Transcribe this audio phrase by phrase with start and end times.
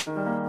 [0.00, 0.39] First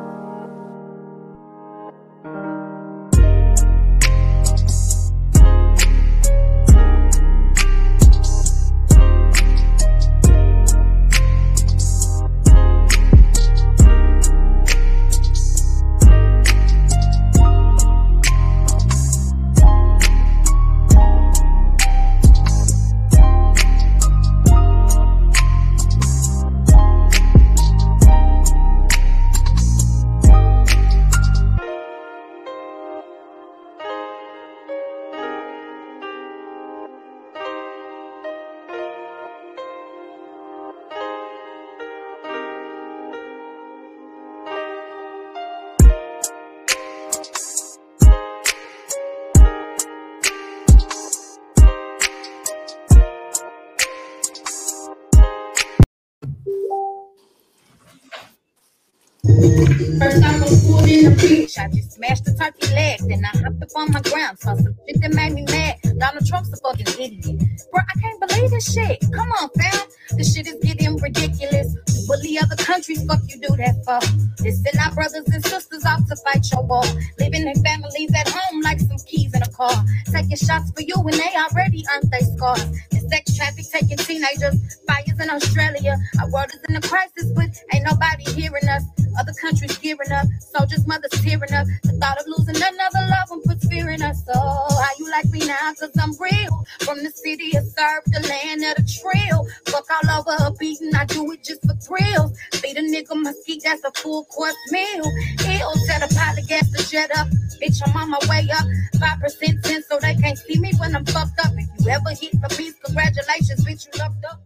[63.82, 64.40] on my ground.
[64.40, 65.78] Saw some shit that made me mad.
[65.98, 67.42] Donald Trump's a fucking idiot.
[67.72, 69.00] Bro, I can't believe this shit.
[69.14, 69.88] Come on, fam.
[70.18, 71.76] This shit is getting ridiculous.
[72.12, 74.04] Bully other countries, fuck you do that for.
[74.44, 76.84] This send our brothers and sisters off to fight your war.
[77.20, 79.72] Leaving their families at home like some keys in a car.
[80.12, 82.68] Taking shots for you when they already earned their scars.
[82.92, 84.60] And sex traffic taking teenagers.
[84.88, 85.96] Fires in Australia.
[86.20, 88.84] Our world is in a crisis, but ain't nobody hearing us.
[89.20, 90.28] Other countries gearing up.
[90.40, 91.68] Soldiers, mothers tearing up.
[91.84, 94.26] The thought of losing another loved one puts fear in us.
[94.26, 95.74] So, how you like me now?
[95.80, 96.66] Cause I'm real.
[96.82, 99.48] From the city of serve, the land of the trail.
[99.68, 100.94] Fuck all over a beating.
[100.96, 102.38] I do it just for thrills.
[102.54, 105.04] Feed a nigga mesquite, that's a full course meal.
[105.06, 107.28] Ill, tell the pilot gas the jet up.
[107.62, 108.66] Bitch, I'm on my way up.
[108.96, 111.52] 5% 10 so they can't see me when I'm fucked up.
[111.56, 114.42] If you ever hit the beast, congratulations, bitch, you lucked up.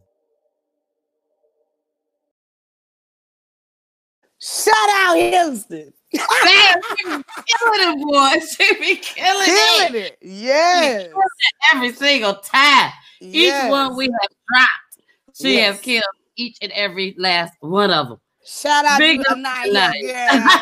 [4.39, 5.93] Shout out Houston.
[6.13, 7.11] Man, she be
[7.47, 8.45] killing it, boy.
[8.45, 9.89] She be killing, it.
[9.89, 10.17] Killing it.
[10.21, 11.03] Yes.
[11.03, 12.91] Killing it every single time.
[13.21, 13.65] yes.
[13.65, 15.75] Each one we have dropped, she Yes.
[15.75, 16.03] has killed
[16.35, 18.19] each and every last one of them.
[18.45, 19.91] Shout out Big to Anaya, girl.
[20.01, 20.61] yeah.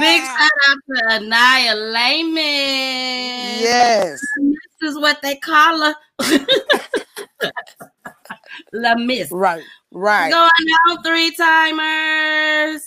[0.00, 3.60] Big shout out to Anaya Layman.
[3.60, 4.20] Yes.
[4.80, 5.94] This is what they call her.
[8.72, 9.30] La Miss.
[9.30, 9.62] Right.
[9.92, 10.30] Right.
[10.30, 10.50] Going
[10.90, 12.82] on three timers.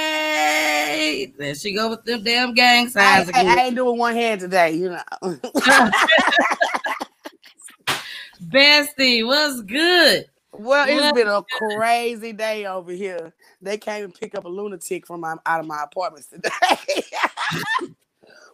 [0.00, 3.58] Hey, there she go with them damn gang I, signs I- again.
[3.58, 5.02] I ain't doing one hand today, you know.
[8.48, 10.26] Bestie, what's good?
[10.52, 11.14] well, it's What?
[11.14, 11.42] been a
[11.76, 13.34] crazy day over here.
[13.60, 16.50] They came and pick up a lunatic from my, out of my apartments today.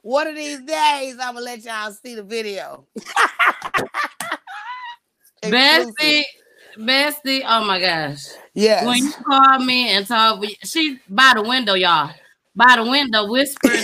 [0.02, 2.86] One of these days, I'm gonna let y'all see the video.
[5.42, 6.22] Bestie,
[6.76, 8.24] Bestie, oh my gosh.
[8.54, 8.84] Yes.
[8.86, 12.10] When you called me and told me, she by the window, y'all.
[12.54, 13.82] By the window, whispering.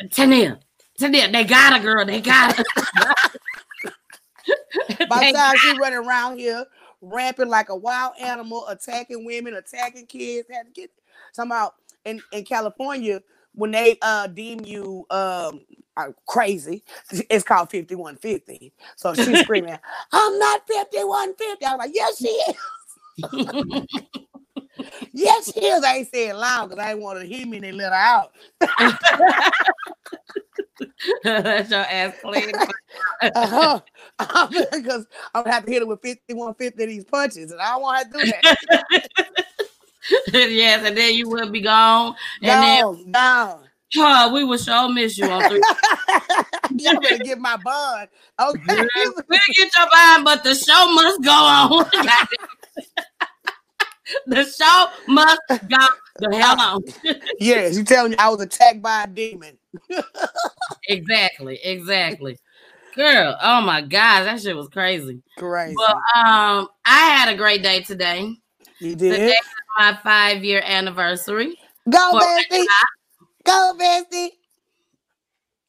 [0.10, 0.58] Tania,
[0.98, 2.04] Tania, they got a girl.
[2.04, 2.64] They got her.
[5.08, 6.64] By the time she running around here,
[7.00, 10.90] ramping like a wild animal, attacking women, attacking kids, had to get
[11.32, 11.70] somehow
[12.04, 13.22] in, in California,
[13.54, 15.60] when they uh deem you um
[15.96, 16.84] uh, crazy,
[17.28, 18.72] it's called 5150.
[18.96, 19.78] So she's screaming,
[20.12, 21.64] I'm not 5150.
[21.64, 22.56] I was like, yes, she is.
[25.12, 25.84] yes, she is.
[25.84, 27.98] I ain't saying loud because I didn't want to hear me and they let her
[27.98, 28.32] out.
[31.24, 32.52] That's your ass clean.
[33.22, 33.80] Uh-huh.
[34.72, 37.82] Because I'm gonna have to hit her with 5150 of these punches, and I don't
[37.82, 39.08] want to do that.
[40.32, 42.14] yes, and then you will be gone.
[42.42, 43.60] And No, no.
[43.94, 45.62] then oh, we will sure miss you on three.
[46.76, 48.08] Y'all better get my bun.
[48.40, 48.60] Okay.
[48.68, 51.86] We'll get your mind, but the show must go on.
[54.26, 55.86] the show must go
[56.18, 56.82] the hell on.
[57.38, 59.57] yes, you telling me I was attacked by a demon.
[60.88, 62.38] exactly, exactly.
[62.94, 65.22] Girl, oh my gosh, that shit was crazy.
[65.36, 65.76] Crazy.
[65.76, 68.34] Well, um, I had a great day today.
[68.80, 69.12] you did.
[69.12, 69.46] Today is
[69.78, 71.58] my five year anniversary.
[71.88, 72.64] Go, bestie.
[73.44, 74.30] Go, bestie.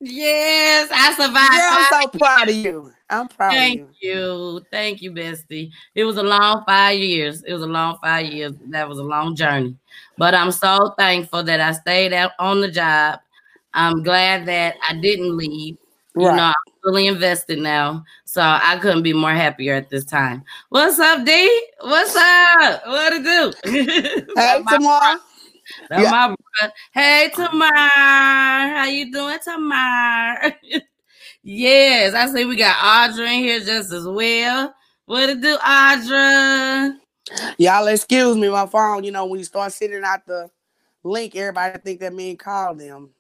[0.01, 1.91] Yes, I survived.
[1.94, 2.91] I'm so proud of you.
[3.09, 4.13] I'm proud Thank of you.
[4.13, 4.65] you.
[4.71, 5.71] Thank you, Bestie.
[5.94, 7.44] It was a long five years.
[7.44, 8.53] It was a long five years.
[8.69, 9.75] That was a long journey.
[10.18, 13.19] But I'm so thankful that I stayed out on the job.
[13.74, 15.77] I'm glad that I didn't leave.
[16.16, 16.36] You Right.
[16.36, 18.04] know, I'm fully invested now.
[18.25, 20.44] So I couldn't be more happier at this time.
[20.69, 21.68] What's up, D?
[21.81, 22.81] What's up?
[22.88, 23.54] What to do?
[23.66, 25.19] Hey, That's my- tomorrow.
[25.89, 26.12] that's Yeah.
[26.12, 26.27] my
[26.60, 26.74] brother.
[26.94, 27.69] Hey, Tamar.
[27.74, 30.54] How you doing, Tamar?
[31.44, 34.74] yes, I see we got Audra in here just as well.
[35.06, 36.95] What to do, Audra?
[37.57, 39.04] Y'all excuse me, my phone.
[39.04, 40.50] You know when you start sending out the
[41.04, 43.12] link, everybody think that mean call them.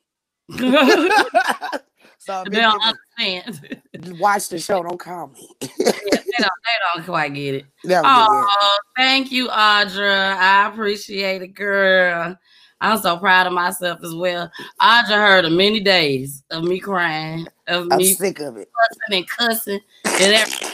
[2.17, 3.81] so they don't understand.
[4.19, 4.81] Watch the show.
[4.83, 5.47] Don't call me.
[5.61, 7.65] yeah, they, don't, they don't quite get it.
[7.87, 10.35] Oh, thank you, Audra.
[10.35, 12.35] I appreciate it, girl.
[12.81, 14.49] I'm so proud of myself as well.
[14.81, 18.69] Audra heard of many days of me crying, of I'm me sick of it.
[18.73, 20.71] cussing and cussing and everything.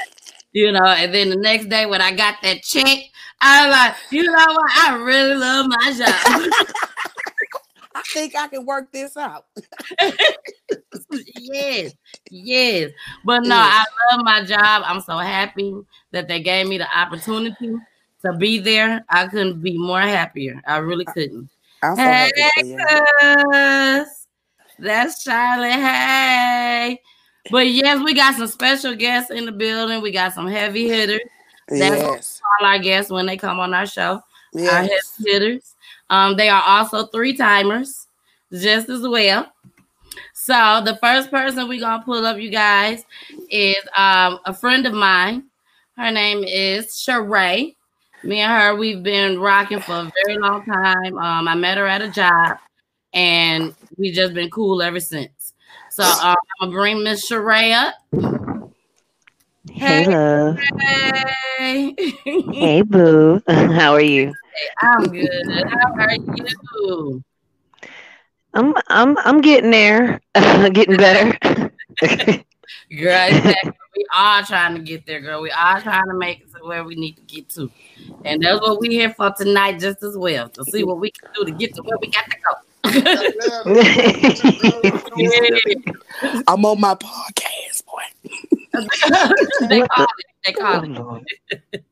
[0.54, 3.00] You know, and then the next day when I got that check,
[3.42, 4.72] I was like, you know what?
[4.78, 6.52] I really love my job.
[7.96, 9.46] I think I can work this out.
[11.40, 11.94] yes,
[12.30, 12.92] yes.
[13.24, 14.84] But no, I love my job.
[14.86, 15.74] I'm so happy
[16.12, 17.74] that they gave me the opportunity
[18.24, 19.06] to be there.
[19.10, 20.62] I couldn't be more happier.
[20.68, 21.50] I really couldn't.
[21.82, 24.04] I'm so hey, happy for you.
[24.04, 24.28] cuz.
[24.78, 25.72] That's Charlotte.
[25.72, 27.02] Hey.
[27.50, 30.02] But yes, we got some special guests in the building.
[30.02, 31.22] We got some heavy hitters.
[31.70, 32.42] That's Yes.
[32.60, 34.22] all our guests when they come on our show.
[34.54, 34.96] Our heavy
[35.26, 35.75] hitters.
[36.10, 38.08] Um, they are also three timers,
[38.52, 39.52] just as well.
[40.34, 43.04] So the first person we're gonna pull up, you guys,
[43.50, 45.46] is um a friend of mine.
[45.98, 47.76] Her name is Sheree.
[48.24, 51.18] Me and her, we've been rocking for a very long time.
[51.18, 52.58] Um, I met her at a job,
[53.14, 55.54] and we just been cool ever since.
[55.90, 58.45] So um, I'm gonna bring Miss Sheree up.
[59.76, 60.58] Hey, love.
[61.58, 61.94] Hey.
[62.24, 63.42] Hey, boo.
[63.48, 64.34] How are you?
[64.82, 65.68] I'm good.
[65.68, 67.24] How are you?
[68.54, 70.22] I'm I'm I'm getting there.
[70.34, 71.38] getting better.
[72.90, 73.72] Girl, exactly.
[73.98, 75.42] we are trying to get there, girl.
[75.42, 77.70] We are trying to make it to where we need to get to.
[78.24, 80.48] And that's what we're here for tonight, just as well.
[80.50, 82.54] To see what we can do to get to where we got to go.
[86.48, 88.04] I'm on my podcast, boy.
[89.70, 90.26] They What call it.
[90.46, 91.22] They oh, call
[91.72, 91.84] it.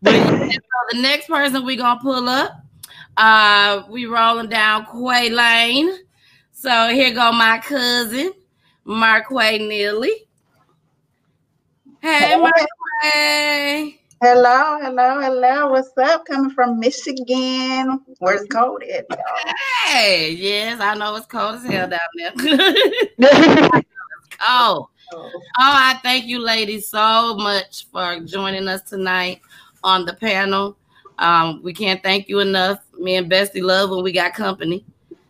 [0.00, 0.58] But yeah, so
[0.92, 2.52] the next person we gonna pull up,
[3.16, 5.90] uh, we rolling down Quay Lane.
[6.52, 8.32] So here go my cousin,
[8.84, 10.26] Marquay Neeley.
[12.00, 13.98] Hey, Marquay.
[14.20, 15.70] Hello, hello, hello.
[15.70, 16.24] What's up?
[16.26, 18.00] Coming from Michigan.
[18.18, 19.06] Where's it cold at?
[19.08, 19.54] y'all?
[19.86, 23.82] Hey, yes, I know it's cold as hell down there.
[24.40, 29.40] oh, oh, I thank you, ladies, so much for joining us tonight
[29.82, 30.76] on the panel.
[31.18, 32.80] Um, we can't thank you enough.
[32.98, 34.84] Me and Bestie love when we got company,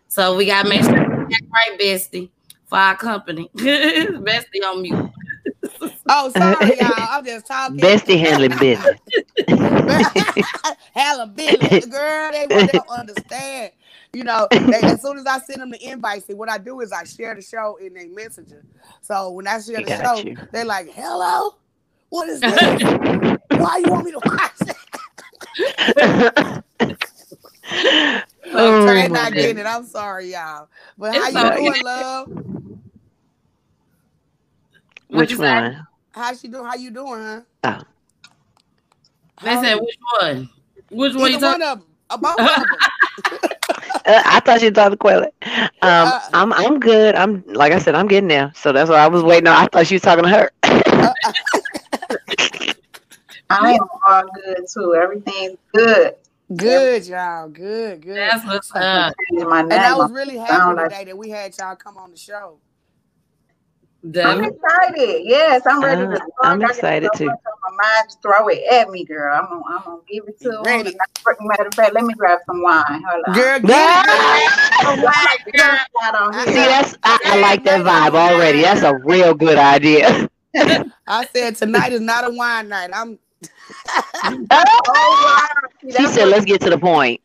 [0.08, 2.28] so we gotta make sure we act right, Bestie,
[2.66, 3.50] for our company.
[3.56, 5.10] Bestie on mute.
[6.10, 6.90] Oh, sorry, y'all.
[6.96, 7.76] I'm just talking.
[7.76, 8.98] Bestie handling business.
[10.94, 12.32] Hella business, girl.
[12.32, 13.72] They, they don't understand.
[14.12, 16.80] You know, they, as soon as I send them the invite, see what I do
[16.80, 18.64] is I share the show in their messenger.
[19.02, 20.36] So when I share the show, you.
[20.50, 21.56] they're like, "Hello,
[22.08, 22.82] what is this?
[23.50, 24.76] Why you want me to watch it?"
[27.70, 28.24] I'm
[28.54, 29.66] oh, trying my not getting it.
[29.66, 30.68] I'm sorry, y'all.
[30.96, 31.56] But how you okay.
[31.56, 32.28] doing, love?
[35.08, 35.42] Which you say?
[35.42, 35.86] one?
[36.12, 36.64] How she doing?
[36.64, 37.40] How you doing, huh?
[37.64, 37.80] Oh.
[39.42, 40.50] They said which one?
[40.90, 41.62] Which one you Either one talking?
[41.62, 42.20] of them.
[42.20, 42.64] Both of them.
[43.70, 45.24] Uh, I thought you thought the Quelle.
[45.24, 45.30] Um,
[45.82, 47.14] Uh, I'm I'm good.
[47.14, 48.52] I'm like I said, I'm getting there.
[48.56, 49.56] So that's why I was waiting on.
[49.56, 50.50] I thought you was talking to her.
[53.50, 54.94] I am all good too.
[54.94, 56.14] Everything's good.
[56.56, 57.48] Good, y'all.
[57.48, 58.16] Good, good.
[58.16, 59.14] That's what's up.
[59.30, 62.16] And I was really Sound happy like- today that we had y'all come on the
[62.16, 62.58] show.
[64.04, 65.22] I'm excited.
[65.24, 66.30] Yes, I'm ready Uh, to talk.
[66.44, 67.26] I'm excited so too.
[67.26, 67.34] My
[67.70, 69.34] mind, throw it at me, girl.
[69.36, 70.64] I'm gonna, I'm gonna give it to him.
[70.64, 70.96] Ready.
[71.40, 72.84] Matter of fact, let me grab some wine.
[73.08, 73.34] Hold on.
[73.34, 75.78] Girl, get it, wine, girl.
[76.30, 78.62] I- See, that's I, I like that vibe already.
[78.62, 80.28] That's a real good idea.
[81.06, 82.90] I said tonight is not a wine night.
[82.94, 83.18] I'm
[84.50, 85.68] Oh, wow.
[85.82, 87.20] See, She that's said, "Let's get to the point."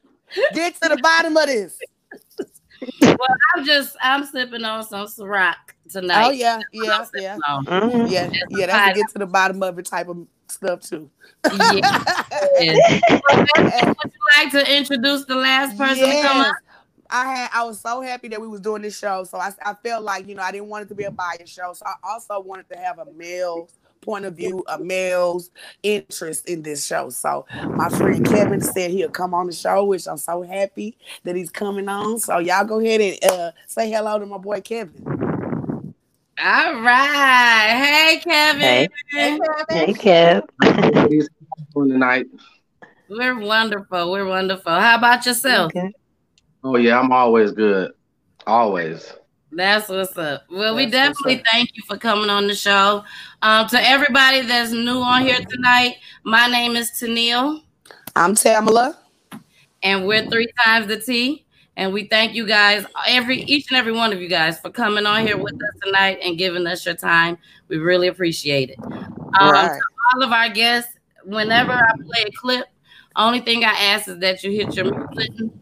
[0.53, 1.79] get to the bottom of this.
[3.01, 3.17] Well,
[3.55, 5.55] I'm just I'm sipping on some Ciroc
[5.89, 6.25] tonight.
[6.27, 7.65] Oh yeah, I'm yeah, yeah, on.
[7.65, 8.09] Mhm.
[8.11, 8.65] yeah, yeah.
[8.67, 11.09] That's to get to the bottom of it type of stuff too.
[11.45, 12.13] Yeah.
[12.59, 13.01] Yes.
[13.29, 16.47] Well, Would you like to introduce the last person to come Yes.
[16.49, 16.55] up?
[17.09, 19.23] I had I was so happy that we was doing this show.
[19.23, 21.49] So I, I felt like, you know, I didn't want it to be a bias
[21.49, 21.73] show.
[21.73, 23.69] So I also wanted to have a male
[24.03, 25.49] point of view, a male's
[25.81, 27.09] interest in this show.
[27.09, 31.35] So my friend Kevin said he'll come on the show, which I'm so happy that
[31.35, 32.19] he's coming on.
[32.19, 35.03] So y'all go ahead and uh, say hello to my boy Kevin.
[36.39, 37.69] All right.
[37.69, 38.61] Hey, Kevin.
[38.61, 38.89] Hey.
[39.11, 40.43] Hey, Hey, Kevin.
[40.51, 41.27] Kev.
[41.73, 42.25] Tonight.
[43.07, 44.11] We're wonderful.
[44.11, 44.71] We're wonderful.
[44.71, 45.71] How about yourself?
[45.75, 45.91] Okay.
[46.63, 47.91] Oh yeah, I'm always good.
[48.47, 49.13] Always.
[49.55, 50.45] That's what's up.
[50.49, 53.03] Well, we That's what's definitely thank you for coming on the show.
[53.41, 57.61] Um, to everybody that's new on here tonight, my name is Tennille.
[58.15, 58.97] I'm Tamala.
[59.83, 61.45] and we're three times the T.
[61.75, 65.07] And we thank you guys, every each and every one of you guys, for coming
[65.07, 67.35] on here with us tonight and giving us your time.
[67.67, 68.77] We really appreciate it.
[68.79, 69.69] Um, Right.
[69.71, 69.81] to
[70.15, 70.93] all of our guests,
[71.25, 72.67] whenever I play a clip,
[73.15, 75.61] only thing I ask is that you hit your mute button.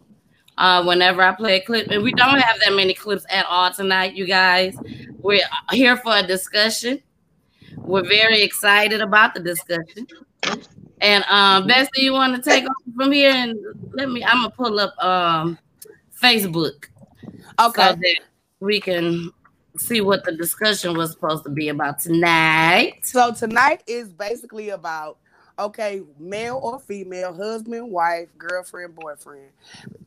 [0.62, 3.72] Uh, whenever I play a clip, and we don't have that many clips at all
[3.72, 4.78] tonight, you guys.
[5.18, 5.42] We're
[5.72, 7.02] here for a discussion.
[7.78, 10.06] We're very excited about the discussion.
[11.02, 13.58] And um, Bessie, you want to take over from here and
[13.94, 14.24] let me?
[14.24, 15.58] I'm gonna pull up um
[16.22, 16.90] Facebook
[17.60, 17.82] Okay.
[17.82, 18.20] so that
[18.60, 19.32] we can
[19.78, 23.00] see what the discussion was supposed to be about tonight.
[23.02, 25.18] So tonight is basically about
[25.60, 29.50] okay, male or female, husband, wife, girlfriend, boyfriend.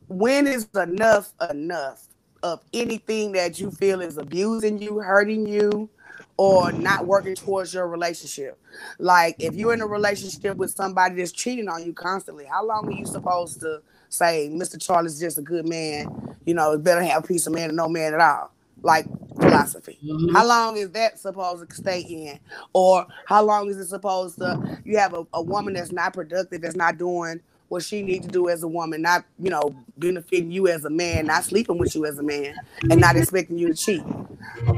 [0.07, 2.07] When is enough enough
[2.43, 5.89] of anything that you feel is abusing you, hurting you,
[6.37, 8.57] or not working towards your relationship?
[8.99, 12.87] Like if you're in a relationship with somebody that's cheating on you constantly, how long
[12.87, 14.81] are you supposed to say, Mr.
[14.81, 17.89] Charlie's just a good man, you know, better have a piece of man than no
[17.89, 18.51] man at all?
[18.85, 19.07] Like
[19.41, 19.99] philosophy.
[20.05, 20.31] Mhm.
[20.33, 22.39] How long is that supposed to stay in?
[22.73, 26.61] Or how long is it supposed to you have a, a woman that's not productive,
[26.61, 30.51] that's not doing what she needs to do as a woman, not, you know, benefiting
[30.51, 32.55] you as a man, not sleeping with you as a man,
[32.91, 34.03] and not expecting you to cheat.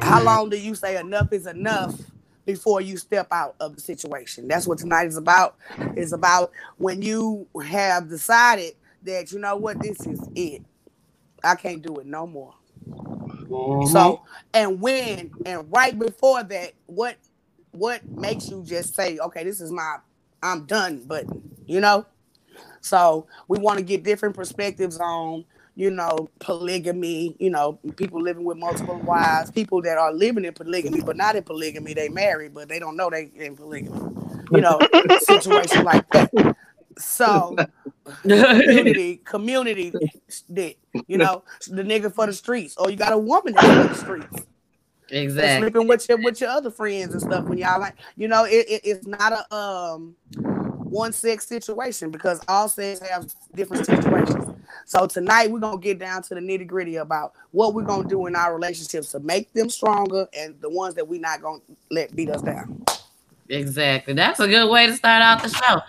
[0.02, 2.00] How long do you say enough is enough
[2.46, 4.48] before you step out of the situation?
[4.48, 5.58] That's what tonight is about.
[5.98, 10.64] It's about when you have decided that you know what, this is it.
[11.44, 12.54] I can't do it no more.
[13.50, 13.92] Mm-hmm.
[13.92, 14.24] So
[14.54, 17.18] and when and right before that, what
[17.72, 19.98] what makes you just say, okay, this is my
[20.42, 21.26] I'm done, but
[21.66, 22.06] you know?
[22.82, 28.46] So we want to get different perspectives on, you know, polygamy, you know, people living
[28.46, 32.54] with multiple wives, people that are living in polygamy, but not in polygamy, they married,
[32.54, 34.00] but they don't know they in polygamy.
[34.52, 34.80] You know,
[35.20, 36.56] situation like that.
[36.98, 37.56] So
[38.22, 39.94] community, community
[40.52, 43.88] dick, you know, the nigga for the streets, or you got a woman that's for
[43.88, 44.46] the streets.
[45.10, 45.70] Exactly.
[45.70, 48.66] sleeping with your with your other friends and stuff when y'all like you know it,
[48.68, 50.18] it- it's not a um
[50.90, 53.26] one sex situation because all sex have
[53.56, 54.46] different situations.
[54.86, 58.26] So tonight we're gonna get down to the nitty gritty about what we're gonna do
[58.26, 62.14] in our relationships to make them stronger and the ones that we're not gonna let
[62.16, 62.84] beat us down
[63.50, 64.14] Exactly.
[64.14, 65.80] That's a good way to start out the show.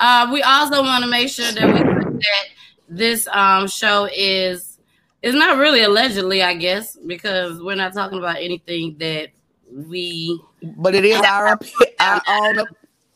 [0.00, 1.80] Uh, we also want to make sure that we
[2.18, 2.44] that
[2.88, 4.78] this um, show is
[5.22, 9.30] is not really allegedly, I guess, because we're not talking about anything that
[9.72, 12.58] we but it is our opi- our own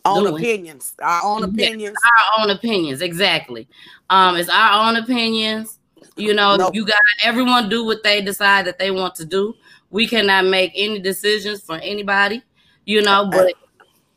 [0.05, 0.35] own Doing.
[0.35, 3.01] opinions our own opinions our own opinions.
[3.03, 3.69] Exactly.
[4.11, 5.79] Um, it's our own opinions.
[6.17, 6.75] You know, Nope.
[6.75, 9.55] you got everyone do what they decide that they want to do.
[9.91, 12.43] We cannot make any decisions for anybody.
[12.85, 13.55] You know, but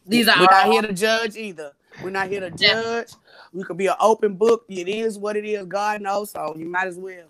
[0.06, 1.72] these are We're not here to judge either.
[2.04, 3.10] We're not here to judge.
[3.54, 4.66] We could be an open book.
[4.68, 5.66] It is what it is.
[5.66, 6.32] God knows.
[6.32, 7.28] So you might as well.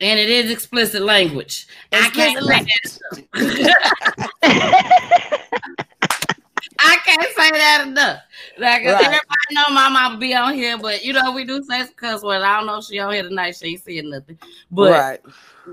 [0.00, 1.66] and it is explicit language.
[1.92, 3.00] I can't Explicit say
[3.32, 3.74] that enough.
[6.80, 8.20] I can't say that enough.
[8.58, 8.94] Like Right.
[8.94, 12.22] everybody know my mama be on here, but you know we do say some cuss
[12.22, 12.44] words.
[12.44, 13.56] I don't know if she on here tonight.
[13.56, 14.38] She ain't saying nothing.
[14.70, 15.20] But right.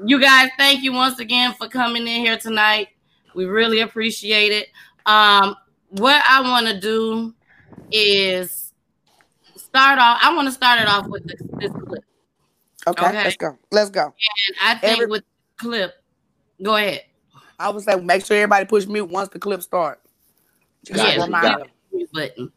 [0.06, 2.90] you guys, thank you once again for coming in here tonight.
[3.36, 4.70] We really appreciate it.
[5.06, 5.56] Um,
[5.90, 7.34] what I want to do
[7.92, 8.72] is
[9.56, 10.20] start off.
[10.22, 12.04] I want to start it off with this, this clip.
[12.88, 13.24] Okay, Okay.
[13.24, 13.58] let's go.
[13.72, 14.06] Let's go.
[14.06, 15.94] And I think Every- with the clip,
[16.62, 17.02] go ahead.
[17.58, 20.02] I would say make sure everybody push mute once the clip start.
[20.86, 21.66] Just Yes, a reminder.
[21.92, 22.52] mute button.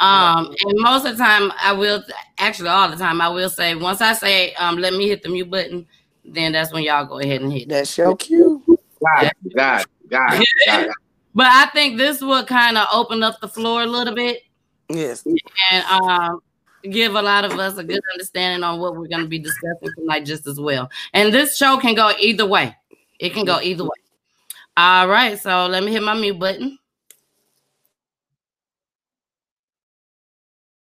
[0.00, 2.02] Um, and most of the time, I will
[2.38, 5.28] actually all the time I will say once I say um, let me hit the
[5.30, 5.86] mute button,
[6.24, 7.62] then that's when y'all go ahead and hit.
[7.62, 7.68] it.
[7.70, 8.62] That's your cue.
[9.02, 10.88] God, God, God, God.
[11.34, 14.42] But I think this will kind of open up the floor a little bit
[14.88, 15.24] Yes.
[15.70, 16.40] and um,
[16.90, 19.88] give a lot of us a good understanding on what we're going to be discussing
[19.96, 20.88] tonight, just as well.
[21.12, 22.76] And this show can go either way.
[23.18, 23.90] It can go either way.
[24.76, 26.78] All right, so let me hit my mute button.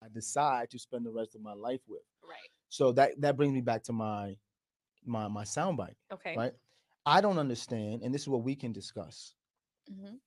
[0.04, 2.02] I decide to spend the rest of my life with.
[2.28, 2.38] Right.
[2.70, 4.36] So that that brings me back to my
[5.06, 6.36] my my soundbite, Okay.
[6.36, 6.54] right?
[7.06, 9.34] I don't understand, and this is what we can discuss
[9.90, 10.20] Mhm.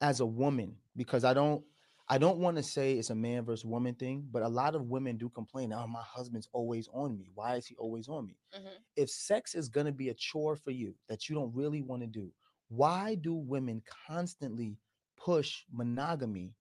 [0.00, 1.64] As a woman because I don't
[2.10, 4.88] I don't want to say it's a man versus woman thing, but a lot of
[4.88, 7.30] women do complain, "Oh, my husband's always on me.
[7.34, 8.78] Why is he always on me?" Mhm.
[8.96, 12.00] If sex is going to be a chore for you that you don't really want
[12.02, 12.32] to do,
[12.68, 14.78] why do women constantly
[15.16, 16.54] push monogamy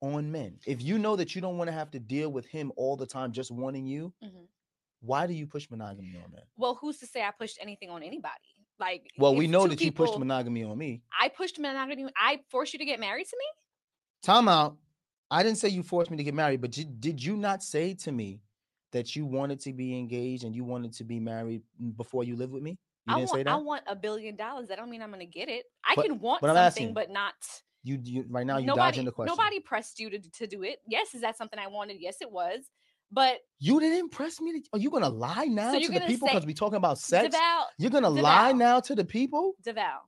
[0.00, 0.58] on men?
[0.66, 3.06] If you know that you don't want to have to deal with him all the
[3.06, 4.48] time just wanting you, Mhm.
[5.00, 6.44] why do you push monogamy on men?
[6.56, 8.56] Well, who's to say I pushed anything on anybody?
[8.82, 11.02] Like, Well, we know that you pushed monogamy on me.
[11.18, 12.06] I pushed monogamy.
[12.16, 13.44] I forced you to get married to me.
[14.24, 14.76] Time out.
[15.30, 17.94] I didn't say you forced me to get married, but did, did you not say
[17.94, 18.40] to me
[18.90, 21.62] that you wanted to be engaged and you wanted to be married
[21.96, 22.72] before you live with me?
[23.06, 23.52] You I didn't want, say that.
[23.52, 24.66] I want a billion dollars.
[24.68, 25.64] That don't mean I'm gonna get it.
[25.84, 27.34] I But- can want but something, asking, but not.
[27.84, 29.32] you, you right now you nobody, dodging the question.
[29.36, 30.80] nobody pressed you to, to do it.
[30.88, 31.98] Yes, is that something I wanted?
[32.00, 32.64] Yes, it was.
[33.12, 34.52] But You didn't press me.
[34.52, 36.98] To, are you gonna lie now you're to the gonna people because we're talking about
[36.98, 37.34] sex?
[37.34, 39.54] Deval, You're gonna lie now to the people.
[39.64, 39.98] Deval,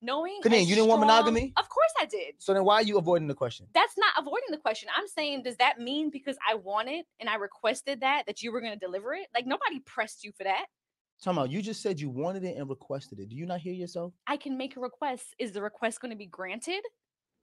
[0.00, 0.40] knowing.
[0.42, 1.52] Thing, you didn't want monogamy?
[1.56, 2.34] Of course I did.
[2.38, 3.66] So then why are you avoiding the question?
[3.74, 4.88] That's not avoiding the question.
[4.96, 8.60] I'm saying, does that mean because I wanted and I requested that that you were
[8.60, 9.26] going to deliver it?
[9.34, 10.66] Like nobody pressed you for that.
[11.22, 13.28] Talking about you just said you wanted it and requested it.
[13.28, 14.12] Do you not hear yourself?
[14.26, 15.34] I can make a request.
[15.38, 16.82] Is the request going to be granted?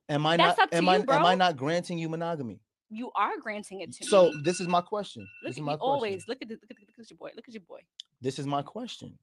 [0.10, 0.64] Am I That's not?
[0.66, 1.16] up to am you, I?
[1.16, 2.60] Am I not granting you monogamy?
[2.94, 4.42] You are granting it to So me.
[4.44, 5.22] this is my question.
[5.44, 5.82] Look this is my question.
[5.90, 6.28] always.
[6.28, 7.32] Look at, the, look at the- look at your boy.
[7.36, 7.80] Look at your boy.
[8.22, 9.18] This is my question.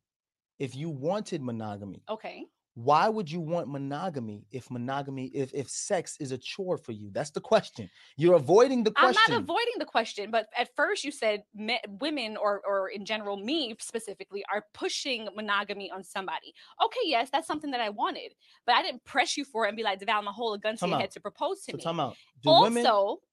[0.59, 2.47] If you wanted monogamy, Okay.
[2.79, 7.11] Why would you want monogamy if monogamy if if sex is a chore for you?
[7.11, 7.91] That's the question.
[8.17, 11.81] You're avoiding the question I'm not avoiding the question, but at first you said me,
[12.01, 16.55] women or or in general me specifically are pushing monogamy on somebody.
[16.85, 18.33] Okay, yes, that's something that I wanted,
[18.65, 20.61] but I didn't press you for it and be like, "Deval, I'm gonna hold a
[20.61, 22.17] gun to your head to propose to so me." time out.
[22.45, 22.87] Do also, women?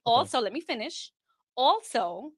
[0.08, 1.12] also, let me finish.
[1.56, 2.32] Also,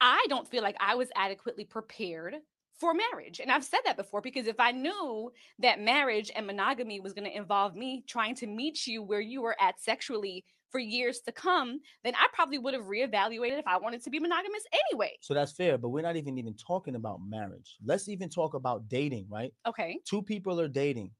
[0.00, 2.36] I don't feel like I was adequately prepared
[2.80, 3.40] for marriage.
[3.40, 7.30] And I've said that before because if I knew that marriage and monogamy was going
[7.30, 11.32] to involve me trying to meet you where you were at sexually for years to
[11.32, 15.12] come, then I probably would have reevaluated if I wanted to be monogamous anyway.
[15.20, 17.76] So that's fair, but we're not even even talking about marriage.
[17.84, 19.52] Let's even talk about dating, right?
[19.66, 19.98] Okay.
[20.08, 21.10] Two people are dating.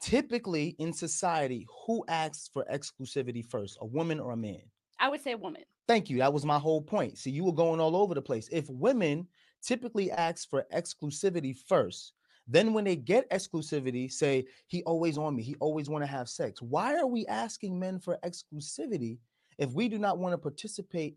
[0.00, 4.60] Typically in society, who asks for exclusivity first, a woman or a man?
[4.98, 5.62] I would say a woman.
[5.88, 6.18] Thank you.
[6.18, 7.18] That was my whole point.
[7.18, 8.48] See, you were going all over the place.
[8.52, 9.28] If women
[9.62, 12.12] typically ask for exclusivity first,
[12.48, 16.28] then when they get exclusivity, say he always on me, he always want to have
[16.28, 16.60] sex.
[16.60, 19.18] Why are we asking men for exclusivity
[19.58, 21.16] if we do not want to participate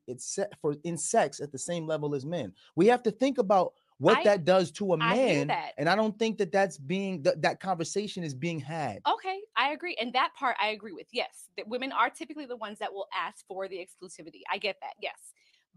[0.61, 2.53] for, in sex at the same level as men?
[2.75, 5.71] We have to think about what I- that does to a I man, that.
[5.77, 8.99] and I don't think that that's being that that conversation is being had.
[9.07, 9.95] Okay, I agree.
[9.99, 11.07] And that part I agree with.
[11.11, 14.41] Yes, that women are typically the ones that will ask for the exclusivity.
[14.51, 14.93] I get that.
[15.01, 15.17] Yes.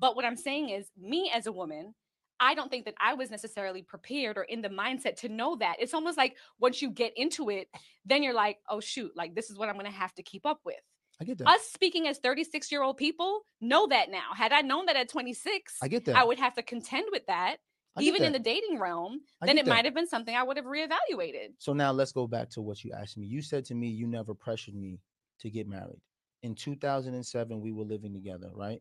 [0.01, 1.95] But what I'm saying is, me as a woman,
[2.41, 5.77] I don't think that I was necessarily prepared or in the mindset to know that.
[5.81, 7.69] It's almost like once you get into it,
[8.05, 10.47] then you're like, oh, shoot, like this is what I'm going to have to keep
[10.47, 10.77] up with.
[11.21, 11.49] I get that.
[11.49, 14.35] Us speaking as 36 year old people know that now.
[14.37, 16.17] Had I known that at 26, I get that.
[16.17, 17.57] I would have to contend with that.
[18.01, 19.71] Even in the dating realm, I then it that.
[19.71, 21.55] might have been something I would have reevaluated.
[21.59, 23.27] So now let's go back to what you asked me.
[23.27, 25.01] You said to me you never pressured me
[25.41, 26.01] to get married.
[26.45, 28.81] In 2007, we were living together, right?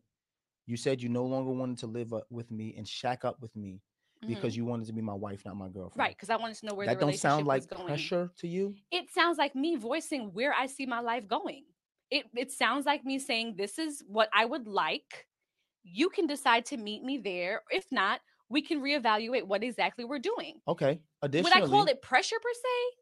[0.68, 3.56] You said you no longer wanted to live up with me and shack up with
[3.56, 3.80] me
[4.26, 5.92] because you wanted to be my wife, not my girlfriend.
[5.92, 6.00] Mm-hmm.
[6.00, 7.86] Right, because I wanted to know where that the don't sound like going.
[7.86, 8.74] pressure to you.
[8.90, 11.64] It sounds like me voicing where I see my life going.
[12.10, 15.26] It it sounds like me saying this is what I would like.
[15.84, 17.62] You can decide to meet me there.
[17.70, 20.60] If not, we can reevaluate what exactly we're doing.
[20.68, 21.00] Okay.
[21.22, 22.96] Additionally, Would I call it pressure per se?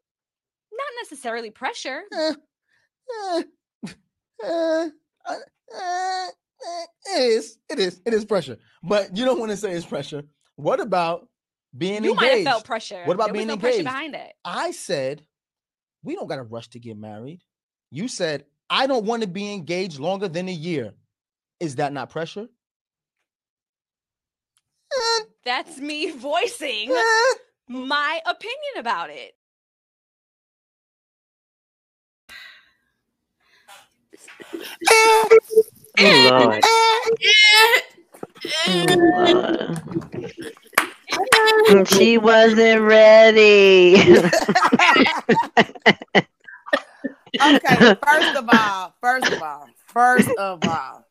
[0.71, 2.03] Not necessarily pressure.
[2.17, 3.41] Uh,
[4.43, 4.89] eh,
[5.75, 6.27] eh,
[6.61, 7.57] it is.
[7.69, 8.01] It is.
[8.05, 8.57] It is pressure.
[8.83, 10.23] But you don't want to say it's pressure.
[10.55, 11.27] What about
[11.77, 12.09] being engaged?
[12.09, 13.03] you might have felt pressure.
[13.05, 13.83] What about there being no engaged?
[13.83, 14.33] behind that.
[14.43, 15.21] I said,
[16.03, 17.41] we don't got to rush to get married.
[17.91, 20.93] You said, I don't want to be engaged longer than a year.
[21.59, 22.47] Is that not pressure?
[24.93, 27.33] Eh, That's me voicing eh.
[27.67, 29.33] my opinion about it.
[35.99, 36.63] Oh, Lord.
[38.67, 38.85] Oh,
[41.69, 41.87] Lord.
[41.87, 43.95] She wasn't ready.
[47.41, 51.05] okay, first of all, first of all, first of all,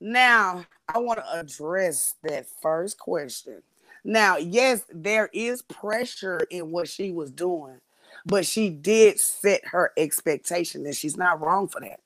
[0.00, 3.62] now I want to address that first question.
[4.04, 7.80] Now, yes, there is pressure in what she was doing,
[8.26, 12.00] but she did set her expectation, and she's not wrong for that.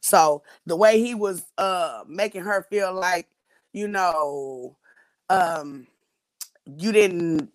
[0.00, 3.28] So the way he was uh making her feel like,
[3.72, 4.76] you know,
[5.30, 5.86] um,
[6.66, 7.50] you didn't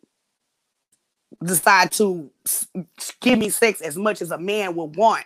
[1.44, 2.30] decide to
[3.22, 5.26] give me sex as much as a man would want.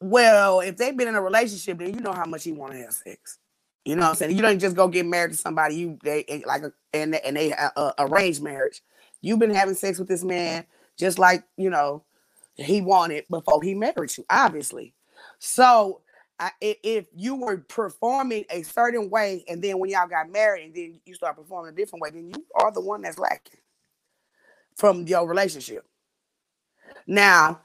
[0.00, 2.78] Well, if they've been in a relationship, then you know how much he want to
[2.80, 3.38] have sex.
[3.84, 4.36] You know what I'm saying?
[4.36, 7.36] You don't just go get married to somebody you they eh, like and they- and
[7.36, 8.82] they uh, uh, arranged marriage.
[9.22, 10.66] You've been having sex with this man
[10.98, 12.02] just like you know
[12.56, 14.94] he wanted before he married you, obviously.
[15.38, 16.00] So
[16.38, 20.74] I, if you were performing a certain way, and then when y'all got married, and
[20.74, 23.60] then you start performing a different way, then you are the one that's lacking
[24.76, 25.84] from your relationship.
[27.06, 27.60] Now,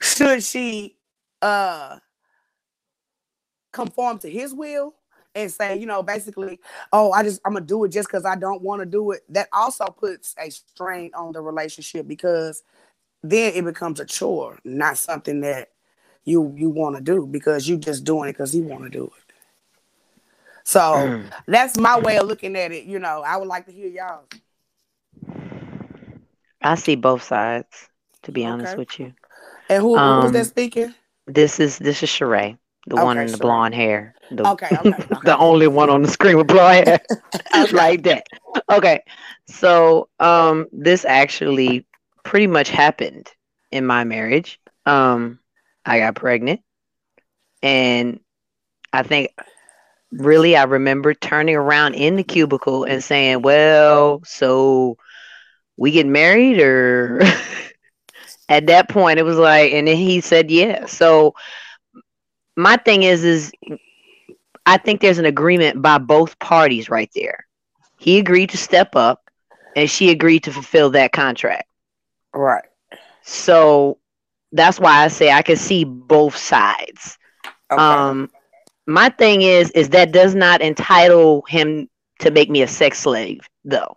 [0.00, 0.96] should she
[1.42, 1.98] uh
[3.72, 4.94] conform to his will
[5.34, 6.60] and say, you know, basically,
[6.92, 9.22] oh, I just I'm gonna do it just because I don't want to do it.
[9.28, 12.62] That also puts a strain on the relationship because
[13.24, 15.70] then it becomes a chore, not something that
[16.24, 19.04] you you want to do because you're just doing it because you want to do
[19.06, 19.34] it.
[20.64, 21.32] So Mm.
[21.46, 22.84] that's my way of looking at it.
[22.84, 24.24] You know, I would like to hear y'all.
[26.62, 27.88] I see both sides,
[28.22, 28.78] to be honest Okay.
[28.78, 29.14] with you.
[29.68, 30.94] And who who's that Um, speaking?
[31.26, 33.38] This is this is Sheree, the one in the Sheree.
[33.38, 34.14] blonde hair.
[34.30, 35.30] The, Okay, okay, okay.
[35.30, 37.00] the only one on the screen with blonde hair.
[37.72, 38.26] like that.
[38.70, 39.02] Okay.
[39.46, 41.86] So um this actually
[42.24, 43.30] pretty much happened
[43.72, 44.60] in my marriage.
[44.86, 45.40] Um
[45.86, 46.62] I got pregnant
[47.62, 48.20] and
[48.92, 49.30] I think
[50.12, 54.96] really I remember turning around in the cubicle and saying, "Well, so
[55.76, 57.22] we get married or
[58.48, 60.86] at that point it was like and then he said yeah.
[60.86, 61.34] So
[62.56, 63.52] my thing is is
[64.66, 67.46] I think there's an agreement by both parties right there.
[67.98, 69.30] He agreed to step up
[69.76, 71.68] and she agreed to fulfill that contract.
[72.34, 72.64] Right.
[73.22, 73.98] So
[74.52, 77.18] that's why I say I can see both sides.
[77.70, 77.82] Okay.
[77.82, 78.30] Um
[78.86, 81.88] my thing is is that does not entitle him
[82.20, 83.96] to make me a sex slave though.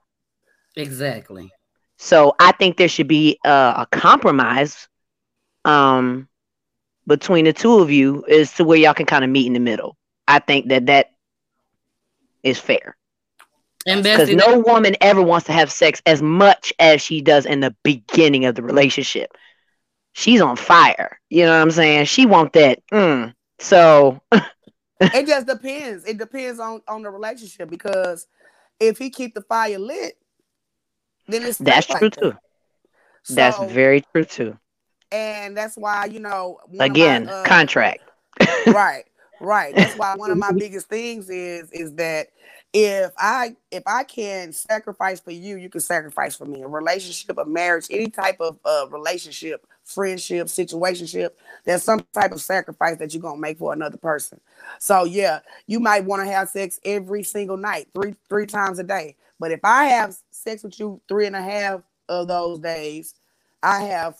[0.75, 1.51] Exactly.
[1.97, 4.87] So I think there should be a, a compromise
[5.65, 6.27] um
[7.07, 9.59] between the two of you as to where y'all can kind of meet in the
[9.59, 9.97] middle.
[10.27, 11.11] I think that that
[12.43, 12.97] is fair.
[13.87, 17.45] And Because Bessie, no woman ever wants to have sex as much as she does
[17.45, 19.31] in the beginning of the relationship.
[20.11, 21.19] She's on fire.
[21.29, 22.05] You know what I'm saying?
[22.05, 22.79] She want that.
[22.91, 23.33] Mm.
[23.59, 24.19] So
[24.99, 26.05] it just depends.
[26.05, 28.27] It depends on on the relationship because
[28.79, 30.17] if he keep the fire lit,
[31.27, 32.21] then it's that's like true that.
[32.21, 32.33] too.
[33.29, 34.57] That's very true too.
[35.11, 38.01] and that's why you know one of my, Again, uh, contract.
[38.67, 39.05] right
[39.39, 42.27] right that's why one of my biggest things is is that
[42.73, 47.37] if i if i can sacrifice for you you can sacrifice for me a relationship
[47.37, 51.29] a marriage any type of uh, relationship friendship situationship
[51.63, 54.39] there's some type of sacrifice that you're gonna make for another person
[54.79, 58.83] so yeah you might want to have sex every single night three three times a
[58.83, 63.15] day but if i have sex with you three and a half of those days
[63.63, 64.17] i have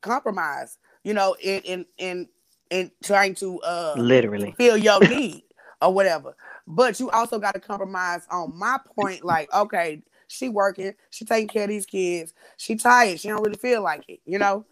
[0.00, 2.28] compromise you know in in in
[2.70, 4.54] in trying to uh Literally.
[4.56, 5.42] feel your need
[5.80, 6.36] or whatever.
[6.70, 9.24] But you also got to compromise on my point.
[9.24, 13.56] Like, okay, she working, she taking care of these kids, she tired, she don't really
[13.56, 14.66] feel like it, you know.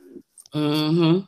[0.54, 1.20] mm-hmm.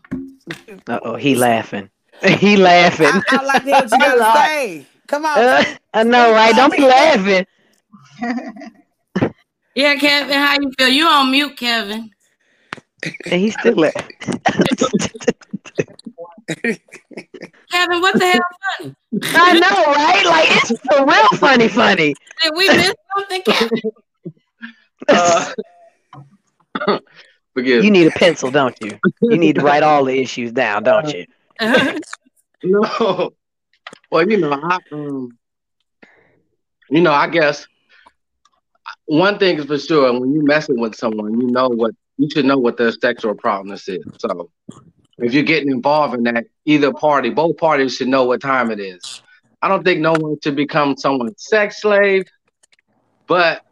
[0.86, 1.88] Uh oh, he laughing.
[2.22, 3.06] he laughing.
[3.06, 4.86] I, I like to what you gotta say.
[5.06, 6.54] Come on, Uh, I know, right?
[6.54, 7.46] Don't be laughing.
[9.74, 10.88] Yeah, Kevin, how you feel?
[10.88, 12.10] You on mute, Kevin.
[13.30, 14.16] And he's still laughing.
[17.70, 18.40] Kevin, what the hell
[18.80, 18.96] funny?
[19.22, 20.26] I know, right?
[20.26, 22.14] Like it's for real funny, funny.
[22.42, 23.42] Did we miss something,
[25.08, 25.52] Uh,
[27.54, 28.98] forgive You need a pencil, don't you?
[29.22, 31.24] You need to write all the issues down, don't you?
[32.64, 33.30] No.
[34.10, 35.38] Well, you know, I, um,
[36.90, 37.68] you know, I guess
[39.06, 42.44] one thing is for sure: when you're messing with someone, you know what you should
[42.44, 44.04] know what their sexual problems is.
[44.18, 44.50] So,
[45.18, 48.80] if you're getting involved in that, either party, both parties should know what time it
[48.80, 49.22] is.
[49.60, 52.24] I don't think no one should become someone's sex slave,
[53.26, 53.64] but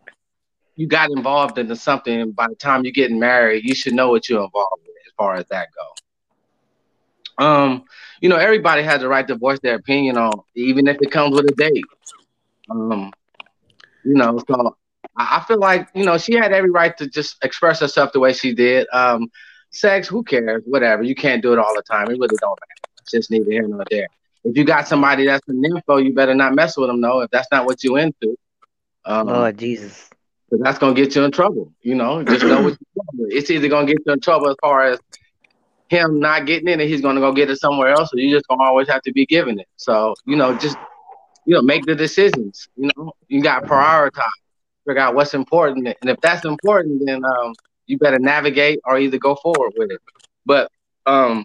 [0.75, 2.33] you got involved into something.
[2.33, 5.37] By the time you're getting married, you should know what you're involved with as far
[5.37, 5.69] as that
[7.39, 7.45] go.
[7.45, 7.85] Um,
[8.21, 11.35] you know, everybody has the right to voice their opinion on, even if it comes
[11.35, 11.85] with a date.
[12.71, 13.13] Um,
[14.05, 14.77] you know, so
[15.17, 18.21] I I feel like you know she had every right to just express herself the
[18.21, 18.87] way she did.
[18.93, 19.31] Um,
[19.71, 20.63] sex, who cares?
[20.67, 21.03] Whatever.
[21.03, 22.07] You can't do it all the time.
[22.07, 22.91] It really don't matter.
[23.01, 24.09] It's just neither here nor there.
[24.45, 27.01] If you got somebody that's an info, you better not mess with them.
[27.01, 27.23] though.
[27.23, 28.37] if that's not what you into,
[29.05, 30.09] um, Lord Jesus.
[30.51, 31.73] that's gonna get you in trouble.
[31.83, 32.79] You know, just know what.
[33.29, 34.99] It's either gonna get you in trouble as far as
[35.89, 38.47] him not getting it and he's gonna go get it somewhere else, or you just
[38.47, 39.69] gonna always have to be giving it.
[39.77, 40.77] So, you know, just
[41.47, 42.69] you know, make the decisions.
[42.77, 44.25] You know, you got to prioritize,
[44.87, 47.55] figure out what's important, and if that's important, then um,
[47.87, 50.01] you better navigate or either go forward with it.
[50.45, 50.71] But
[51.07, 51.45] um,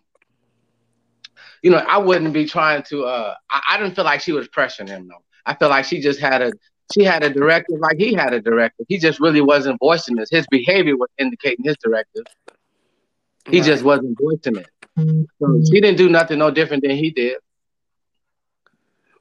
[1.62, 3.06] you know, I wouldn't be trying to.
[3.06, 5.24] Uh, I, I didn't feel like she was pressuring him though.
[5.46, 6.52] I feel like she just had a
[6.94, 8.86] she had a directive like he had a directive.
[8.90, 10.30] He just really wasn't voicing this.
[10.30, 12.24] His behavior was indicating his directive.
[13.50, 13.66] He Right.
[13.66, 14.70] just wasn't voicing it.
[15.40, 17.38] So she didn't do nothing no different than he did.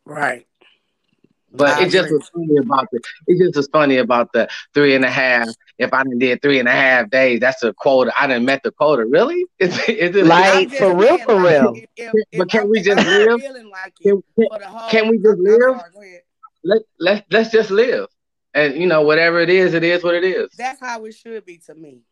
[0.04, 0.46] right.
[1.52, 2.18] But I it just agree.
[2.18, 5.48] was funny about the it just was funny about the three and a half.
[5.78, 8.12] If I done did three and a half days, that's a quota.
[8.18, 9.04] I didn't met the quota.
[9.06, 9.44] Really?
[9.58, 11.72] Is, it- is it Like, I'm for real, for like, real.
[11.74, 13.40] if- if- But if can we just live?
[13.70, 15.80] like can, can, for the whole- can we just I'm- I'm live?
[15.92, 16.20] sorry,
[16.64, 18.06] let let let's just live.
[18.54, 20.48] And you know, whatever it is, it is what it is.
[20.58, 22.02] That's how it should be to me.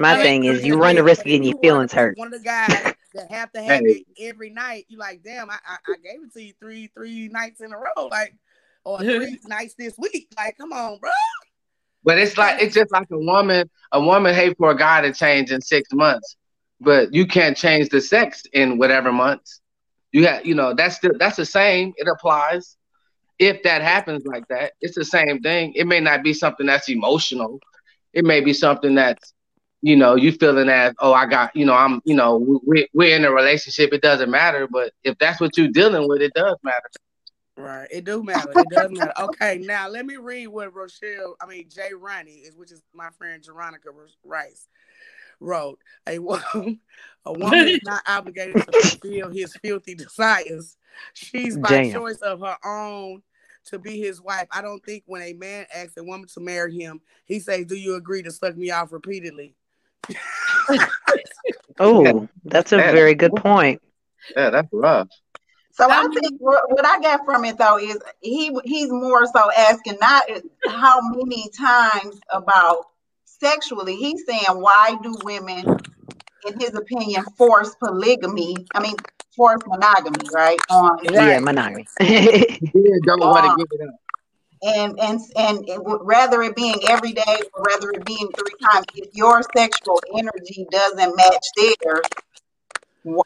[0.00, 2.16] My But- thing but is, you run the risk of getting your feelings hurt.
[2.18, 4.04] One of the guys that have to have Hey.
[4.18, 7.28] it every night, you like, damn, I, I I gave it to you three three
[7.28, 8.34] nights in a row, like,
[8.84, 10.28] or three nights this week.
[10.36, 11.10] Like, come on, bro.
[12.02, 13.68] But it's like it's just like a woman.
[13.92, 16.36] A woman hate for a guy to change in six months,
[16.80, 19.60] but you can't change the sex in whatever months.
[20.12, 21.92] You have, you know, that's the that's the same.
[21.96, 22.76] It applies.
[23.38, 25.72] If that happens like that, it's the same thing.
[25.74, 27.58] It may not be something that's emotional.
[28.12, 29.32] It may be something that's,
[29.82, 33.16] you know, you feeling as, oh, I got, you know, I'm, you know, we we're
[33.16, 33.92] in a relationship.
[33.92, 34.68] It doesn't matter.
[34.70, 36.90] But if that's what you're dealing with, it does matter.
[37.56, 38.52] Right, it do matter.
[38.52, 39.12] It does matter.
[39.20, 43.10] Okay, now let me read what Rochelle, I mean Jay Ronnie is, which is my
[43.10, 43.90] friend Veronica
[44.24, 44.68] Rice,
[45.40, 45.78] wrote.
[46.06, 46.80] A woman,
[47.26, 50.76] a woman is not obligated to fulfill his filthy desires.
[51.12, 51.92] She's by Damn.
[51.92, 53.22] choice of her own
[53.66, 54.46] to be his wife.
[54.50, 57.76] I don't think when a man asks a woman to marry him, he says, "Do
[57.76, 59.54] you agree to suck me off repeatedly?"
[61.78, 62.92] Oh, that's a Yeah.
[62.92, 63.80] very good point.
[64.36, 65.08] Yeah, that's rough.
[65.72, 69.24] So I Um, think what, what I got from it though is he he's more
[69.26, 70.24] so asking not
[70.66, 72.84] how many times about
[73.24, 73.96] sexually.
[73.96, 75.64] He's saying why do women,
[76.46, 78.66] in his opinion, force polygamy?
[78.74, 78.96] I mean,
[79.34, 80.58] force monogamy, right?
[80.70, 81.86] On Yeah, monogamy.
[82.00, 83.94] You don't want Uh, to give it up.
[84.62, 88.86] And and and it rather it being every day or rather it being three times.
[88.94, 92.06] If your sexual energy doesn't match theirs,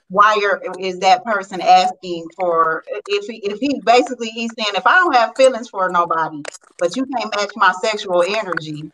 [0.09, 4.87] why are, is that person asking for if he if he basically he's saying if
[4.87, 6.42] I don't have feelings for nobody,
[6.79, 8.90] but you can't match my sexual energy,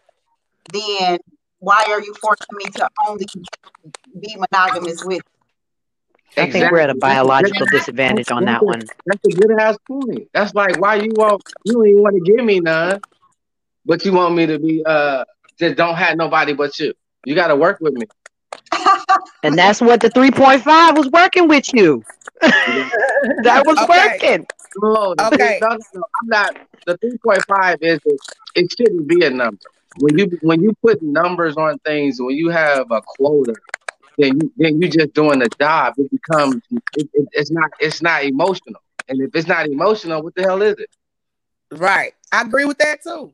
[0.72, 1.18] then
[1.58, 3.26] why are you forcing me to only
[4.18, 5.22] be monogamous with?
[6.36, 7.00] I think we're at a Exactly.
[7.00, 8.80] biological That's- disadvantage on that one.
[9.06, 10.28] That's a good ass point.
[10.32, 13.00] That's like why you want you don't even want to give me none,
[13.84, 15.24] but you want me to be uh
[15.58, 16.94] just don't have nobody but you.
[17.24, 18.06] You got to work with me.
[19.42, 22.04] And that's what the 3.5 was working with you.
[22.42, 23.88] that was Okay.
[23.88, 24.46] working.
[24.82, 25.58] No, the Okay.
[25.62, 26.56] no, no, no, I'm not.
[26.86, 28.20] The three point five is it,
[28.54, 29.58] it shouldn't be a number.
[29.98, 33.54] When you when you put numbers on things, when you have a quota,
[34.20, 35.94] then you then you just doing the job.
[35.98, 36.56] It becomes
[36.96, 38.80] it, it, it's not it's not emotional.
[39.08, 40.90] And if it's not emotional, what the hell is it?
[41.72, 43.32] Right, I agree with that too.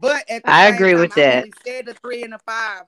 [0.00, 1.36] But at the I agree time, with I that.
[1.38, 2.82] only said the three and the five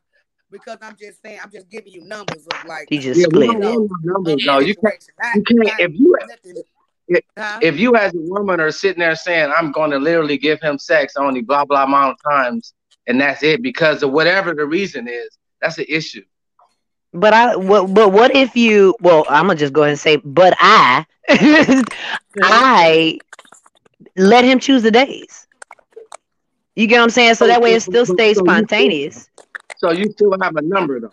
[0.50, 3.46] because I'm just saying I'm just giving you numbers of like He just Yeah, we
[3.46, 3.90] split don't it.
[4.04, 4.44] numbers.
[4.48, 5.08] Oh, no, you can't.
[5.34, 5.80] You can't.
[5.80, 6.62] If you nothing-
[7.36, 7.58] Huh?
[7.60, 10.78] if you as a woman are sitting there saying, I'm going to literally give him
[10.78, 12.72] sex only blah, blah amount of times,
[13.06, 16.24] and that's it because of whatever the reason is, that's an issue.
[17.14, 20.16] But I what but what if you well, I'm gonna just go ahead and say,
[20.16, 21.06] but I
[22.42, 23.18] I
[24.16, 25.48] let him choose the days.
[26.76, 27.34] You get what I'm saying?
[27.36, 29.28] So that way it still stays spontaneous.
[29.76, 31.12] So you still have a number though.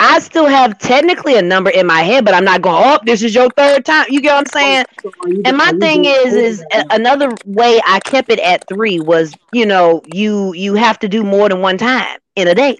[0.00, 3.22] I still have technically a number in my head, but I'm not going, oh, this
[3.22, 4.06] is your third time.
[4.08, 4.84] You get what I'm oh, saying?
[5.22, 6.94] Are you- And my thing is, is that a- number?
[6.94, 11.22] another way I kept it at three was, you know, you you have to do
[11.24, 12.78] more than one time in a day.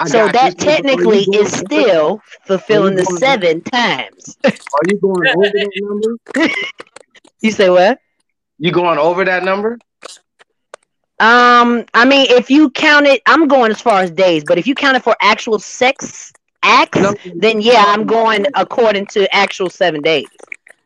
[0.00, 0.60] I So that you.
[0.60, 4.36] So are you technically is still fulfilling the seven times.
[4.44, 6.48] Are you going over that number?
[7.42, 7.98] You say what?
[8.58, 9.78] You going over that number?
[11.18, 14.66] Um, I mean, if you count it, I'm going as far as days, but if
[14.66, 16.32] you count it for actual sex
[16.62, 17.14] acts, No.
[17.34, 20.28] then yeah, I'm going according to actual seven days.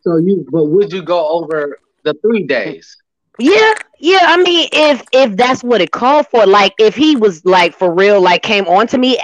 [0.02, 2.96] So you, but would you go over the three days?
[3.38, 4.18] Yeah, yeah.
[4.22, 7.92] I mean, if if that's what it called for, like if he was like for
[7.92, 9.18] real, like came on to me,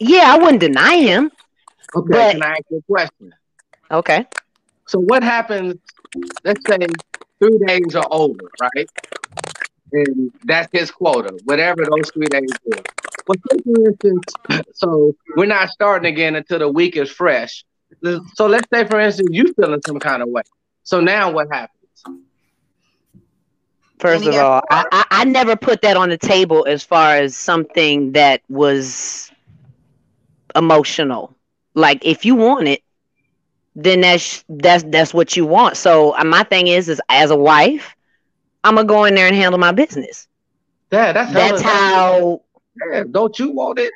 [0.00, 1.30] yeah, I wouldn't deny him.
[1.96, 3.32] Okay, But- can I ask you a question?
[3.90, 4.26] Okay.
[4.86, 5.76] So what happens?
[6.44, 6.76] Let's say
[7.38, 8.88] three days are over, right?
[9.92, 12.82] And that's his quota, whatever those three days is.
[13.26, 14.24] But for instance,
[14.74, 17.64] so we're not starting again until the week is fresh.
[18.34, 20.42] So let's say, for instance, you feeling some kind of way.
[20.82, 21.73] So now what happens?
[24.04, 27.36] First of all, I, I I never put that on the table as far as
[27.36, 29.32] something that was
[30.54, 31.34] emotional.
[31.74, 32.82] Like if you want it,
[33.74, 35.76] then that's that's that's what you want.
[35.76, 37.94] So uh, my thing is, is as a wife,
[38.64, 40.28] I'm gonna go in there and handle my business.
[40.92, 42.40] Yeah, that's That's how.
[42.92, 43.92] Yeah, don't you want it?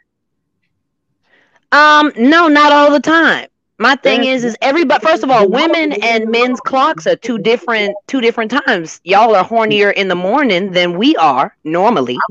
[1.73, 3.49] Um, no, not all the time.
[3.79, 5.05] My thing is, is everybody.
[5.05, 9.01] First of all, women and men's clocks are two different, two different times.
[9.05, 12.25] Y'all are hornier in the morning than we are normally.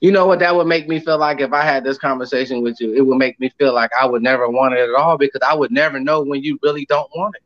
[0.00, 0.38] You know what?
[0.40, 3.16] That would make me feel like if I had this conversation with you, it would
[3.16, 5.98] make me feel like I would never want it at all because I would never
[6.00, 7.42] know when you really don't want it.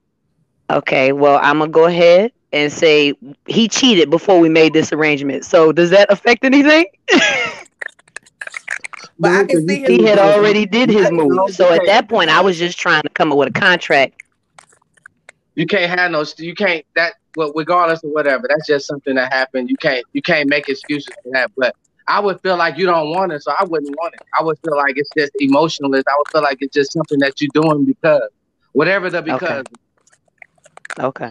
[0.71, 3.15] Okay, well, I'm gonna go ahead and say
[3.47, 5.45] he cheated before we made this arrangement.
[5.45, 6.87] So does that affect anything?
[9.23, 11.55] But I can see he had already did his move.
[11.55, 14.21] So at that point, I was just trying to come up with a contract.
[15.55, 16.25] You can't have no.
[16.39, 17.15] You can't that.
[17.37, 19.71] Well, regardless of whatever, that's just something that happened.
[19.71, 20.05] You can't.
[20.13, 21.53] You can't make excuses for that.
[21.57, 21.77] But
[22.09, 24.27] I would feel like you don't want it, so I wouldn't want it.
[24.37, 26.05] I would feel like it's just emotionalist.
[26.09, 28.29] I would feel like it's just something that you're doing because
[28.73, 29.65] whatever the because.
[30.99, 31.31] Okay.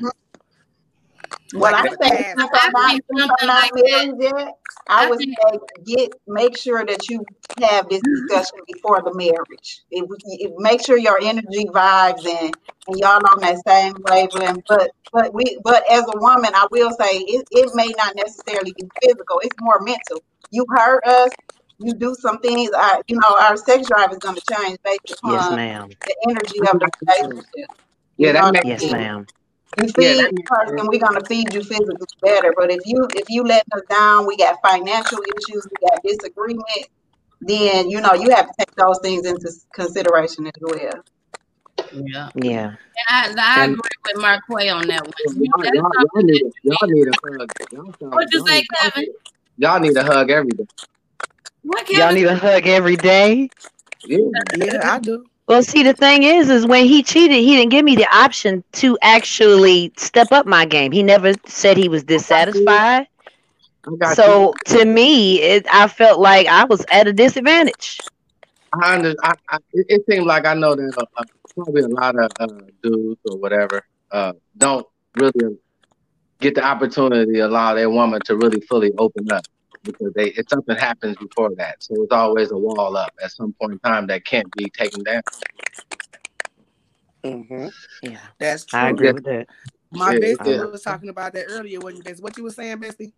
[1.53, 2.37] Well, I Like say that.
[2.37, 4.53] since I'm not, think since I'm not like that- married yet,
[4.87, 7.25] I I would say get make sure that you
[7.61, 8.27] have this mm-hmm.
[8.27, 9.83] discussion before the marriage.
[9.91, 12.55] It, it, make sure your energy vibes and,
[12.87, 14.63] and y'all on that same wavelength.
[14.67, 18.73] But but we but as a woman, I will say it, it may not necessarily
[18.77, 19.39] be physical.
[19.43, 20.23] It's more mental.
[20.51, 21.31] You hurt us.
[21.79, 22.69] You do some things.
[22.71, 25.89] Our, you know, our sex drive is going to change based upon Yes, ma'am.
[25.89, 27.71] the energy of the relationship.
[28.17, 29.25] Yeah, that makes Yes, ma'am.
[29.79, 32.53] You Yeah, feed that the person, we're gonna feed you physically better.
[32.57, 36.87] But if you if you letting us down, we got financial issues, we got disagreement,
[37.41, 41.03] then you know you have to take those things into consideration as well.
[41.93, 42.29] Yeah.
[42.35, 42.75] Yeah.
[43.09, 45.13] And I, I And- agree with Marquay on that one.
[45.25, 47.51] Y'all, You- that's y'all, y'all need that a, y'all need a hug.
[47.71, 49.05] Y'all sound- What'd you y'all say, need- Kevin?
[49.57, 50.65] Y'all need a hug every day.
[51.63, 53.49] What Y'all need a hug every day.
[54.05, 54.17] Yeah.
[54.57, 55.25] Yeah, I do.
[55.51, 58.63] Well, see, the thing is, is when he cheated, he didn't give me the option
[58.71, 60.93] to actually step up my game.
[60.93, 63.07] He never said he was dissatisfied.
[63.99, 64.15] Got you.
[64.15, 67.99] So to me, it, I felt like I was at a disadvantage.
[68.81, 71.89] I, under, I, I it, it seems like I know that uh, uh, probably a
[71.89, 72.47] lot of uh,
[72.81, 74.87] dudes or whatever uh, don't
[75.17, 75.57] really
[76.39, 79.43] get the opportunity to allow their woman to really fully open up
[79.83, 83.53] because they if something happens before that, so it's always a wall up at some
[83.59, 85.21] point in time that can't be taken down.
[87.23, 87.67] Mm-hmm.
[88.01, 88.79] Yeah, That's true.
[88.79, 89.47] I agree with that.
[89.91, 90.63] My Yeah, bestie yeah.
[90.65, 91.79] was talking about that earlier.
[91.79, 93.11] Wasn't you, What you were saying, Bestie?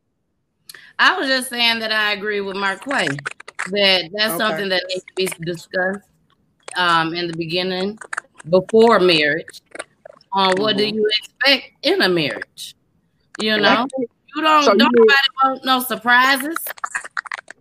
[0.97, 3.08] I was just saying that I agree with Marquay
[3.71, 4.38] that that's Okay.
[4.38, 6.10] something that needs to be discussed
[6.76, 7.97] um, in the beginning
[8.49, 9.62] before marriage.
[10.34, 10.95] On what do Mhm.
[10.95, 12.76] you expect in a marriage?
[13.39, 14.63] You know, think- you don't.
[14.63, 16.57] So don't mean- nobody want no surprises.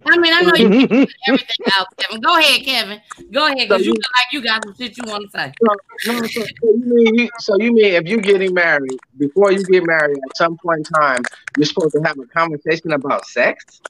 [0.05, 0.87] I mean, I know you mm-hmm.
[0.95, 2.21] can everything out, Kevin.
[2.21, 3.01] Go ahead, Kevin.
[3.31, 5.39] Go ahead, because So you you- feel like you got some shit you want to
[5.39, 5.53] say.
[5.63, 9.63] No, so, so you mean you, so you mean if you're getting married, before you
[9.65, 11.23] get married, at some point in time,
[11.57, 13.81] you're supposed to have a conversation about sex?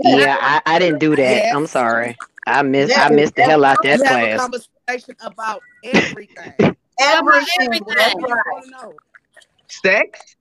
[0.00, 1.22] Yeah, I, I didn't do that.
[1.22, 1.56] Yes.
[1.56, 2.16] I'm sorry.
[2.46, 4.40] I missed Yeah, I missed the hell out that You have a class.
[4.40, 6.52] conversation about everything.
[7.00, 7.94] Everything, everything.
[7.96, 8.42] that's You right.
[8.52, 8.94] wanna know.
[9.68, 10.36] Sex?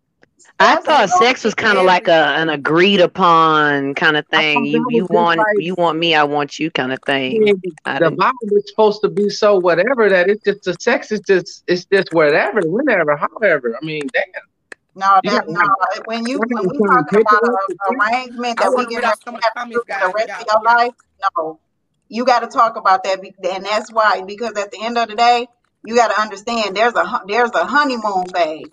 [0.60, 1.28] I thought Absolutely.
[1.28, 4.66] sex was kind of like a an agreed upon kind of thing.
[4.66, 7.48] You you want like- you want me, I want you kind of thing.
[7.86, 11.12] I the didn't- Bible is supposed to be so whatever that it's just the sex
[11.12, 13.78] is just it's just whatever, whenever, however.
[13.80, 14.24] I mean, damn.
[14.96, 15.62] No, that got- no.
[16.06, 17.98] When you you when we some talking about paperwork a to do?
[18.02, 20.14] arrangement I that we get read ready to the have to do comments, for the
[20.16, 20.94] rest of your life,
[21.38, 21.60] no.
[22.10, 25.16] You got to talk about that, and that's why because at the end of the
[25.16, 25.48] day,
[25.86, 28.72] you got to understand there's a hu- there's a honeymoon phase.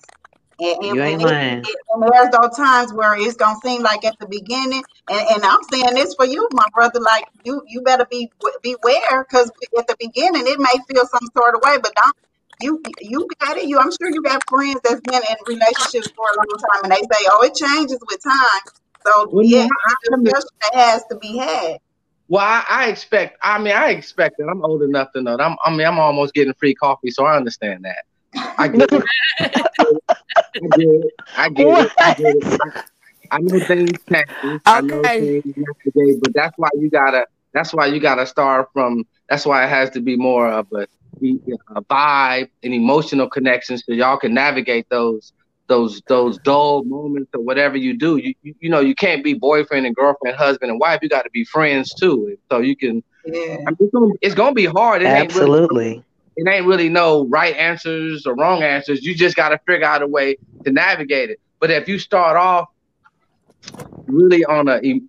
[0.61, 1.59] And, and, You ain't and, it- lying.
[1.61, 5.45] it- and there's those times where it's gonna seem like at the beginning, and, and
[5.45, 7.01] I'm saying this for you, my brother.
[7.01, 8.31] Like you, you better be
[8.62, 12.17] beware because at the beginning it may feel some sort of way, but don't
[12.61, 13.64] you you got it.
[13.69, 16.93] You, I'm sure you got friends that's been in relationships for a long time, and
[16.93, 18.62] they say, "Oh, it changes with time."
[19.07, 21.79] So Well, yeah, I- the discussion has to be had.
[22.29, 23.37] Well, I, I expect.
[23.43, 24.47] I mean, I expect it.
[24.49, 25.37] I'm old enough to know.
[25.37, 28.05] That I'm, I mean, I'm almost getting free coffee, so I understand that.
[28.59, 29.03] I get it.
[30.62, 31.12] I get it.
[31.37, 31.93] I get it.
[32.01, 32.45] I get it.
[32.62, 32.69] I,
[33.31, 34.61] I know things change.
[34.67, 35.40] I know Okay.
[35.43, 37.27] things yesterday, but that's why you gotta.
[37.53, 39.05] That's why you gotta start from.
[39.29, 40.87] That's why it has to be more of a,
[41.75, 45.33] a vibe and emotional connection, so y'all can navigate those
[45.69, 48.17] those those dull moments or whatever you do.
[48.17, 51.01] You you, you know you can't be boyfriend and girlfriend, husband and wife.
[51.03, 53.03] You got to be friends too, so you can.
[53.27, 53.57] Yeah.
[53.67, 55.03] I mean, it's, gonna, it's gonna be hard.
[55.03, 56.05] It ain't really Absolutely.
[56.37, 59.03] It ain't really no right answers or wrong answers.
[59.05, 61.41] You just got to figure out a way to navigate it.
[61.61, 62.69] But if you start off
[64.07, 65.01] really on a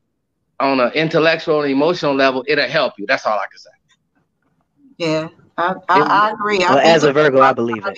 [0.60, 3.06] on an intellectual and emotional level, it'll help you.
[3.08, 3.70] That's all I can say.
[4.98, 6.60] Yeah, I, I, I agree.
[6.60, 7.98] Well, think as a Virgo, I believe it.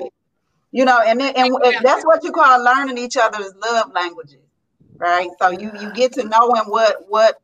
[0.72, 4.42] You know, and then- and and that's what you call learning each other's love languages,
[4.98, 5.30] right?
[5.40, 7.40] So you you get to knowing what what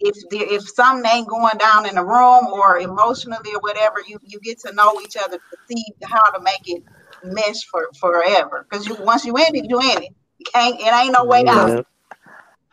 [0.00, 4.18] if there, if something ain't going down in the room or emotionally or whatever, you
[4.24, 6.84] you get to know each other to see how to make it
[7.24, 8.66] mesh for forever.
[8.70, 10.10] Because you once you in it, you in it.
[10.38, 10.80] You can't.
[10.80, 11.72] It ain't no way out.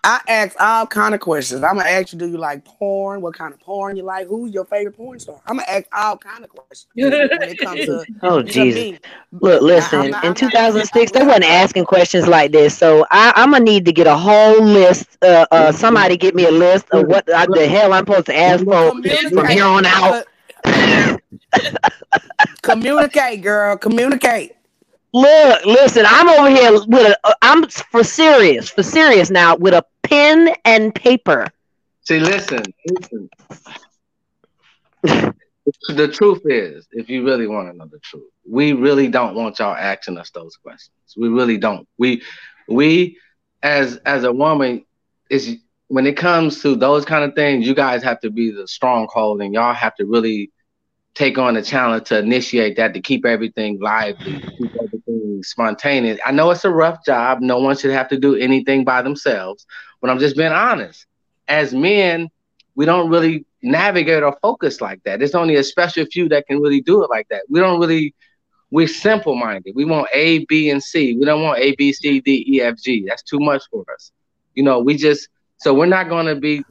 [0.03, 0.19] Yeah.
[0.27, 1.63] I ask all kind of questions.
[1.63, 3.21] I'm gonna ask you, do you like porn?
[3.21, 4.27] What kind of porn you like?
[4.27, 5.41] Who's your favorite porn star?
[5.45, 8.79] I'm gonna ask all kind of questions when it comes to, Oh Jesus!
[8.79, 8.99] me.
[9.31, 9.99] Look, I, I'm listen.
[9.99, 10.05] not.
[10.05, 10.37] In I'm not.
[10.37, 14.15] 2006, they wasn't asking questions like this, so I, I'm gonna need to get a
[14.15, 15.17] whole list.
[15.21, 18.37] Uh, uh, somebody get me a list of what uh, the hell I'm supposed to
[18.37, 20.25] ask for from here on out.
[22.61, 23.77] Communicate, girl.
[23.77, 24.56] Communicate.
[25.18, 26.05] Look, listen.
[26.07, 27.18] I'm over here with a.
[27.24, 31.47] uh, I'm for serious, for serious now, with a pen and paper.
[32.03, 33.30] See, listen, listen.
[35.89, 39.57] the truth is, if you really want to know the truth, we really don't want
[39.57, 41.15] y'all asking us those questions.
[41.18, 41.88] We really don't.
[41.97, 42.22] We
[42.68, 43.18] we
[43.63, 44.86] as as a woman
[45.32, 45.57] is
[45.88, 49.41] when it comes to those kind of things, you guys have to be the stronghold
[49.41, 50.51] and y'all have to really
[51.18, 56.20] take on the challenge to initiate that to keep everything lively, keep everything spontaneous.
[56.24, 57.41] I know it's a rough job.
[57.41, 59.65] No one should have to do anything by themselves,
[59.99, 61.07] but I'm just being honest.
[61.47, 62.30] As men,
[62.76, 65.18] we don't really navigate or focus like that.
[65.18, 67.41] There's only a special few that can really do it like that.
[67.49, 68.13] We don't really,
[68.70, 69.74] we're simple minded.
[69.76, 71.15] We want A, B, and C.
[71.15, 73.05] We don't want A, B, C, D, E, F, G.
[73.07, 74.11] That's too much for us.
[74.53, 76.63] You know, we just, so we're not going to be,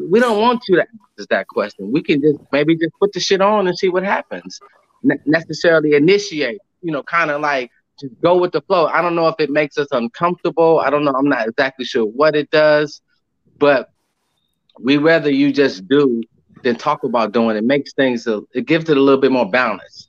[0.00, 0.82] we don't want you to
[1.18, 1.90] us that question.
[1.92, 4.60] We can just maybe just put the shit on and see what happens.
[5.02, 7.70] Ne- necessarily initiate, you know, kind of like
[8.00, 8.86] just go with the flow.
[8.86, 10.80] I don't know if it makes us uncomfortable.
[10.80, 11.12] I don't know.
[11.12, 13.00] I'm not exactly sure what it does,
[13.58, 13.90] but
[14.80, 16.22] we rather you just do
[16.62, 17.56] than talk about doing.
[17.56, 20.08] It makes things, a, it gives it a little bit more balance.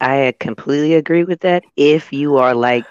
[0.00, 1.64] I completely agree with that.
[1.76, 2.86] If you are like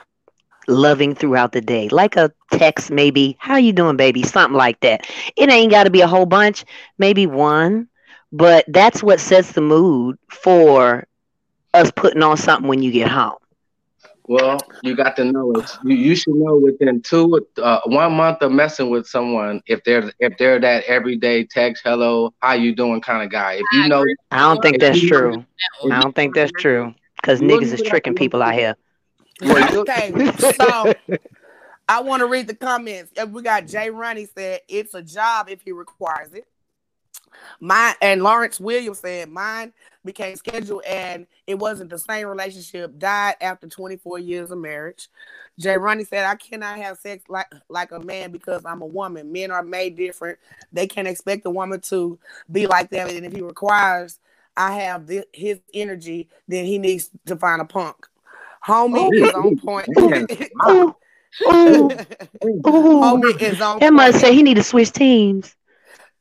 [0.67, 4.23] loving throughout the day, like a text, maybe, how you doing, baby?
[4.23, 5.07] Something like that.
[5.35, 6.65] It ain't got to be a whole bunch,
[6.97, 7.87] maybe one,
[8.31, 11.07] but that's what sets the mood for
[11.73, 13.37] us putting on something when you get home.
[14.27, 15.69] Well, you got to know it.
[15.83, 20.11] You, you should know within two, uh, one month of messing with someone if they're
[20.19, 23.53] if they're that everyday text, hello, how you doing kind of guy.
[23.53, 25.45] If you know, I don't think that's true.
[25.89, 28.75] I don't think that's true because niggas is tricking people out here.
[29.43, 30.13] Okay,
[30.55, 30.93] so
[31.87, 33.11] I want to read the comments.
[33.21, 36.47] Uh, We got Jay Runny said it's a job if he requires it.
[37.59, 39.73] Mine and Lawrence Williams said mine
[40.03, 42.97] became scheduled and it wasn't the same relationship.
[42.97, 45.09] Died after 24 years of marriage.
[45.59, 49.31] Jay Ronnie said I cannot have sex like like a man because I'm a woman.
[49.31, 50.39] Men are made different.
[50.71, 52.17] They can't expect a woman to
[52.51, 53.09] be like them.
[53.09, 54.19] And if he requires
[54.55, 58.07] I have thi- his energy, then he needs to find a punk.
[58.67, 59.87] Homie is on point.
[59.97, 60.27] Ooh,
[60.69, 60.95] ooh,
[61.47, 61.89] ooh.
[62.61, 65.55] Homie is on That must say he need to switch teams.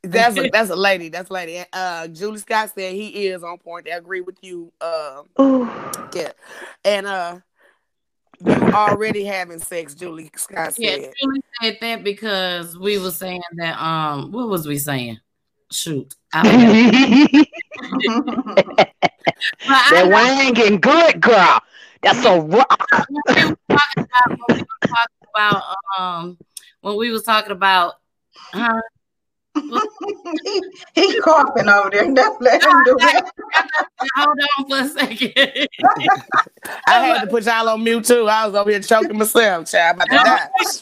[0.02, 1.08] That's a that's a lady.
[1.08, 1.64] That's a lady.
[1.72, 3.86] Uh, Julie Scott said he is on point.
[3.86, 4.72] They agree with you.
[4.80, 5.22] Uh,
[6.14, 6.30] yeah,
[6.84, 7.38] and uh,
[8.44, 9.96] you already having sex.
[9.96, 11.12] Julie Scott Yeah, said.
[11.20, 13.76] Julie said that because we were saying that.
[13.82, 15.18] Um, what was we saying?
[15.72, 16.42] Shoot, I
[17.82, 18.06] forgot.
[18.76, 18.86] that
[19.66, 21.60] But I wine getting good, girl.
[22.02, 22.86] That's a rock.
[23.08, 25.62] when we were talking about when we were talking about
[25.98, 26.38] um
[26.80, 27.94] when we was talking about
[28.52, 28.80] huh?
[29.54, 30.62] he,
[30.94, 32.12] he coughing over there.
[32.12, 33.24] Don't let him do it.
[34.16, 35.68] Hold on for a second.
[36.86, 38.28] I had to put y'all on mute too.
[38.28, 40.00] I was over here choking myself, child.
[40.00, 40.80] I'm about to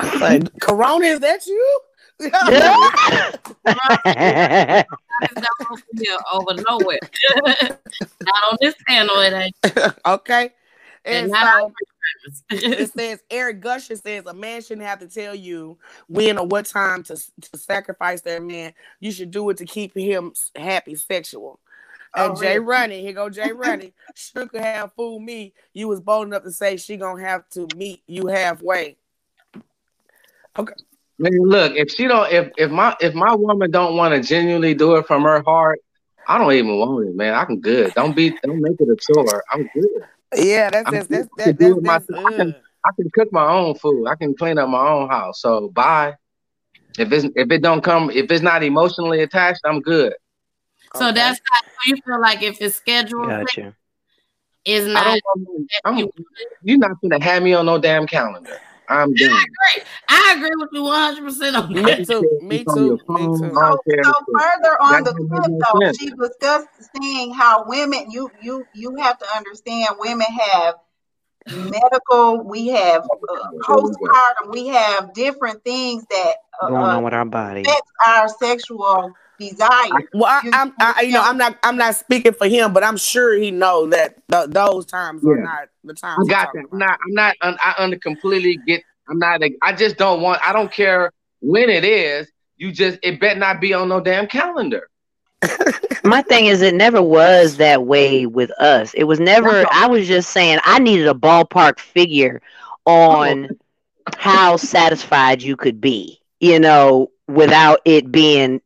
[0.00, 0.20] die.
[0.20, 1.80] Like, Corona, is that you?
[2.20, 2.32] It's
[6.32, 6.98] over nowhere.
[8.22, 9.56] not on this channel, it ain't.
[10.06, 10.50] okay.
[11.04, 11.72] And And so,
[12.50, 16.66] it says Eric Gusher says a man shouldn't have to tell you when or what
[16.66, 18.72] time to, to sacrifice their man.
[19.00, 21.60] You should do it to keep him happy sexual.
[22.14, 22.58] Oh, and Oh, Jay really?
[22.60, 23.92] Running, here go Jay Running.
[24.14, 25.52] Should could have fooled me.
[25.72, 28.96] You was bold enough to say she gonna have to meet you halfway.
[31.18, 34.74] Man, look, if she don't, if if my if my woman don't want to genuinely
[34.74, 35.78] do it from her heart,
[36.26, 37.34] I don't even want it, man.
[37.34, 37.92] I'm good.
[37.94, 39.44] Don't be, don't make it a chore.
[39.52, 40.04] I'm good.
[40.36, 42.26] Yeah, that's I'm that's good that's to that, do that's, it that's myself.
[42.26, 42.54] I can.
[42.86, 44.06] I can cook my own food.
[44.06, 45.40] I can clean up my own house.
[45.40, 46.14] So bye.
[46.98, 50.14] If it's if it don't come, if it's not emotionally attached, I'm good.
[50.94, 51.14] So Okay.
[51.14, 53.74] that's how you feel like if it's scheduled Gotcha.
[54.64, 55.48] is I not don't.
[55.48, 56.08] Want, I'm,
[56.62, 58.60] you're not gonna have me on no damn calendar.
[58.88, 59.46] I'm done.
[60.08, 62.06] I agree with you 100 percent on Me that.
[62.06, 62.38] too.
[62.42, 63.04] Me It's on your too.
[63.08, 63.52] Me too.
[63.56, 64.04] I don't care.
[64.04, 65.98] So further on That the don't tip make no though, sense.
[65.98, 70.74] she discussed saying how women you you you have to understand women have
[71.46, 76.34] medical, we have uh, postpartum, we have different things that
[76.66, 77.62] going uh, on with our body.
[77.64, 80.08] affects our sexual desire.
[80.12, 82.96] Well, I, I'm, I, you know, I'm not, I'm not speaking for him, but I'm
[82.96, 86.20] sure he know that th- those times are not the time.
[86.20, 86.68] I got talking that.
[86.72, 86.98] I'm not.
[87.04, 87.36] I'm not.
[87.42, 88.82] un- I under completely get.
[89.08, 89.40] I'm not.
[89.62, 90.40] I just don't want.
[90.46, 92.30] I don't care when it is.
[92.56, 92.98] You just.
[93.02, 94.88] It better not be on no damn calendar.
[96.04, 98.94] My thing is, it never was that way with us.
[98.94, 99.66] It was never.
[99.72, 102.40] I was just saying, I needed a ballpark figure
[102.86, 103.58] on
[104.16, 108.60] how satisfied you could be, you know, without it being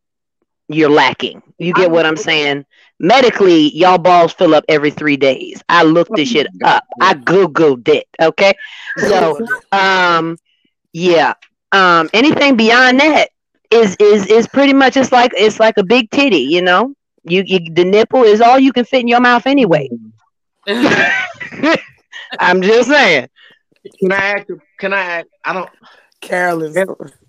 [0.69, 1.43] you're lacking.
[1.59, 2.65] You get what I'm saying?
[3.01, 5.63] Medically, y'all balls fill up every three days.
[5.69, 6.85] I looked this shit up.
[7.01, 8.07] I googled it.
[8.21, 8.53] Okay,
[8.99, 9.39] so
[9.73, 10.37] um,
[10.93, 11.35] yeah.
[11.73, 13.29] Um, anything beyond that
[13.71, 16.95] is is is pretty much it's like it's like a big titty, you know.
[17.25, 19.89] You, you the nipple is all you can fit in your mouth anyway.
[22.39, 23.29] I'm just saying.
[24.01, 24.47] Can I ask?
[24.79, 25.01] Can I?
[25.01, 25.71] ask- I don't.
[26.21, 26.75] Carolyn.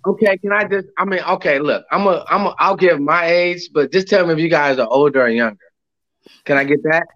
[0.06, 0.38] Okay.
[0.38, 0.88] Can I just?
[0.98, 1.20] I mean.
[1.20, 1.58] Okay.
[1.58, 1.84] Look.
[1.90, 2.24] I'm a.
[2.28, 2.46] I'm.
[2.46, 5.28] A, I'll give my age, but just tell me if you guys are older or
[5.28, 5.58] younger.
[6.44, 7.06] Can I get that?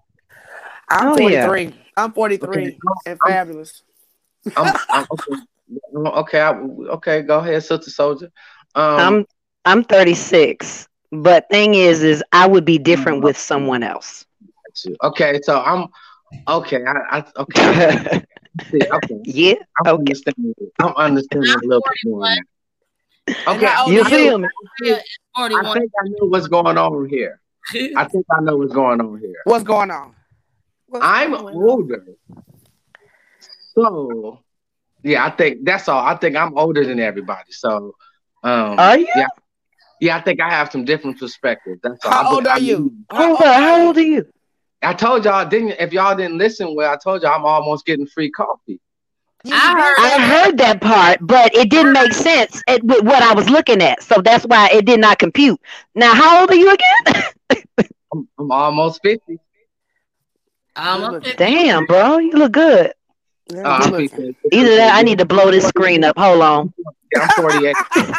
[0.88, 1.46] I'm Oh, yeah.
[1.46, 1.80] 43.
[1.96, 2.78] I'm 43 Okay.
[3.06, 3.82] and fabulous.
[4.56, 5.32] I'm, I'm okay.
[5.96, 6.40] Okay.
[6.40, 7.22] I, okay.
[7.22, 8.30] Go ahead, sister soldier.
[8.74, 9.00] Um.
[9.00, 9.26] I'm
[9.64, 10.88] I'm 36.
[11.10, 14.24] But thing is is I would be different with someone else.
[15.02, 15.40] Okay.
[15.42, 15.88] So I'm.
[16.48, 16.84] Okay.
[16.84, 17.18] I.
[17.18, 18.22] I okay.
[18.70, 19.16] See, okay.
[19.24, 19.54] yeah.
[19.84, 20.00] I'm Okay.
[20.00, 20.54] understanding.
[20.78, 22.20] I'm understanding a little bit more.
[22.20, 22.34] now.
[23.54, 24.48] Okay, how You are feel me?
[24.84, 25.00] I
[25.36, 25.78] 41.
[25.78, 27.40] think I know what's going on here.
[27.96, 29.40] I think I know what's going on here.
[29.44, 30.14] What's going on?
[30.86, 31.62] What's I'm going on?
[31.62, 32.04] older,
[33.74, 34.40] so
[35.02, 36.04] yeah, I think that's all.
[36.04, 37.50] I think I'm older than everybody.
[37.52, 37.94] So,
[38.42, 39.08] um, Are you?
[39.16, 39.26] Yeah,
[40.00, 41.80] yeah, I think I have some different perspectives.
[41.82, 42.12] That's all.
[42.12, 42.94] How I- old I- are you?
[43.10, 44.26] Hold on, how old are you?
[44.84, 45.70] I told y'all didn't.
[45.78, 48.80] If y'all didn't listen, well, I told y'all I'm almost getting free coffee.
[49.46, 50.20] I heard- I that?
[50.44, 54.02] heard that part, but it didn't make sense at- with what I was looking at.
[54.02, 55.60] So that's why it did not compute.
[55.94, 57.24] Now, how old are you again?
[58.12, 59.38] I'm, I'm almost fifty.
[60.76, 61.36] Almost 50.
[61.36, 62.92] Damn, bro, you look good.
[63.48, 64.08] Yeah, Uh, good I'm looking.
[64.08, 64.56] 50.
[64.56, 66.18] Either that, I need to blow this screen up.
[66.18, 66.74] Hold on.
[67.12, 67.76] Yeah, I'm 48.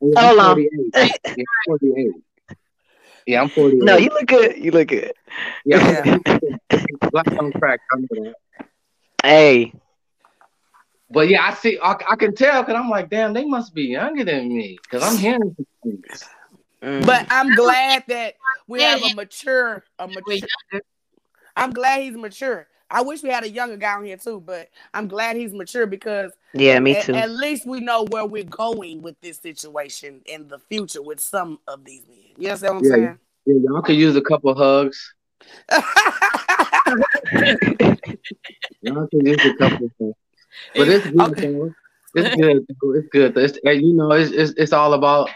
[0.00, 0.54] Hold on.
[0.94, 1.20] 48.
[1.36, 2.10] Yeah, 48.
[3.26, 3.78] Yeah, I'm 40.
[3.78, 4.56] No, you look good.
[4.56, 5.12] You look good.
[5.64, 6.04] Yeah,
[7.10, 7.80] black on crack.
[7.92, 8.34] I know that.
[9.24, 9.72] Hey,
[11.10, 11.78] But yeah, I see.
[11.82, 15.02] I, I can tell because I'm like, damn, they must be younger than me because
[15.02, 16.24] I'm hearing things.
[16.82, 18.34] mm, But I'm glad that
[18.68, 20.48] we have a mature, a mature.
[21.56, 22.68] I'm glad he's mature.
[22.90, 25.86] I wish we had a younger guy on here too, but I'm glad he's mature
[25.86, 27.14] because yeah, me at, too.
[27.14, 31.58] at least we know where we're going with this situation in the future with some
[31.66, 32.18] of these men.
[32.38, 33.14] You understand what I'm Yeah.
[33.46, 35.14] Yeah, y'all could use a couple hugs.
[38.82, 39.88] Y'all could use a couple.
[40.00, 40.14] Hugs.
[40.74, 41.20] But it's good.
[41.20, 41.52] Okay.
[41.52, 41.74] though.
[42.14, 42.64] It's good.
[42.68, 43.36] It's good.
[43.36, 45.30] It's, and you know, it's, it's it's all about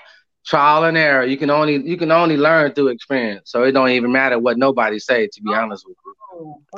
[0.45, 1.25] trial and error.
[1.25, 3.51] You can only you can only learn through experience.
[3.51, 5.29] So it don't even matter what nobody say.
[5.29, 5.61] To be oh.
[5.61, 6.15] honest with you.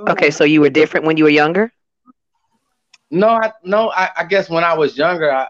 [0.08, 1.72] Okay, so you were different when you were younger?
[3.10, 3.90] No, I no.
[3.90, 5.46] I, I guess when I was younger, I,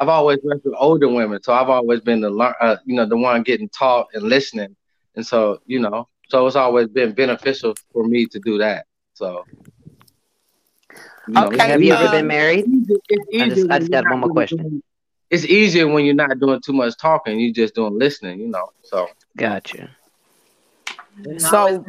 [0.00, 3.04] I've always worked with older women, so I've always been the learn, uh, you know,
[3.06, 4.74] the one getting taught and listening,
[5.14, 8.86] and so you know, so it's always been beneficial for me to do that.
[9.12, 9.44] So,
[11.28, 12.64] you know, Okay, it's Have you ever um, been married?
[12.66, 14.82] easier- it's I just- easier I just got one more question.
[15.30, 17.38] It's easier when you're not doing too much talking.
[17.40, 18.40] You're just doing listening.
[18.40, 19.90] You know, so Gotcha.
[21.38, 21.84] So,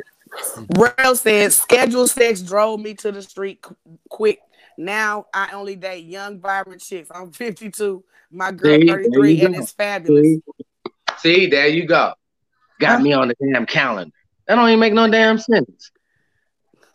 [0.78, 3.76] Rail says, scheduled sex drove me to the street qu-
[4.10, 4.40] quick.
[4.78, 7.10] Now I only date young, vibrant chicks.
[7.14, 8.04] I'm 52.
[8.32, 9.62] My girl, See, there 33, and go.
[9.62, 10.26] it's fabulous.
[10.26, 10.42] see,
[11.20, 12.14] see, there you go.
[12.80, 14.12] Got me on the damn calendar.
[14.48, 15.92] That don't even make no damn sense.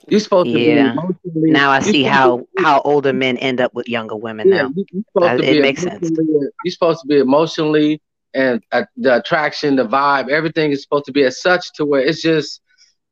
[0.08, 0.74] You're supposed to Yeah.
[0.94, 1.50] be emotionally.
[1.50, 4.72] Now I see how to- how older men end up with younger women Yeah, now.
[4.74, 6.10] you, Uh, it makes sense.
[6.10, 8.00] You're supposed to be emotionally
[8.34, 12.00] and uh, the attraction, the vibe, everything is supposed to be as such to where
[12.00, 12.60] it's just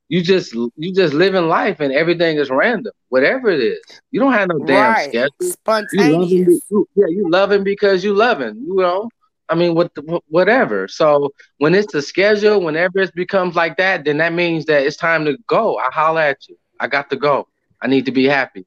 [0.09, 3.81] you just you just living life and everything is random, whatever it is.
[4.11, 5.09] You don't have no damn Right.
[5.09, 5.31] schedule.
[5.41, 6.47] You loving, Spontaneous.
[6.47, 8.57] be- you, yeah, you loving because you loving.
[8.57, 9.09] You know,
[9.49, 10.89] I mean, what the, whatever.
[10.89, 14.97] So when it's the schedule, whenever it becomes like that, then that means that it's
[14.97, 15.77] time to go.
[15.79, 16.57] I holler at you.
[16.81, 17.49] I got to go.
[17.83, 18.67] I need to be happy.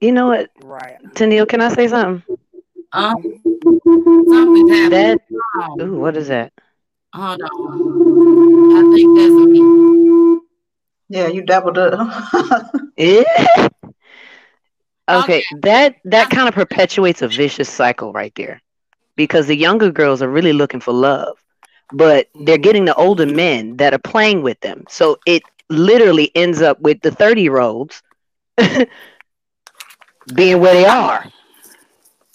[0.00, 0.96] You know what, Right.
[1.14, 2.22] Tennille, can I say something?
[2.92, 3.14] Um,
[4.28, 4.90] something's happening.
[4.90, 5.18] That
[5.80, 6.52] ooh, what is that?
[7.14, 8.72] Hold on.
[8.72, 10.01] I think that's me.
[11.12, 12.72] Yeah, you doubled up.
[12.96, 13.68] Yeah.
[15.10, 15.44] Okay, Okay.
[15.60, 18.62] that that kind of perpetuates a vicious cycle right there.
[19.14, 21.36] Because the younger girls are really looking for love,
[21.92, 22.62] but they're mm-hmm.
[22.62, 24.84] getting the older men that are playing with them.
[24.88, 28.02] So it literally ends up with the 30 year olds
[30.34, 31.26] being where they are.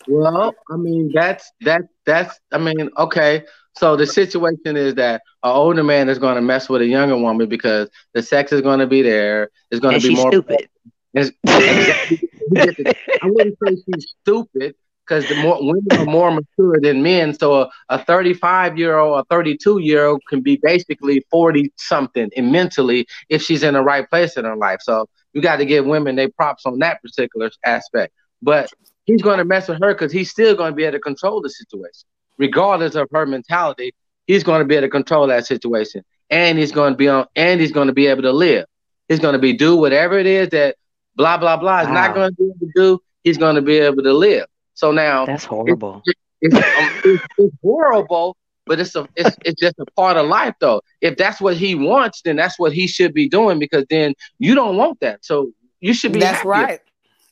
[0.08, 3.46] Well, I mean that's that that's I mean okay.
[3.78, 7.18] So the situation is that an older man is going to mess with a younger
[7.18, 9.50] woman because the sex is going to be there.
[9.72, 10.32] It's going And to be she's more.
[10.32, 10.70] stupid.
[11.48, 14.76] I wouldn't say she's stupid
[15.08, 17.34] because the more women are more mature than men.
[17.34, 22.52] So a 35 year old, a 32 year old can be basically 40 something and
[22.52, 24.80] mentally if she's in the right place in her life.
[24.82, 28.14] So you got to give women their props on that particular aspect.
[28.42, 28.70] But
[29.06, 31.42] he's going to mess with her because he's still going to be able to control
[31.42, 32.08] the situation,
[32.38, 33.94] regardless of her mentality.
[34.26, 37.26] He's going to be able to control that situation, and he's going to be on,
[37.36, 38.66] and he's going to be able to live.
[39.08, 40.76] He's going to be do whatever it is that
[41.16, 43.00] blah blah blah is not going to be able to do.
[43.24, 44.46] He's going to be able to live.
[44.74, 46.04] So now That's horrible.
[46.42, 46.62] it's, um,
[47.04, 50.82] it's, it's horrible, but it's a it's, it's just a part of life though.
[51.02, 54.56] If that's what he wants, then that's what he should be doing because then you
[54.56, 55.26] don't want that.
[55.26, 56.20] So you should be.
[56.20, 56.52] That's happier.
[56.52, 56.80] right.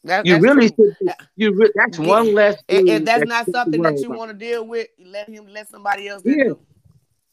[0.06, 0.96] That, You that's really should.
[1.36, 2.08] You re- that's Yeah.
[2.08, 2.56] one less.
[2.68, 4.18] If, if thing that's not something that you about.
[4.18, 6.44] want to deal with, let him let somebody else Yeah.
[6.44, 6.60] do.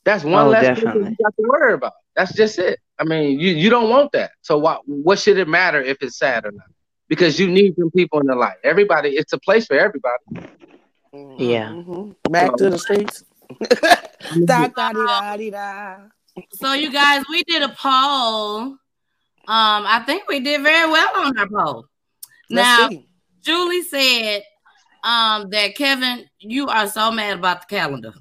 [0.04, 1.92] That's one Oh, less thing you got to worry about.
[2.16, 2.80] That's just it.
[2.98, 4.32] I mean, you, you don't want that.
[4.40, 6.66] So what what should it matter if it's sad or not?
[7.08, 8.56] Because you need them people in the life.
[8.64, 10.48] Everybody, it's a place for everybody.
[11.38, 11.68] Yeah.
[11.68, 12.14] Mhm.
[12.30, 13.24] Back to the streets.
[14.46, 15.96] da, da, da, da.
[16.54, 18.78] So you guys, we did a poll.
[19.48, 21.86] Um, I think we did very well on our poll.
[22.52, 23.06] Let's Now, see.
[23.42, 24.42] Julie said
[25.04, 28.12] um that Kevin, you are so mad about the calendar.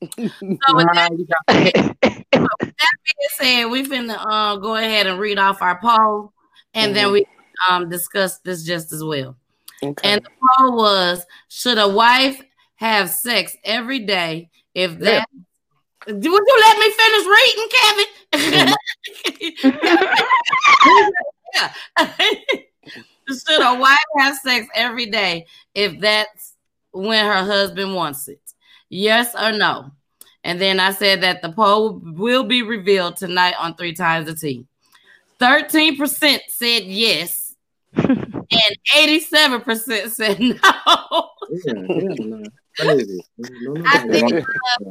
[0.20, 1.46] So with that Nah, you got-
[2.36, 6.32] being said, we finna uh, go ahead and read off our poll,
[6.74, 7.12] and then Mhm.
[7.12, 7.24] we
[7.68, 9.36] um discuss this just as well.
[9.82, 10.12] Okay.
[10.12, 12.40] And the poll was: Should a wife
[12.76, 14.50] have sex every day?
[14.74, 14.98] If Yeah.
[14.98, 15.28] that,
[16.06, 18.06] would you let me finish reading, Kevin?
[21.54, 21.72] yeah.
[23.28, 26.54] Should a wife have sex every day if that's
[26.92, 28.40] when her husband wants it?
[28.88, 29.90] Yes or no?
[30.44, 34.34] And then I said that the poll will be revealed tonight on Three Times the
[34.34, 34.64] T.
[35.40, 37.54] 13% said yes,
[37.94, 40.54] and 87% said no.
[41.50, 42.42] Yeah, yeah, no.
[42.80, 44.42] No, no, I think uh,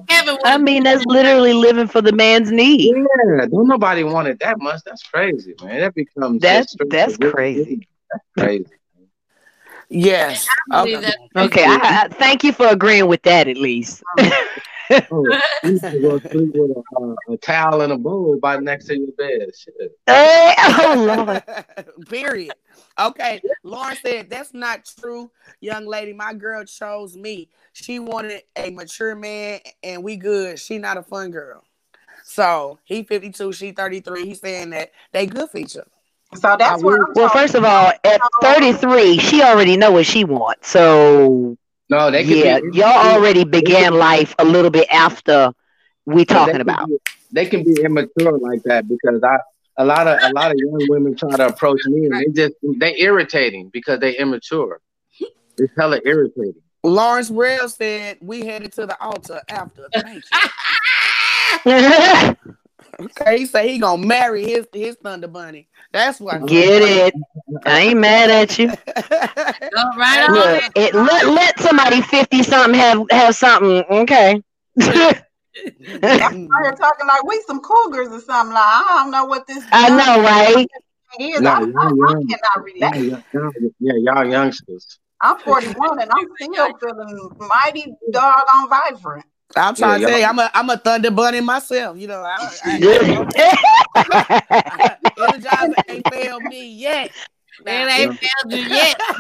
[0.09, 2.93] Kevin I mean, that's literally living for the man's need.
[2.95, 4.81] Yeah, don't nobody want it that much.
[4.85, 5.79] That's crazy, man.
[5.79, 7.87] That becomes That's that's straight- crazy.
[8.11, 8.65] That's crazy.
[9.89, 10.47] yes.
[10.71, 11.01] I Okay.
[11.01, 14.03] that Okay, I, I thank you for agreeing with that at least.
[14.19, 15.23] Oh,
[15.63, 18.85] you need to go sleep with a, uh, a towel and a bowl by next
[18.85, 19.49] to your bed.
[19.55, 19.91] Shit.
[20.05, 21.43] Hey, oh Lord.
[22.09, 22.55] Period.
[22.97, 23.41] Okay.
[23.63, 25.29] Lauren said that's not true,
[25.59, 26.13] young lady.
[26.13, 27.49] My girl chose me.
[27.73, 30.59] She wanted a mature man, and we good.
[30.59, 31.63] She not a fun girl.
[32.23, 34.25] So he 52, she 33.
[34.25, 35.87] He's saying that they good for each other.
[36.35, 40.23] So that's where I'm Well, first of all, at 33, she already know what she
[40.23, 40.69] wants.
[40.69, 41.57] So
[41.89, 42.77] No, they could yeah, be.
[42.77, 45.51] y'all already began life a little bit after
[46.05, 46.87] we talking can about.
[46.87, 46.99] be-
[47.31, 49.37] They can be immature like that because I
[49.79, 52.55] a lot of a lot of young women try to approach me and they just
[52.79, 54.79] they irritating because they immature.
[55.57, 56.61] It's hella irritating.
[56.83, 59.87] Lawrence Rail said we headed to the altar after.
[59.93, 60.39] Thank you.
[62.99, 65.67] Okay, he said he gonna marry his his Thunder Bunny.
[65.91, 66.47] That's what.
[66.47, 67.13] Get it?
[67.65, 68.67] I ain't mad at you.
[68.67, 68.73] Go
[69.97, 70.33] right on.
[70.33, 73.83] Look, it, let let somebody 50 something have have something.
[73.89, 74.41] Okay.
[74.81, 78.53] I'm talking like we some cougars or something.
[78.53, 79.63] Like I don't know what this.
[79.71, 80.67] I know, right?
[81.19, 81.41] Is.
[81.41, 82.27] No, I, I, y'all I young.
[82.27, 83.23] cannot Y'all, relate.
[83.33, 84.99] y'all- yeah, y'all youngsters.
[85.21, 89.25] I'm 41 and I'm still feeling mighty doggone vibrant.
[89.55, 91.97] I'm trying Yeah, to tell I'm a I'm a Thunder Bunny myself.
[91.97, 92.79] You know, I, I,
[95.17, 97.11] Energizer ain't failed me yet.
[97.65, 99.01] It ain't failed you yet.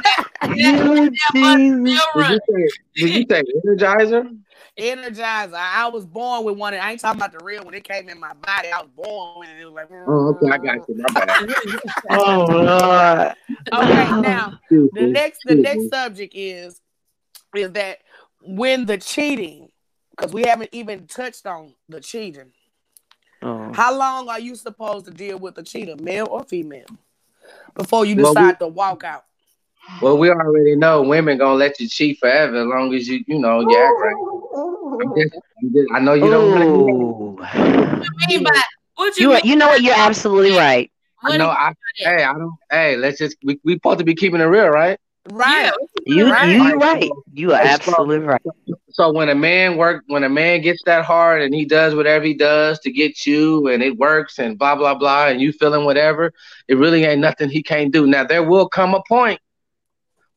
[0.55, 2.05] You Jesus.
[2.15, 4.37] Did you say, did you say Energizer?
[4.77, 5.53] Energizer.
[5.53, 6.73] I, I was born with one.
[6.73, 7.73] I ain't talking about the real one.
[7.73, 8.69] It came in my body.
[8.71, 9.59] I was born with it.
[9.59, 9.89] It was like.
[9.91, 10.95] Oh, okay, I got you.
[10.95, 11.37] My bad.
[12.09, 13.33] Oh Lord.
[13.73, 16.79] Okay, now the next the next subject is
[17.55, 17.99] is that
[18.41, 19.69] when the cheating,
[20.17, 22.51] because we haven't even touched on the cheating.
[23.41, 23.71] Oh.
[23.73, 26.87] How long are you supposed to deal with a cheater, male or female,
[27.75, 29.23] before you Well, we- decide to walk out?
[30.01, 33.39] Well, we already know women gonna let you cheat forever as long as you, you
[33.39, 34.15] know, you act right.
[35.01, 36.63] I'm just, I'm just, I know you don't want
[37.45, 38.61] to hear What you mean by
[38.95, 39.41] what you You mean?
[39.45, 39.81] you know what?
[39.81, 40.91] You're absolutely right.
[41.21, 41.49] What I know.
[41.49, 42.51] I, hey, I don't.
[42.69, 43.37] Hey, let's just.
[43.43, 44.99] We we supposed to be keeping it real, right?
[45.29, 45.71] Right.
[46.05, 46.49] You Right.
[46.49, 47.11] you you're right.
[47.33, 48.41] You are absolutely right.
[48.89, 52.25] So when a man work, when a man gets that hard and he does whatever
[52.25, 55.85] he does to get you, and it works, and blah blah blah, and you feeling
[55.85, 56.33] whatever,
[56.67, 58.07] it really ain't nothing he can't do.
[58.07, 59.39] Now there will come a point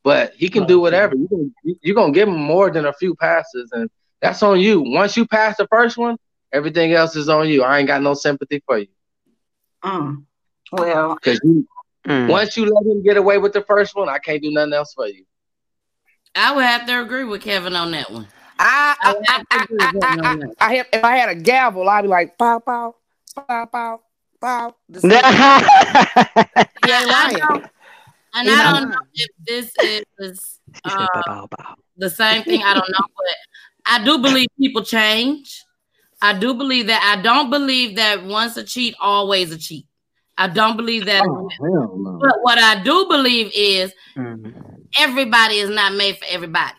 [0.03, 1.15] but he can do whatever.
[1.15, 3.89] You can, you're gonna give him more than a few passes, and
[4.21, 4.81] that's on you.
[4.81, 6.17] Once you pass the first one,
[6.51, 7.63] everything else is on you.
[7.63, 8.87] I ain't got no sympathy for you
[9.83, 10.25] Mm.
[10.71, 11.67] Well, because you
[12.07, 12.29] Mm.
[12.29, 14.93] once you let him get away with the first one, I can't do nothing else
[14.93, 15.23] for you.
[16.35, 18.27] I would have to agree with Kevin on that one.
[18.57, 19.57] I I I, would I, have I,
[20.03, 20.67] I, I.
[20.71, 22.95] I have, if I had a gavel, I'd be like pow pow
[23.35, 24.01] pow pow
[24.39, 24.75] pow.
[24.89, 25.11] The same.
[25.11, 25.31] He ain't
[26.85, 27.37] I lying.
[27.37, 27.65] don't,
[28.33, 29.73] and He I not don't know if this
[30.19, 31.75] is uh, bow, bow.
[31.97, 32.61] the same thing.
[32.63, 33.35] I don't know, but
[33.85, 35.63] I do believe people change.
[36.21, 37.15] I do believe that.
[37.17, 39.85] I don't believe that once a cheat, always a cheat.
[40.43, 41.23] I don't believe that.
[41.25, 42.19] Oh no!
[42.19, 44.53] But what I do believe is Mm.
[44.99, 46.73] everybody is not made for everybody.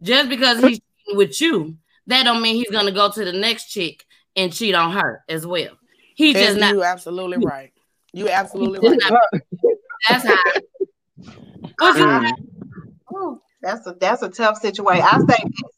[0.00, 0.80] Just because he's
[1.14, 1.76] with you,
[2.06, 4.04] that don't mean he's gonna go to the next chick
[4.36, 5.72] and cheat on her as well.
[6.14, 6.74] He just not.
[6.74, 7.72] you absolutely right.
[8.12, 8.98] You absolutely right.
[9.10, 9.42] not-
[10.08, 10.36] That's how.
[11.78, 12.32] What you Mm.
[13.14, 15.04] ooh, that's a that's a tough situation.
[15.10, 15.70] I say this.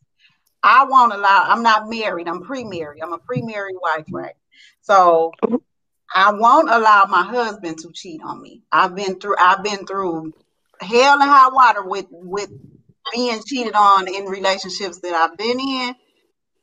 [0.62, 1.44] I won't allow.
[1.46, 2.26] I'm not married.
[2.28, 3.02] I'm pre-married.
[3.02, 4.34] I'm a pre-married wife, right?
[4.82, 5.32] So
[6.14, 8.62] I won't allow my husband to cheat on me.
[8.72, 9.36] I've been through.
[9.38, 10.34] I've been through
[10.80, 12.50] hell and high water with with
[13.14, 15.94] being cheated on in relationships that I've been in,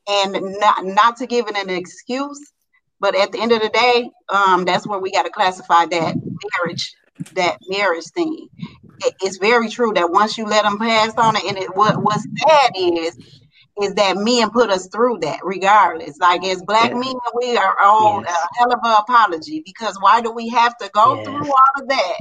[0.10, 2.40] and not not to give it an excuse,
[3.00, 6.16] but at the end of the day, um, that's where we got to classify that
[6.60, 6.96] marriage,
[7.34, 8.50] that marriage thing.
[9.02, 12.02] It- it's very true that once you let them pass on it, and it what
[12.04, 13.18] what's sad is
[13.82, 16.18] is that men put us through that regardless.
[16.20, 16.96] Like as black Yeah.
[16.96, 18.28] men, we are owed Yes.
[18.28, 21.26] a hell of an apology because why do we have to go Yes.
[21.26, 22.18] through all of that?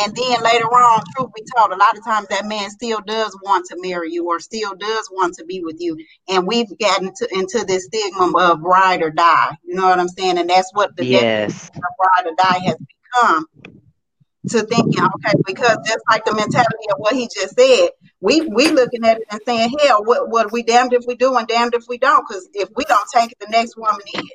[0.00, 3.38] And then later on, truth be told, a lot of times that man still does
[3.44, 5.96] want to marry you or still does want to be with you.
[6.28, 9.56] And we've gotten to, into this stigma of ride or die.
[9.64, 10.38] You know what I'm saying?
[10.38, 11.70] And that's what the Yes.
[12.00, 13.46] ride or die has become
[14.50, 17.90] to thinking, okay, because just like the mentality of what he just said,
[18.24, 21.36] we we looking at it and saying, hell, what what we damned if we do
[21.36, 24.30] and damned if we don't, because if we don't take it, the next woman is.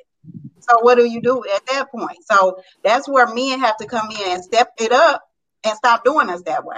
[0.60, 2.18] So what do you do at that point?
[2.30, 5.22] So that's where men have to come in and step it up
[5.64, 6.76] and stop doing us that way.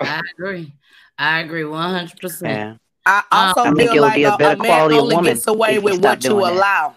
[0.00, 0.72] I agree.
[1.18, 2.80] I agree one hundred percent.
[3.04, 5.46] I um, also I think feel like be a a, man quality only woman gets
[5.46, 6.52] away with what you that.
[6.52, 6.96] allow.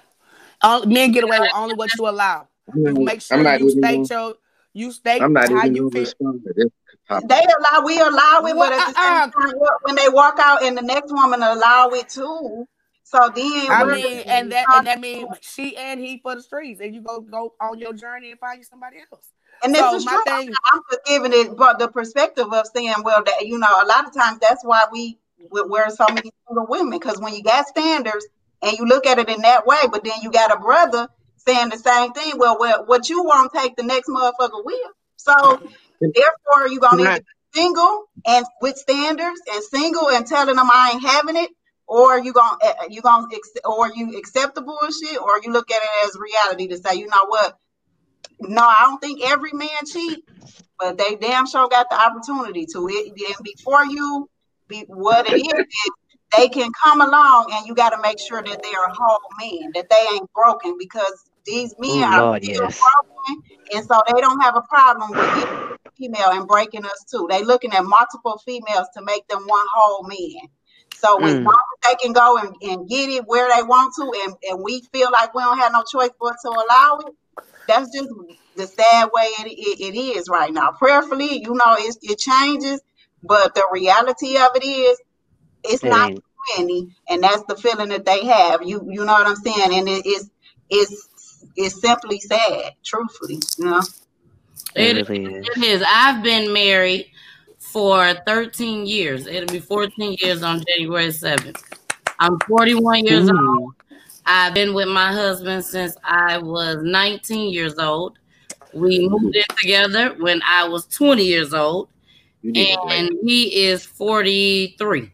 [0.61, 2.47] All, men get away with only what you allow.
[2.73, 4.35] You make sure I'm not you state gonna, your
[4.73, 6.01] you state I'm not how even you feel.
[6.03, 6.84] respond to this topic.
[7.09, 8.69] They allow we allow it, What?
[8.69, 11.89] but at the Uh, same time, when they walk out and the next woman allow
[11.89, 12.65] it too.
[13.03, 16.81] So then I mean, and that and that means she and he for the streets,
[16.81, 19.29] and you go go on your journey and find you somebody else.
[19.63, 20.23] And this So is my true.
[20.25, 23.85] thing, I'm just giving it, but the perspective of saying, well, that you know, a
[23.85, 25.19] lot of times that's why we
[25.51, 28.25] we- we're so many single women because when you got standards
[28.61, 31.69] and you look at it in that way, but then you got a brother saying
[31.69, 32.33] the same thing.
[32.37, 34.91] Well, what what you won't take, the next motherfucker will.
[35.17, 35.59] So
[36.01, 37.21] therefore, you gonna Can either
[37.53, 41.51] be single and with standards and single and telling them I ain't having it.
[41.87, 45.71] Or you gonna eh, you gonna ex- or you accept the bullshit, or you look
[45.71, 47.53] at it as reality to say, you know what,
[48.41, 50.19] no, I don't think every man cheat,
[50.79, 52.87] but they damn sure got the opportunity to.
[52.89, 54.29] It and before you
[54.69, 55.91] be what it is, is
[56.37, 59.71] they can come along and you got to make sure that they're a whole man,
[59.75, 62.79] that they ain't broken because these men Oh are Lord, still yes.
[62.79, 63.43] broken,
[63.75, 65.45] and so they don't have a problem with any
[65.97, 67.27] female and breaking us too.
[67.29, 70.49] They looking at multiple females to make them one whole man.
[70.93, 71.45] So as Mm.
[71.45, 74.63] long as they can go and, and get it where they want to, and, and
[74.63, 77.13] we feel like we don't have no choice but to allow it,
[77.67, 78.09] that's just
[78.55, 80.71] the sad way it, it, it is right now.
[80.79, 82.81] Prayerfully, you know, it, it changes,
[83.23, 84.99] but the reality of it is,
[85.63, 86.11] it's It not
[86.57, 88.61] many, and that's the feeling that they have.
[88.63, 89.79] You you know what I'm saying?
[89.79, 90.29] And it is
[90.69, 91.09] it's
[91.55, 93.39] it's simply sad, truthfully.
[93.59, 93.81] You know.
[94.75, 95.47] It It, really is.
[95.55, 95.83] it is.
[95.87, 97.11] I've been married
[97.59, 99.27] for 13 years.
[99.27, 101.61] It'll be 14 years on January 7th.
[102.19, 103.73] I'm 41 years old.
[104.25, 108.17] I've been with my husband since I was 19 years old.
[108.73, 111.89] We moved in together when I was 20 years old,
[112.41, 112.99] You need to wait.
[112.99, 115.11] and he is 43.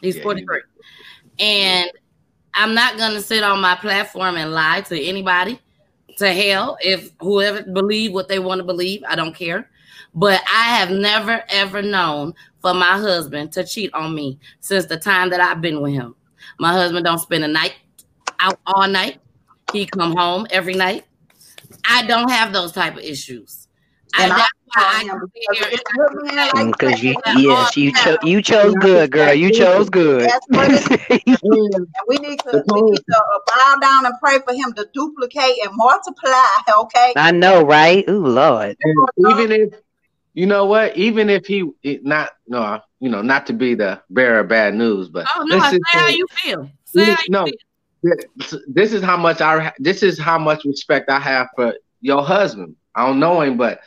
[0.00, 0.60] He's Yeah, 43.
[1.38, 1.90] And
[2.54, 5.58] I'm not going to sit on my platform and lie to anybody
[6.22, 9.02] to hell if whoever believe what they want to believe.
[9.08, 9.68] I don't care.
[10.14, 14.98] But I have never ever known for my husband to cheat on me since the
[14.98, 16.14] time that I've been with him.
[16.58, 17.74] My husband don't spend a night
[18.40, 19.20] out all night.
[19.72, 21.04] He come home every night.
[21.88, 23.68] I don't have those type of issues.
[24.18, 27.16] And I I am can sit because here it's and good men like Cause you,
[27.36, 29.32] yes, you chose, you chose good, girl.
[29.34, 30.28] You chose good.
[30.28, 31.38] That's what it is.
[31.42, 34.72] And And we need to we need to uh, bow down and pray for him
[34.74, 36.46] to duplicate and multiply.
[36.78, 37.12] Okay.
[37.16, 38.08] I know, right?
[38.08, 38.76] Ooh, Lord.
[38.80, 39.74] And even if
[40.34, 40.96] you know what?
[40.96, 41.70] Even if he
[42.02, 45.56] not no, you know, not to be the bearer of bad news, but Oh no,
[45.56, 46.70] let's say how you feel.
[46.84, 47.54] Say how you no, feel.
[48.36, 52.22] this- this is how much I this is how much respect I have for your
[52.22, 52.76] husband.
[52.94, 53.80] I don't know him, but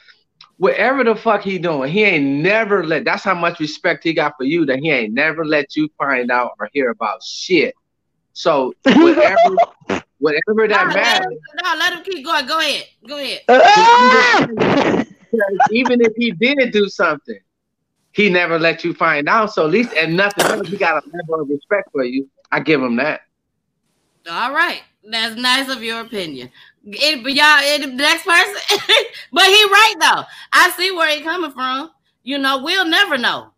[0.58, 3.06] whatever the fuck he doing, he ain't never let.
[3.06, 6.32] That's how much respect he got for you that he ain't never let you find
[6.32, 7.74] out or hear about shit.
[8.34, 9.56] So whatever,
[10.20, 11.32] whatever that No, let matters.
[11.32, 12.46] him, no, let him keep going.
[12.48, 12.86] Go ahead.
[13.08, 13.42] Go ahead.
[13.50, 14.48] Ah!
[15.72, 17.40] Even if he did do something,
[18.14, 19.54] he never let you find out.
[19.54, 22.30] So at least and nothing else, he got a level of respect for you.
[22.52, 23.22] I give him that.
[24.30, 24.82] All right.
[25.04, 26.50] That's nice of your opinion.
[26.86, 28.62] It, but y'all, it, the next person,
[29.32, 30.24] but he right though.
[30.54, 31.92] I see where he coming from.
[32.24, 33.52] You know, we'll never know.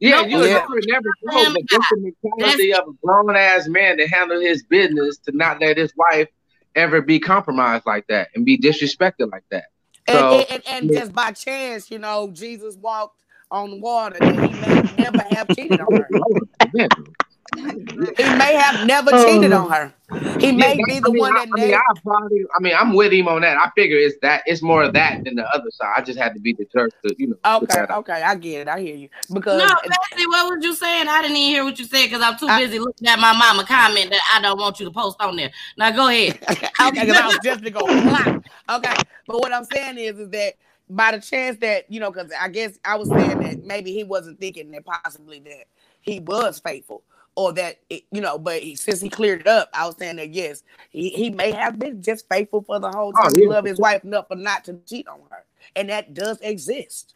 [0.00, 0.54] Yeah, No, you yeah.
[0.54, 4.40] never, never know, Him but that's the mentality of a grown ass man to handle
[4.40, 6.28] his business to not let his wife
[6.74, 9.64] ever be compromised like that and be disrespected like that.
[10.08, 14.18] And, So and, and, and just by chance, you know, Jesus walked on the water
[14.18, 16.08] that he may never have cheated on her.
[17.56, 17.72] yeah.
[18.16, 19.24] He may have never Oh.
[19.24, 19.92] cheated on her.
[20.40, 21.82] He may that- be I the mean, one that I mean, nailed.
[21.96, 23.56] I probably, I mean, I'm with him on that.
[23.56, 25.92] I figure it's that it's more of that than the other side.
[25.96, 27.36] I just had to be the church to, you know.
[27.56, 28.68] Okay, okay, I get it.
[28.68, 29.08] I hear you.
[29.32, 31.08] Because No, Bestie, what was you saying?
[31.08, 33.32] I didn't even hear what you said because I'm too I- busy looking at my
[33.32, 35.50] mama comment that I don't want you to post on there.
[35.78, 36.38] Now go ahead.
[36.50, 38.42] okay, because I was just gonna.
[38.70, 38.94] Okay,
[39.26, 40.54] but what I'm saying is, is that
[40.90, 44.04] by the chance that you know, because I guess I was saying that maybe he
[44.04, 45.64] wasn't thinking that possibly that
[46.02, 47.02] he was faithful
[47.34, 50.16] or that it, you know, but he, since he cleared it up, I was saying
[50.16, 53.32] that yes, he, he may have been just faithful for the whole Oh, time.
[53.34, 53.48] He yeah.
[53.48, 55.44] loved his wife enough for not to cheat on her,
[55.76, 57.14] and that does exist.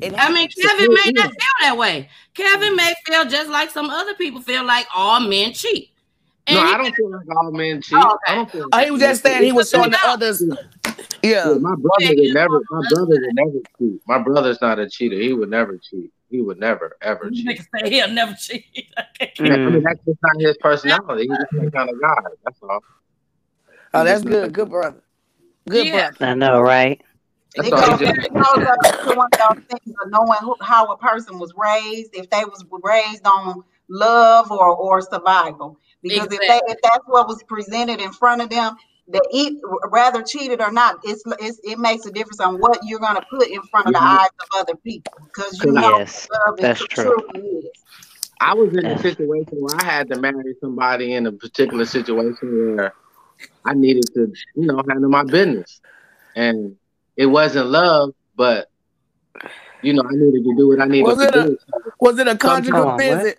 [0.00, 0.48] It I mean.
[0.48, 2.08] Kevin may not feel that way.
[2.34, 2.76] Kevin mm-hmm.
[2.76, 5.90] may feel just like some other people feel like all men cheat.
[6.46, 7.98] And No, I don't feel like all men cheat.
[8.00, 10.42] Oh, I don't feel Oh, he was just saying he was showing the others.
[10.42, 10.54] Yeah,
[11.22, 12.60] Yeah, my brother would never.
[12.70, 14.00] My brother would never cheat.
[14.06, 15.16] My brother's not a cheater.
[15.16, 16.12] He would never cheat.
[16.28, 17.60] He would never ever You cheat.
[17.74, 18.64] say he'll never cheat.
[19.20, 19.32] Okay.
[19.38, 19.82] I mean, Mm.
[19.84, 21.22] that's just not his personality.
[21.28, 22.14] He's just that kind of guy.
[22.44, 22.80] That's all.
[23.94, 25.02] oh, that's good, good brother,
[25.68, 26.10] good Yeah.
[26.10, 26.32] brother.
[26.32, 27.00] I know, right?
[27.54, 27.80] That's It all.
[27.96, 30.98] goes, He it goes up to one of those things of knowing who, how a
[30.98, 35.78] person was raised, if they was raised on love or, or survival.
[36.02, 38.76] Because if they if that's what was presented in front of them,
[39.08, 39.58] that eat
[39.90, 43.46] rather cheated or not, it's, it's it makes a difference on what you're gonna put
[43.48, 44.18] in front of the Mhm.
[44.18, 45.12] eyes of other people.
[45.26, 47.22] Because you know Yes, love that's tru- true.
[47.30, 47.64] truly is.
[48.40, 52.74] I was in a situation where I had to marry somebody in a particular situation
[52.76, 52.92] where
[53.64, 55.80] I needed to, you know, handle my business,
[56.34, 56.76] and
[57.16, 58.68] it wasn't love, but
[59.82, 61.58] you know, I needed to do what I needed Was to it a- do.
[62.00, 62.98] Was it a conjugal on, what?
[62.98, 63.38] visit?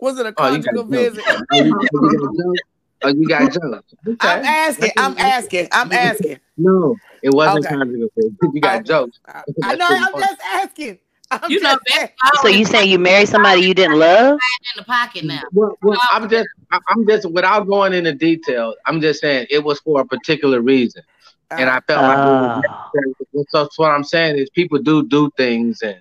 [0.00, 1.24] Was it a Oh, you got conjugal jokes.
[1.50, 2.54] visit?
[3.04, 3.94] Oh, you, you got jokes?
[4.06, 4.20] You got jokes.
[4.20, 4.90] I'm asking.
[4.96, 5.68] I'm asking.
[5.72, 6.40] I'm asking.
[6.56, 7.74] No, it wasn't Okay.
[7.74, 8.08] conjugal.
[8.16, 8.84] You got Okay.
[8.88, 9.20] jokes.
[9.26, 9.86] I, I know.
[9.90, 10.98] I'm just asking.
[11.30, 12.42] I'm You know, just that's.
[12.42, 14.32] So you saying you married somebody you didn't love?
[14.34, 14.38] in
[14.78, 15.42] the pocket now.
[15.52, 19.62] Well, well, I'm just, I- I'm just, without going into detail, I'm just saying it
[19.64, 21.02] was for a particular reason,
[21.50, 22.18] and I felt like.
[22.18, 22.62] it was
[22.96, 23.14] Oh.
[23.50, 26.00] So, so what I'm saying is, people do do things and,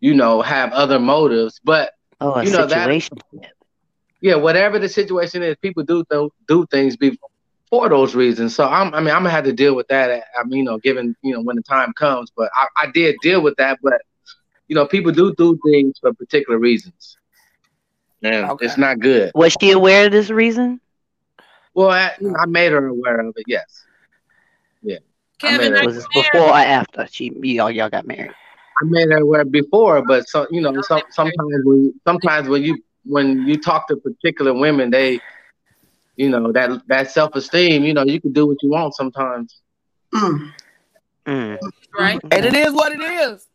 [0.00, 3.18] you know, have other motives, but oh, a You know, that- situation.
[4.20, 7.18] Yeah, whatever the situation is, people do th- do things be-
[7.70, 8.54] for those reasons.
[8.54, 10.10] So I'm, I mean, I'm gonna have to deal with that.
[10.38, 13.16] I mean, you know, given you know when the time comes, but I, I did
[13.22, 13.78] deal with that.
[13.82, 14.00] But
[14.68, 17.16] you know, people do do things for particular reasons,
[18.22, 18.66] and Okay.
[18.66, 19.32] it's not good.
[19.34, 20.80] Was she aware of this reason?
[21.74, 23.44] Well, I, you know, I made her aware of it.
[23.46, 23.86] Yes,
[25.38, 28.34] Kevin, made are it- Was this before or after she y'all y'all got married?
[28.80, 30.02] I made her aware before.
[30.04, 34.52] But so you know, some, sometimes when sometimes when you when you talk to particular
[34.52, 35.20] women, they,
[36.16, 39.60] you know, that that self esteem, you know, you can do what you want sometimes.
[40.14, 40.52] Mm.
[41.26, 41.58] Mm.
[41.98, 42.20] right?
[42.30, 43.46] And it is what it is.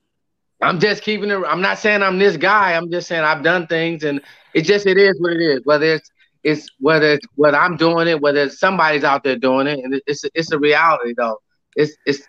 [0.61, 1.41] I'm just keeping it.
[1.47, 2.73] I'm not saying I'm this guy.
[2.73, 4.21] I'm just saying I've done things, and
[4.53, 5.61] it just it is what it is.
[5.65, 6.09] Whether it's
[6.43, 10.01] it's whether it's whether I'm doing it, whether it's somebody's out there doing it, and
[10.07, 11.39] it's it's a reality though.
[11.75, 12.21] It's it's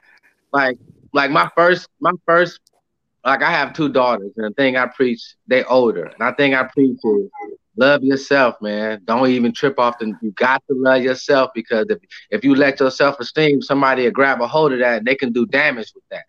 [0.53, 0.79] like
[1.13, 2.61] like my first my first
[3.25, 6.55] like I have two daughters, and the thing I preach they older, and I think
[6.55, 7.31] I preach is
[7.77, 9.01] love yourself, man.
[9.05, 10.13] Don't even trip off the.
[10.21, 11.99] You got to love yourself because if
[12.31, 15.15] if you let your self esteem, somebody will grab a hold of that, and they
[15.15, 16.25] can do damage with that.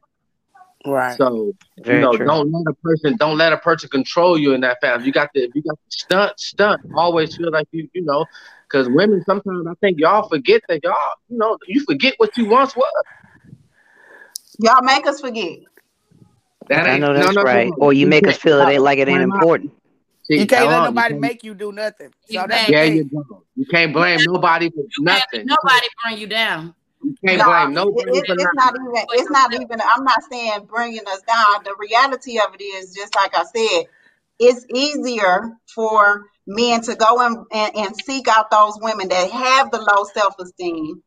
[0.86, 1.18] Right.
[1.18, 2.26] So Very you know, true.
[2.26, 5.06] don't let a person don't let a person control you in that family.
[5.06, 6.82] You got to if you got to stunt, stunt.
[6.96, 8.26] Always feel like you you know,
[8.70, 10.96] because women sometimes I think y'all forget that y'all
[11.30, 13.04] you know you forget what you once was.
[14.60, 15.60] Y'all make us forget.
[16.68, 17.68] That I know that's no, no, right.
[17.68, 17.76] no.
[17.80, 19.72] Or you make us feel it ain't like it ain't important.
[20.24, 22.11] See, You can't let on, nobody you make you do nothing.
[22.26, 22.74] So that's Exactly.
[22.74, 23.43] Yeah, you don't.
[23.55, 25.45] You can't blame nobody for nothing.
[25.45, 26.74] nobody bring you down.
[27.03, 29.05] You can't No, blame nobody it, for it's not even.
[29.11, 29.82] It's not even.
[29.82, 31.63] I'm not saying bringing us down.
[31.63, 33.86] The reality of it is, just like I said,
[34.39, 39.72] it's easier for men to go and, and, and seek out those women that have
[39.72, 41.03] the low self esteem,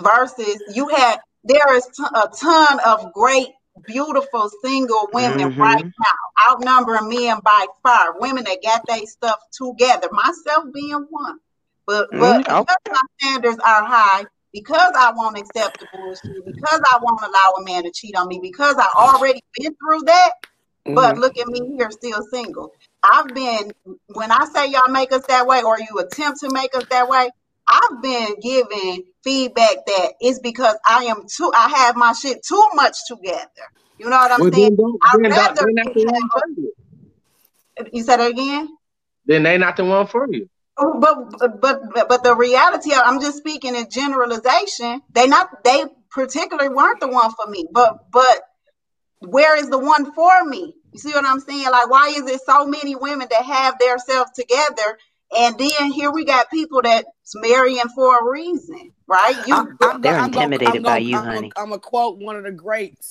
[0.00, 1.18] versus you had.
[1.42, 3.48] There is t- a ton of great,
[3.86, 8.18] beautiful single women right hmm now, outnumbering men by far.
[8.20, 11.38] Women that got their stuff together, myself being one.
[11.86, 16.80] But but mm because my standards are high, because I won't accept the bullshit, because
[16.92, 20.32] I won't allow a man to cheat on me, because I already been through that.
[20.84, 21.20] But Mhm.
[21.20, 22.72] look at me here, still single.
[23.02, 23.72] I've been
[24.14, 27.08] when I say y'all make us that way, or you attempt to make us that
[27.08, 27.30] way.
[27.70, 31.52] I've been giving feedback that it's because I am too.
[31.54, 33.48] I have my shit too much together.
[33.98, 34.76] You know what I'm Well, saying?
[35.02, 36.42] I'd rather not be the one have.
[36.56, 36.72] you.
[37.92, 38.68] You said that again?
[39.26, 40.48] Then they not the one for you.
[40.78, 41.60] Oh, But but
[41.92, 45.02] but but the reality of I'm just speaking in generalization.
[45.12, 47.66] They not they particularly weren't the one for me.
[47.72, 48.42] But but
[49.20, 50.74] where is the one for me?
[50.92, 51.70] You see what I'm saying?
[51.70, 54.98] Like why is it so many women that have their self together,
[55.36, 57.06] and then here we got people that's
[57.36, 59.36] marrying for a reason, right?
[59.36, 61.52] I, You I'm go, They're I'm gonna I'm intimidated by gonna you, I'm honey.
[61.56, 63.10] I'm gonna quote one of the greats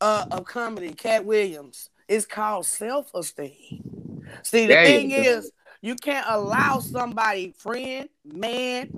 [0.00, 1.90] uh of comedy, Katt Williams.
[2.08, 4.22] It's called self esteem.
[4.42, 5.52] See, the There thing you is,
[5.82, 8.88] you can't allow somebody, friend, man,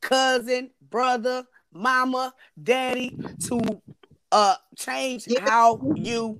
[0.00, 3.60] cousin, brother, mama, daddy, to
[4.32, 6.38] uh change yeah, how you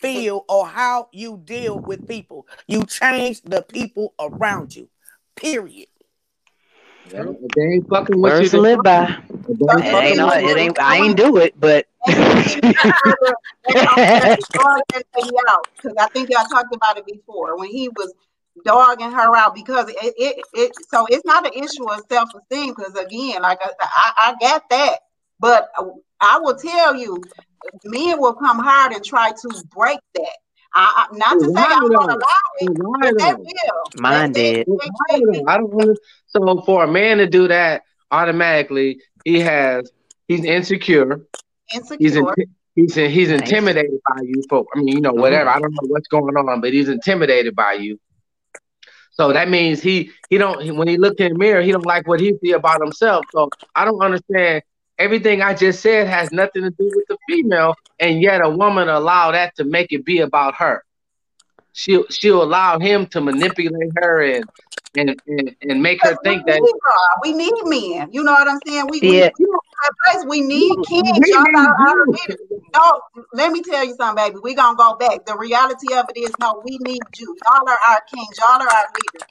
[0.00, 2.46] feel or how you deal with people.
[2.66, 4.88] You change the people around you.
[5.36, 5.88] Period.
[7.12, 7.24] Yeah,
[7.56, 9.06] they ain't fucking with you, Words to live fuck by.
[9.06, 9.24] them.
[9.48, 10.26] If they so ain't It ain't no.
[10.26, 10.78] with and, you, It ain't.
[10.80, 11.86] I ain't do it, but.
[12.06, 13.34] and to get even further,
[13.68, 16.98] let, I'm gonna let me dog that lady out because I think y'all talked about
[16.98, 18.12] it before when he was
[18.64, 22.74] dogging her out because it it, it so it's not an issue of self esteem
[22.76, 24.98] because again, like I, I I got that,
[25.38, 25.70] but
[26.20, 27.28] I will tell you,
[27.84, 30.36] men will come hard and try to break that.
[30.74, 32.14] I, I, not to say I'm gonna though?
[32.14, 32.18] allow
[32.60, 33.90] it, But why they will.
[33.92, 34.66] They Mine did.
[34.66, 35.44] But they, why they, though?
[35.48, 35.98] I don't want
[36.28, 39.90] So for a man to do that, automatically he has
[40.28, 41.22] he's insecure.
[41.98, 42.34] He's insecure.
[42.36, 42.46] in,
[42.76, 43.40] he's in, he's Nice.
[43.40, 46.60] intimidated by you for I mean you know whatever I don't know what's going on,
[46.60, 47.98] but he's intimidated by you.
[49.12, 52.06] So that means he he don't when he look in the mirror he don't like
[52.06, 53.26] what he see about himself.
[53.32, 54.62] So I don't understand.
[55.00, 58.88] Everything I just said has nothing to do with the female, and yet a woman
[58.90, 60.84] allow that to make it be about her.
[61.72, 64.44] She'll she'll allow him to manipulate her and
[64.94, 66.74] and and, and make her Because we think that need
[67.22, 68.10] We need men.
[68.12, 68.88] You know what I'm saying?
[68.90, 69.30] We we Yeah.
[69.38, 69.46] we
[70.04, 70.24] place.
[70.28, 71.30] We need we kings.
[71.30, 72.06] Y'all are our
[72.74, 73.00] No,
[73.32, 74.36] let me tell you something, baby.
[74.42, 75.24] We gonna go back.
[75.24, 77.36] The reality of it is, no, we need you.
[77.48, 78.36] Y'all are our kings.
[78.38, 79.26] Y'all are our leaders.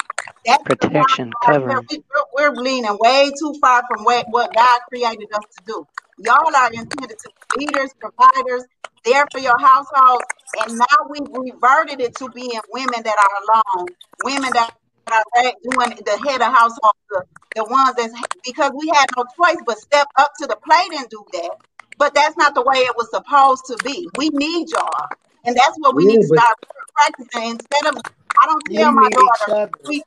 [0.49, 1.77] That's Protection, right there.
[1.77, 1.89] covering.
[1.91, 2.03] We,
[2.35, 5.87] we're, we're leaning way too far from what, what God created us to do.
[6.19, 8.65] Y'all are intended to be leaders, providers,
[9.05, 10.23] there for your household.
[10.55, 14.71] And now we've reverted it to being women that are alone, women that
[15.11, 17.23] are doing the head of household, the,
[17.55, 18.13] the ones that's
[18.45, 21.51] because we had no choice but step up to the plate and do that.
[21.97, 24.09] But that's not the way it was supposed to be.
[24.17, 25.07] We need y'all.
[25.45, 26.57] And that's what we Yeah, need to start
[26.95, 28.01] practicing instead of
[28.41, 29.53] I don't We tell my daughter
[29.87, 30.03] we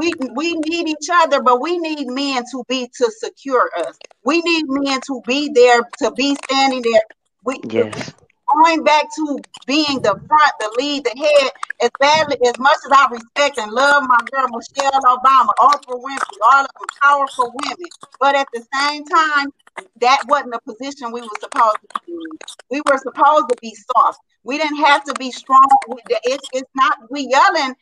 [0.00, 3.98] we we need each other, but we need men to be to secure us.
[4.24, 7.02] We need men to be there to be standing there.
[7.44, 8.12] We Yes.
[8.54, 11.52] going back to being the front, the lead, the head.
[11.82, 16.38] As badly as much as I respect and love my girl Michelle Obama, Oprah Winfrey,
[16.52, 17.88] all of them powerful women,
[18.18, 19.48] but at the same time,
[20.00, 22.38] that wasn't a position we were supposed to be in.
[22.70, 24.18] We were supposed to be soft.
[24.44, 25.66] We didn't have to be strong.
[26.24, 27.74] It's it's not we yelling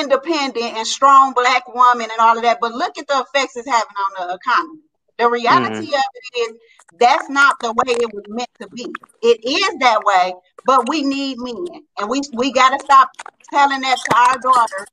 [0.00, 3.68] independent and strong black woman and all of that, but look at the effects it's
[3.68, 4.80] having on the economy.
[5.18, 5.94] The reality mm-hmm.
[5.94, 6.56] of it is
[6.98, 8.86] that's not the way it was meant to be.
[9.22, 10.34] It is that way,
[10.64, 13.10] but we need men, and we we got to stop
[13.52, 14.86] telling that to our daughters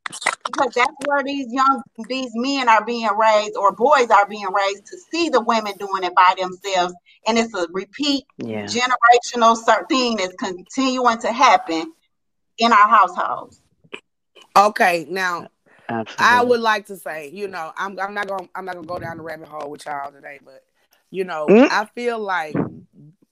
[0.45, 4.85] because that's where these young these men are being raised or boys are being raised
[4.87, 6.93] to see the women doing it by themselves,
[7.27, 8.65] and it's a repeat Yeah.
[8.65, 11.93] generational thing that's continuing to happen
[12.57, 13.61] in our households.
[14.59, 15.47] Okay, now
[16.17, 18.99] I would like to say, you know, I'm I'm not gonna I'm not gonna go
[18.99, 20.63] down the rabbit hole with y'all today, but
[21.11, 21.67] you know, Mm.
[21.69, 22.55] I feel like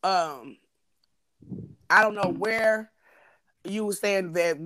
[0.03, 0.57] um
[1.89, 2.91] I don't know where
[3.65, 4.57] you were saying that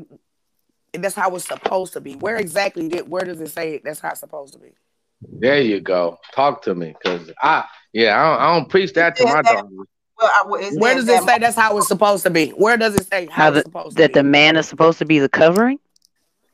[0.93, 2.13] that's how it's supposed to be.
[2.13, 4.73] Where exactly did where does it say that's how it's supposed to be?
[5.39, 6.17] There you go.
[6.33, 9.67] Talk to me, cause I yeah I don't, I don't preach that to my daughter.
[10.17, 12.49] Well, I, well, it Where does it say that's how it's supposed to be?
[12.49, 14.13] Where does it say how, How it's the, supposed to that be?
[14.13, 15.79] the man is supposed to be the covering?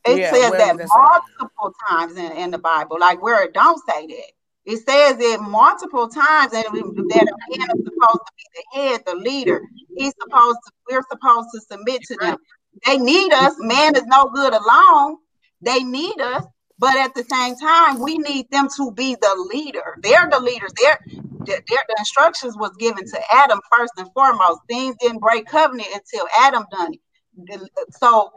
[0.08, 0.95] It Yeah, says that does that say?
[0.97, 4.32] multiple times in, in the Bible, like where it don't say that.
[4.66, 8.80] It says it multiple times that, we, that a man is supposed to be the
[8.82, 9.62] head, the leader.
[9.95, 12.38] He's supposed to, we're supposed to submit to them.
[12.86, 13.53] They need us.
[13.60, 15.18] Man is no good alone.
[15.62, 16.45] They need us.
[16.80, 19.97] But at the same time, we need them to be the leader.
[20.03, 20.74] They're the leaders.
[20.80, 20.99] They're,
[21.45, 24.60] they're, the instructions was given to Adam first and foremost.
[24.68, 27.62] Things didn't break covenant until Adam done it.
[27.99, 28.32] So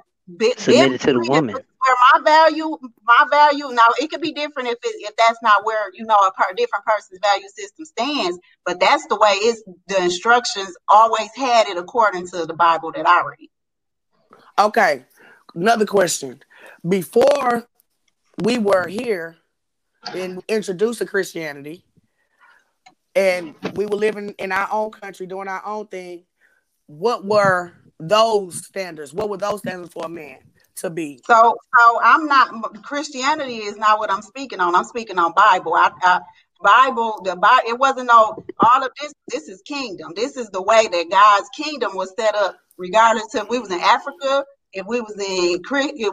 [0.57, 1.55] submitted to the woman.
[1.55, 5.64] Where my value, my value now it could be different if it, if that's not
[5.64, 8.39] where you know a per, different person's value system stands.
[8.66, 13.07] But that's the way it's the instructions always had it according to the Bible that
[13.07, 13.49] I read.
[14.59, 15.05] Okay,
[15.55, 16.43] another question.
[16.87, 17.66] Before
[18.43, 19.37] we were here
[20.14, 21.85] and introduced to Christianity,
[23.14, 26.25] and we were living in our own country doing our own thing,
[26.87, 29.12] what were those standards?
[29.14, 30.38] What were those standards for a man
[30.76, 31.20] to be?
[31.26, 34.74] So, so I'm not Christianity is not what I'm speaking on.
[34.74, 35.74] I'm speaking on Bible.
[35.74, 36.20] I, I
[36.62, 39.12] Bible, the Bible, it wasn't no all of this.
[39.28, 40.12] This is kingdom.
[40.14, 43.80] This is the way that God's kingdom was set up, regardless if we was in
[43.80, 45.61] Africa, if we was in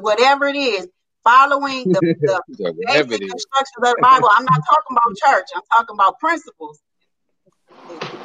[0.01, 0.88] whatever it is
[1.23, 4.29] following the, the basic instructions of the Bible.
[4.31, 5.47] I'm not talking about church.
[5.55, 6.79] I'm talking about principles.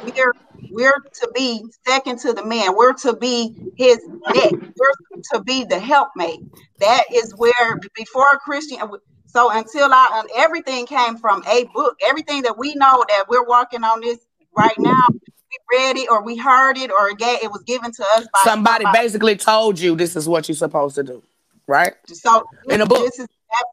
[0.01, 0.33] We're
[0.73, 2.75] we're to be second to the man.
[2.75, 3.99] We're to be his
[4.33, 4.51] neck.
[4.51, 6.39] We're to be the helpmate.
[6.79, 8.79] That is where before a Christian.
[9.27, 11.97] So until I everything came from a book.
[12.05, 14.19] Everything that we know that we're working on this
[14.57, 15.05] right now.
[15.11, 18.39] We read it or we heard it or it, it was given to us by
[18.43, 21.21] somebody, somebody basically told you this is what you're supposed to do
[21.67, 21.93] right?
[22.07, 23.27] So in a book, this is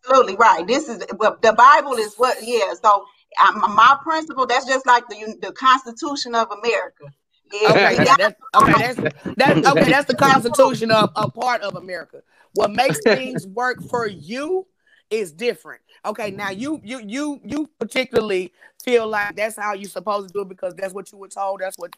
[0.05, 0.67] absolutely right.
[0.67, 2.75] This is the Bible is what, yeah.
[2.83, 3.05] So
[3.43, 7.05] um, my principle, that's just like the the Constitution of America.
[7.53, 8.97] Okay, that's, okay, that's,
[9.37, 9.91] that's okay.
[9.91, 12.23] That's the Constitution of a part of America.
[12.55, 14.67] What makes things work for you
[15.11, 15.83] is different.
[16.05, 18.53] Okay, now you you you you particularly
[18.83, 21.61] feel like that's how you're supposed to do it because that's what you were told.
[21.61, 21.95] That's what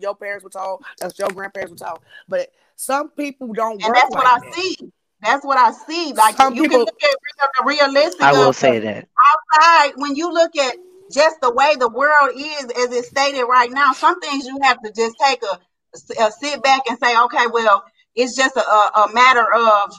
[0.00, 0.84] your parents were told.
[0.98, 2.00] That's your grandparents were told.
[2.28, 3.82] But some people don't.
[3.84, 4.52] And that's like what that.
[4.52, 4.92] I see.
[5.22, 6.12] That's what I see.
[6.12, 7.02] Like Some you people- can look
[7.42, 8.22] at the realistic.
[8.22, 9.08] I will of say that.
[9.54, 10.76] outside when you look at
[11.12, 13.92] just the way the world is as it's stated right now.
[13.92, 17.84] Some things you have to just take a, a sit back and say, okay, well,
[18.14, 19.94] it's just a, a matter of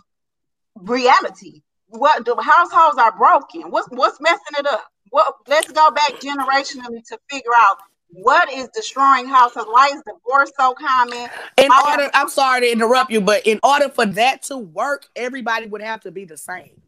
[0.75, 1.61] reality.
[1.87, 3.69] What the households are broken.
[3.69, 4.83] What's what's messing it up?
[5.11, 5.35] What?
[5.47, 7.77] Let's go back generationally to figure out
[8.13, 9.69] what is destroying households.
[9.71, 11.29] Why is divorce so common?
[11.57, 15.07] In Why- order, I'm sorry to interrupt you, but in order for that to work,
[15.15, 16.79] everybody would have to be the same.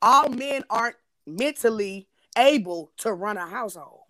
[0.00, 4.00] All men aren't mentally able to run a household.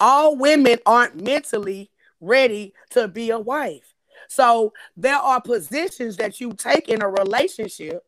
[0.00, 3.94] All women aren't mentally ready to be a wife.
[4.28, 8.02] So there are positions that you take in a relationship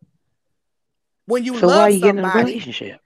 [1.27, 2.45] when you So why love are you getting in a somebody.
[2.53, 3.01] relationship?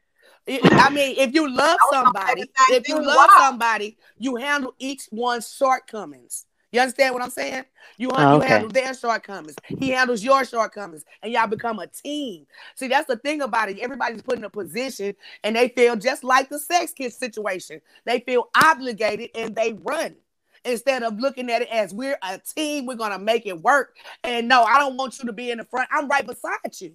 [0.51, 3.97] It- I mean, if you love I was gonna say somebody, if you love somebody,
[4.19, 6.47] you handle each one's shortcomings.
[6.73, 7.65] You understand what I'm saying?
[7.99, 9.57] You, Oh, you handle their shortcomings.
[9.79, 12.47] He handles your shortcomings, and y'all become a team.
[12.77, 13.79] See, that's the thing about it.
[13.81, 17.81] Everybody's put in a position, and they feel just like the sex kid situation.
[18.05, 20.17] They feel obligated, and they run
[20.65, 22.87] instead of looking at it as we're a team.
[22.87, 23.95] We're gonna make it work.
[24.25, 25.89] And no, I don't want you to be in the front.
[25.93, 26.95] I'm right beside you.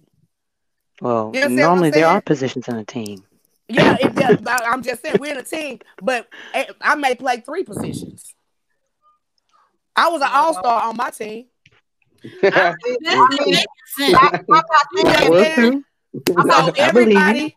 [1.00, 3.24] Well, You understand what I'm normally there are positions in a team.
[3.68, 7.40] Yeah, it, yeah, I'm just saying we're in a team, but eh, I may play
[7.40, 8.34] three positions.
[9.94, 11.46] I was an all star on my team.
[12.42, 14.18] I This mean, is making sense.
[14.20, 15.84] I- I'm not You saying understand?
[16.26, 17.14] Well, I'm not So I believe you.
[17.14, 17.56] everybody,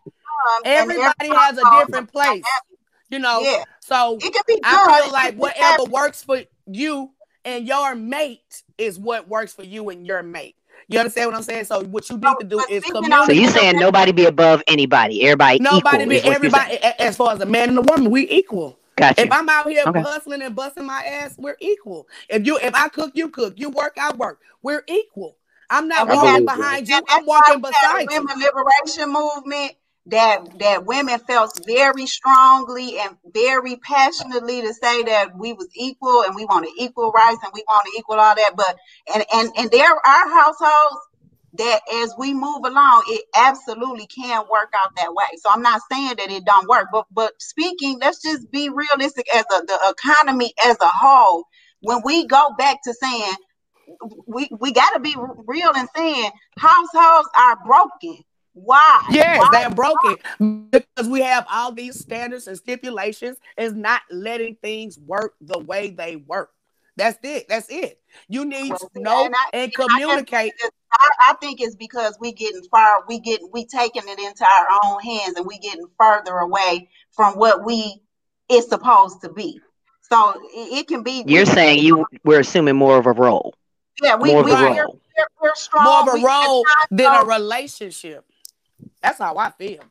[0.56, 2.44] um, everybody has a different place.
[3.08, 7.10] You know, Yeah, so it can be I feel like whatever works for you
[7.44, 10.54] and your mate is what works for you and your mate.
[10.90, 11.64] You understand what I'm saying?
[11.66, 14.62] So what you need to do is speaking on- So you saying nobody be above
[14.66, 15.22] anybody?
[15.22, 16.08] Everybody Nobody equal?
[16.08, 18.76] be is what you're everybody as far as a man and a woman, we equal.
[18.96, 19.24] Got you.
[19.24, 20.00] If I'm out here Okay.
[20.00, 22.08] hustling and busting my ass, we're equal.
[22.28, 23.54] If you if I cook, you cook.
[23.56, 24.40] You work, I work.
[24.62, 25.36] We're equal.
[25.70, 26.96] I'm not And we walking have- behind you.
[26.96, 28.20] I'm that's why walking we beside you.
[28.26, 29.72] women liberation movement
[30.06, 36.22] that that women felt very strongly and very passionately to say that we was equal
[36.22, 38.52] and we wanted equal rights and we wanted equal all that.
[38.56, 38.76] But
[39.14, 40.96] and and and there are households
[41.54, 45.26] that as we move along, it absolutely can work out that way.
[45.38, 49.26] So I'm not saying that it don't work, but but speaking, let's just be realistic
[49.34, 51.44] as a, the economy as a whole.
[51.82, 53.34] When we go back to saying
[54.26, 55.14] we we got to be
[55.46, 58.18] real and saying households are broken.
[58.52, 59.00] Why?
[59.10, 59.48] Yes, Why?
[59.52, 60.16] they're broken
[60.70, 63.36] because we have all these standards and stipulations.
[63.56, 66.50] Is not letting things work the way they work.
[66.96, 67.48] That's it.
[67.48, 68.00] That's it.
[68.28, 70.52] You need Well, to know and I- and and I communicate.
[70.60, 74.44] just- I, I think it's because we getting far, we get we taking it into
[74.44, 78.02] our own hands, and we getting further away from what we
[78.50, 79.60] is supposed to be.
[80.02, 81.22] So it, it can be.
[81.28, 83.54] You're we- saying you we're assuming more of a role.
[84.02, 85.00] yeah, we, more of we a we're, role.
[85.16, 85.84] we're, we're strong.
[85.84, 88.24] More of a we- role than a relationship.
[89.02, 89.84] That's how I feel.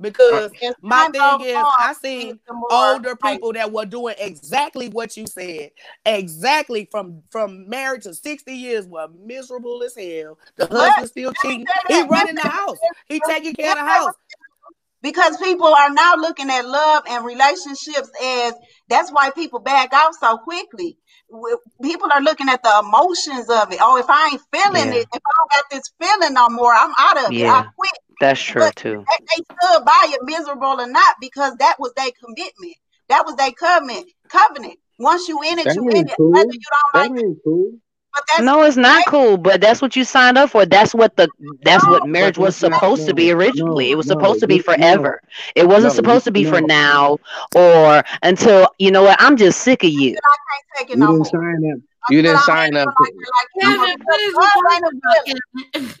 [0.00, 2.40] Because as my thing is, on, I it's seen
[2.70, 5.70] older people that were doing exactly what you said,
[6.06, 10.38] exactly from from married to sixty years were miserable as hell.
[10.56, 10.92] The What?
[10.92, 11.68] husband still cheating.
[11.86, 12.80] He running the house.
[13.06, 14.14] He taking care of the house.
[15.02, 18.54] because people are now looking at love and relationships as
[18.88, 20.98] that's why people back out so quickly.
[21.30, 23.78] W- People are looking at the emotions of it.
[23.82, 24.94] Oh, if I ain't feeling Yeah.
[24.94, 27.44] it, if I don't got this feeling no more, I'm out of it.
[27.48, 27.68] I Yeah.
[27.76, 27.92] quit.
[28.20, 29.04] That's true But too.
[29.08, 32.76] they, they stood by it, miserable or not, because that was their commitment.
[33.08, 34.06] That was their covenant.
[34.30, 34.78] Covenant.
[34.98, 36.16] Once you in it, That you in it.
[36.16, 36.32] cool.
[36.32, 37.72] Whether you don't That like it, cool.
[38.18, 40.66] But that's No, it's not cool, but that's what you signed up for.
[40.66, 41.28] That's what the
[41.62, 43.86] that's what marriage was that's not- supposed to be originally.
[43.86, 44.74] no, It was no, supposed to be you- no.
[44.74, 45.20] forever.
[45.54, 47.18] It wasn't No, supposed to you- be for now
[47.54, 50.10] or until you know what, I'm just sick of you.
[50.10, 51.78] I can't take it You didn't sign up.
[52.10, 52.88] You didn't sign up.
[52.88, 55.40] To, like it, like, Kevin, what is love the ain't a feeling.
[55.72, 55.94] Kevin?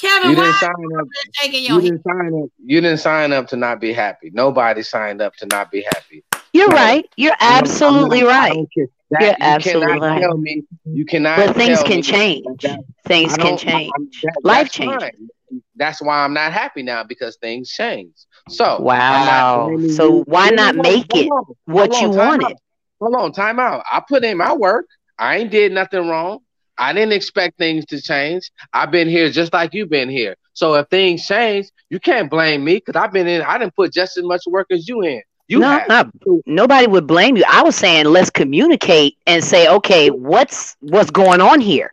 [0.00, 1.06] Kevin, you didn't are sign up.
[1.42, 2.50] you You didn't sign up.
[2.64, 4.30] You didn't sign up to not be happy.
[4.32, 6.22] Nobody signed up to not be happy.
[6.52, 6.76] You're No.
[6.76, 7.08] right.
[7.16, 8.66] You're I'm I'm absolutely not- I right.
[9.10, 10.22] That, You're you absolutely right.
[10.22, 10.62] tell me.
[10.84, 11.38] You cannot.
[11.38, 12.44] But things can change.
[12.62, 13.90] that- Things can change.
[14.22, 15.02] That- Life changes.
[15.02, 15.28] fine.
[15.76, 18.12] That's why I'm not happy now because things change.
[18.50, 19.76] So not Wow.
[19.88, 22.46] So why not make it on, what you wanted?
[22.46, 22.52] out.
[23.00, 23.82] Hold on, time out.
[23.90, 24.86] I put in my work.
[25.18, 26.40] I ain't did nothing wrong.
[26.76, 28.50] I didn't expect things to change.
[28.72, 30.36] I've been here just like you've been here.
[30.52, 33.42] So if things change, you can't blame me because I've been in.
[33.42, 35.22] I didn't put just as much work as you in.
[35.48, 36.08] You no, not,
[36.46, 37.44] nobody would blame you.
[37.48, 41.92] I was saying let's communicate and say, okay, what's what's going on here?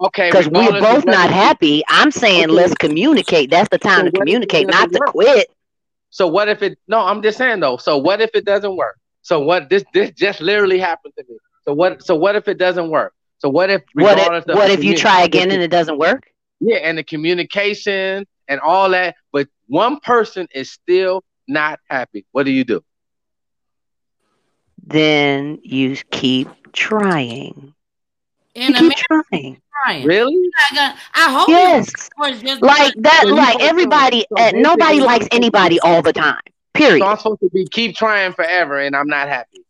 [0.00, 1.82] Okay, Because we're both not happy.
[1.88, 2.56] I'm saying Okay.
[2.56, 3.50] let's communicate.
[3.50, 5.06] That's the time So to what if it communicate, not doesn't to work?
[5.06, 5.48] quit.
[6.10, 6.78] So what if it?
[6.88, 7.76] No, I'm just saying though.
[7.76, 8.96] So what if it doesn't work?
[9.22, 9.68] So what?
[9.70, 11.36] This this just literally happened to me.
[11.64, 12.02] So what?
[12.02, 13.12] So what if it doesn't work?
[13.38, 13.82] So what if?
[13.94, 16.30] What if, what if you try again and it doesn't work?
[16.60, 22.24] Yeah, and the communication and all that, but one person is still not happy.
[22.32, 22.82] What do you do?
[24.86, 27.74] Then you keep trying.
[28.54, 29.62] In You a keep marriage, trying.
[29.84, 30.06] crying.
[30.06, 30.50] Really?
[30.70, 31.88] I got- I hope Yes.
[31.88, 35.80] it was just Like that, like everybody, so uh, nobody likes I'm supposed to anybody
[35.80, 36.40] all the time.
[36.74, 37.00] Period.
[37.00, 39.64] So I'm supposed to be keep trying forever, and I'm not happy.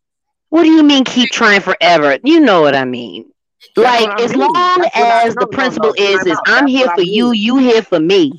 [0.49, 2.17] What do you mean keep trying forever?
[2.23, 3.31] You know what I mean.
[3.75, 4.39] Like I as mean.
[4.53, 6.39] long That's as the principle is is.
[6.45, 8.31] I'm here for you, you here for me.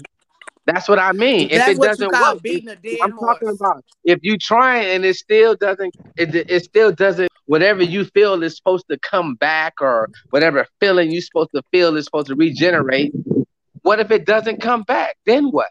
[0.67, 1.49] That's what I mean.
[1.51, 3.39] If That's it doesn't work, beating a dead I'm horse.
[3.39, 7.31] talking about if you try and it still doesn't, it, it still doesn't.
[7.47, 11.97] Whatever you feel is supposed to come back, or whatever feeling you're supposed to feel
[11.97, 13.13] is supposed to regenerate.
[13.83, 15.17] What if it doesn't come back?
[15.25, 15.69] Then what?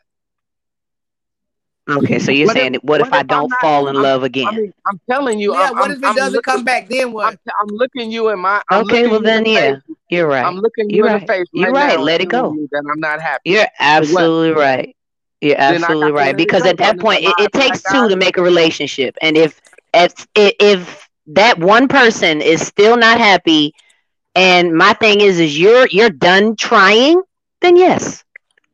[1.88, 3.88] Okay, so you're What if- saying, what if what I if I'm don't not- fall
[3.88, 4.48] in I'm- love again?
[4.48, 5.53] I mean, I'm telling you.
[5.53, 6.90] Yeah, I'm, what if it I'm doesn't looking, come back?
[6.90, 7.38] Then I'm, what?
[7.62, 8.62] I'm looking you in my.
[8.70, 9.82] I'm Okay, well you in then, the yeah, face.
[10.10, 10.45] you're right.
[10.45, 11.22] I'm looking you You're in right.
[11.22, 11.48] the face.
[11.53, 11.90] You're right.
[11.90, 11.98] right.
[11.99, 12.53] now Let it go.
[12.53, 13.52] you That I'm not happy.
[13.52, 14.95] You're absolutely right.
[15.41, 19.16] You're absolutely right because at that point, it, it takes two to make a relationship,
[19.22, 19.62] and if
[19.94, 23.74] if if that one person is still not happy,
[24.34, 27.22] and my thing is, is you're you're done trying,
[27.62, 28.24] then yes.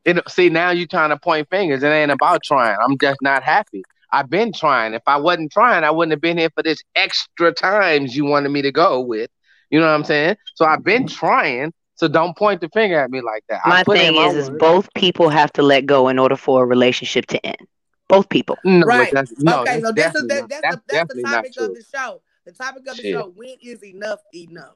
[0.04, 1.82] It, see, now you're trying to point fingers.
[1.82, 2.76] It ain't about trying.
[2.82, 3.82] I'm just not happy.
[4.12, 4.94] I've been trying.
[4.94, 8.50] If I wasn't trying, I wouldn't have been here for this extra times you wanted
[8.50, 9.30] me to go with.
[9.70, 10.36] You know what I'm saying?
[10.54, 11.72] So I've been trying.
[11.94, 13.60] So don't point the finger at me like that.
[13.64, 16.66] My thing my is, is both people have to let go in order for a
[16.66, 17.68] relationship to end.
[18.08, 18.58] Both people.
[18.64, 19.12] No, Right.
[19.12, 21.74] that's, no, okay, so this is definitely the, that's, that's the, that's the topic of
[21.74, 22.22] the show.
[22.44, 23.14] The topic of the Shit.
[23.14, 24.74] show: when is enough enough?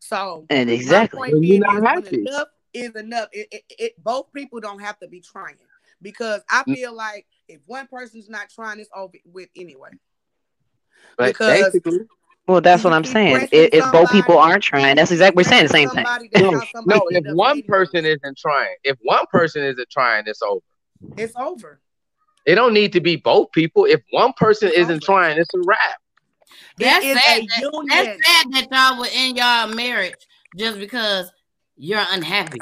[0.00, 1.32] So And exactly.
[1.32, 2.22] When you're not happy.
[2.22, 3.28] enough is enough.
[3.32, 5.56] It, it, it both people don't have to be trying
[6.02, 6.74] because I Mm.
[6.74, 9.90] feel like if one person's not trying, it's over with anyway.
[11.16, 12.00] But because- basically,
[12.46, 13.36] Well, that's what I'm saying.
[13.36, 16.04] pressing If, if both people aren't trying, that's exactly what we're saying the same thing.
[16.04, 17.08] No, not somebody no.
[17.08, 17.66] If enough one anyway.
[17.66, 20.60] person isn't trying, if one person isn't trying, it's over.
[21.16, 21.80] it's over.
[22.44, 23.86] It don't need to be both people.
[23.86, 25.00] If one person It's isn't over.
[25.00, 25.78] trying, it's a wrap.
[26.78, 27.16] That's sad.
[27.16, 27.86] that- union.
[27.88, 30.14] That's sad that y'all were in y'all marriage
[30.56, 31.32] just because
[31.76, 32.60] you're unhappy.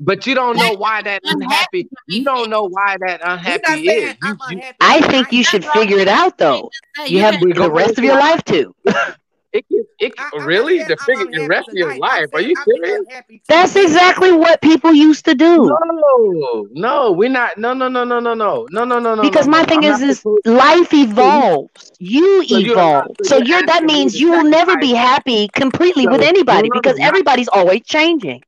[0.00, 1.84] But you don't know why that Unhappy unhappy.
[1.84, 4.16] to be You don't know why that unhappy is.
[4.22, 4.62] I'm You, you.
[4.80, 6.70] I think you should figure it out though.
[7.06, 8.74] You have the rest of your life to.
[9.52, 11.74] it can, it I- can, I'm really not the I'm figure the unhappy rest of
[11.74, 12.00] your tonight.
[12.04, 12.28] I'm life.
[12.34, 13.06] Are you serious?
[13.48, 15.66] That's exactly what people used to do.
[15.66, 17.58] No, no, we're not.
[17.58, 19.22] No, no, no, no, no, no, no, no, no, no.
[19.22, 19.64] Because no, my no.
[19.64, 21.92] thing I'm is, is life evolves.
[21.98, 23.16] You So you're evolve.
[23.16, 26.68] not- so So you're you're that means you will never be happy completely with anybody
[26.68, 28.42] no, no, because not- everybody's always changing.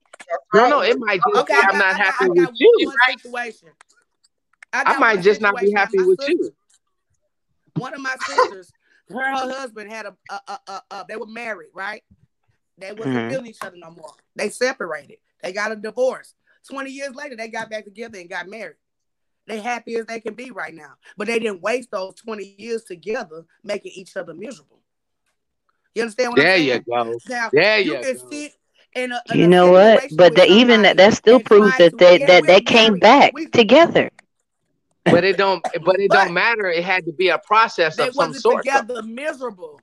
[0.54, 2.28] No, no, it might just Okay, be I I'm got, not I got, happy I
[2.28, 2.72] with got you.
[2.78, 3.68] one situation.
[4.72, 6.52] I I might one just not be happy with you.
[7.76, 8.72] one of my sisters,
[9.10, 12.02] her, her husband had a, a, a, a, a they were married, right?
[12.78, 13.30] They wasn't Mhm.
[13.30, 14.12] feeling each other no more.
[14.34, 15.18] They separated.
[15.42, 16.34] They got a divorce.
[16.68, 18.76] 20 years later, they got back together and got married.
[19.46, 20.94] They happy as they can be right now.
[21.16, 24.80] But they didn't waste those 20 years together making each other miserable.
[25.94, 27.18] You understand what There I'm you go.
[27.28, 28.30] Now There you you can go.
[28.30, 28.52] sit
[28.94, 30.02] in a, in You a know what?
[30.16, 33.02] But with that even that that still proves that they yeah, that they came married.
[33.02, 34.10] back We together.
[35.10, 36.66] But it don't but it but don't matter.
[36.66, 38.82] It had to be a process of some wasn't sort though.
[38.82, 39.82] together miserable.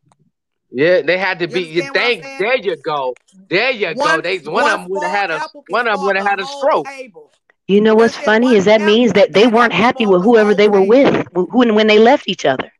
[0.72, 3.16] Yeah, they had to You be you understand what I'm think there you go.
[3.50, 4.20] There you go.
[4.20, 6.40] One They one of them would have had a one of them would have had
[6.40, 6.88] a stroke.
[6.88, 7.32] table.
[7.68, 10.82] You know what's funny is that means that they weren't happy with whoever they were
[10.82, 12.72] with wh- when when they left each other.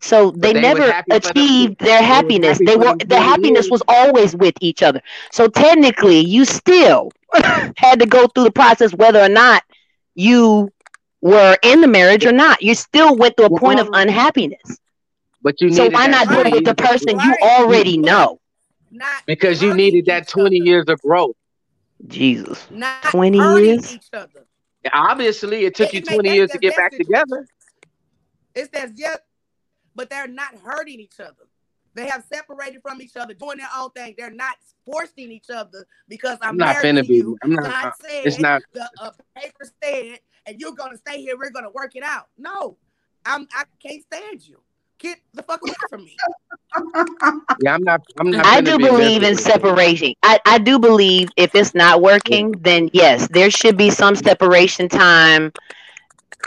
[0.00, 2.60] So they they never happy for achieved their they happiness.
[2.60, 5.00] happy They were the happiness was always with each other.
[5.32, 7.10] So technically, you still
[7.76, 9.62] had to go through the process whether or not
[10.14, 10.70] you
[11.26, 12.62] were in the marriage or not.
[12.62, 14.78] You still went through a point of unhappiness.
[15.42, 17.38] but you So why not do it with the person you right.
[17.40, 18.40] You, already know?
[18.90, 20.64] not because you needed that 20 other.
[20.64, 21.36] years of growth.
[22.06, 23.92] Jesus, Not twenty years.
[23.92, 24.46] each other.
[24.92, 27.46] Obviously, it took It, you 20 that's years to get back together.
[28.54, 29.18] It's that's just
[29.94, 31.48] but they're not hurting each other.
[31.94, 34.14] They have separated from each other, doing their own thing.
[34.18, 37.14] They're not forcing each other because I'm I'm not married finna to be.
[37.16, 37.38] you.
[37.42, 37.64] I'm not.
[37.64, 37.90] God uh,
[38.24, 38.62] It's not.
[38.74, 41.36] the uh, paper said, and you're gonna stay here.
[41.38, 42.28] We're gonna work it out.
[42.38, 42.78] No,
[43.24, 43.46] I'm.
[43.54, 44.62] I can't stand you.
[44.98, 46.24] Get the fuck away from me.
[47.58, 48.00] Yeah, I'm not.
[48.18, 49.42] I'm not I do be believe in miserable.
[49.42, 49.76] for you.
[49.76, 50.14] separating.
[50.22, 52.38] I, I do believe if it's not Yeah.
[52.40, 55.52] working, then yes, there should be some separation time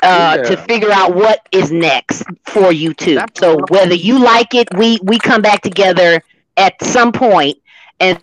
[0.02, 3.26] uh to figure out what is next for you two.
[3.34, 3.70] That's So all.
[3.70, 6.22] whether you like it, we we come back together
[6.58, 7.58] at some point
[8.00, 8.22] and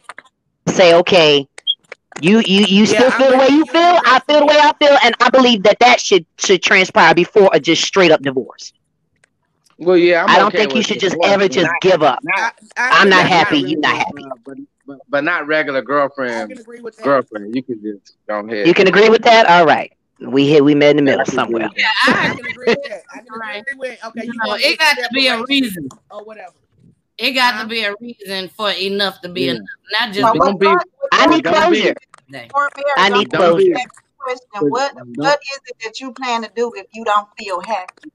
[0.69, 1.47] say, okay,
[2.21, 4.47] you you you Yeah, still I'm feel the way you You feel, I feel the
[4.47, 8.11] way I feel, and I believe that that should should transpire before a just straight
[8.11, 8.73] up divorce.
[9.79, 12.03] Well, yeah, I'm I don't okay think you should just divorce, ever just not give
[12.03, 12.21] up.
[12.23, 13.37] not I, I I'm can not yeah, agree.
[13.37, 14.31] not happy, you not regular, happy.
[14.45, 14.57] but,
[14.87, 15.83] but but not regular
[16.29, 16.49] I girlfriend.
[16.49, 17.05] can agree with that.
[17.05, 19.47] Girlfriend, you can just go You can agree with that?
[19.49, 19.93] All right.
[20.21, 21.71] We hit we met in the middle can somewhere.
[21.77, 21.87] Yeah.
[22.09, 23.03] I I can agree with that.
[23.15, 23.99] I can agree with.
[24.05, 25.89] Okay, You you know, want it got to be a reason.
[26.11, 26.55] or whatever.
[27.19, 27.63] It got Huh?
[27.63, 29.53] to be a reason for enough to be Yeah.
[29.53, 30.67] enough, not just Well, Don't be.
[30.67, 31.83] what what I need Don't be.
[31.83, 31.95] closure.
[32.53, 32.95] for marriage?
[32.99, 33.73] I need gonna be.
[33.73, 33.77] closure.
[33.77, 34.69] ask you a question.
[34.69, 38.11] What what is it that you plan to do if you don't feel happy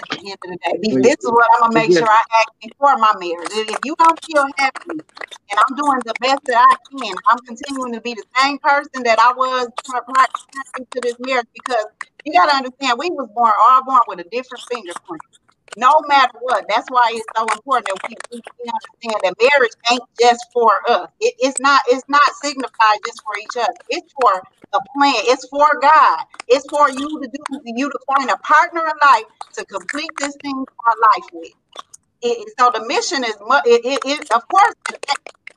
[0.00, 1.00] at the end of the day?
[1.02, 3.50] This is what I'm gonna make sure I ask before my marriage.
[3.52, 4.90] If if you don't feel happy
[5.50, 9.02] and I'm doing the best that I can, I'm continuing to be the same person
[9.04, 10.26] that I was pri- prior
[10.94, 11.86] to this marriage because
[12.24, 15.22] you gotta understand we was born all born with a different fingerprint.
[15.76, 20.02] No matter what, that's why it's so important that we, we, understand that marriage ain't
[20.20, 21.10] just for us.
[21.20, 21.82] It, it's not.
[21.88, 23.74] It's not signified just for each other.
[23.90, 24.42] It's for
[24.74, 25.14] a plan.
[25.28, 26.24] It's for God.
[26.48, 27.60] It's for you to do.
[27.64, 29.24] You to find a partner in life
[29.54, 31.52] to complete this thing called life with.
[32.22, 33.36] It, so the mission is,
[33.66, 34.74] it, it, it of course,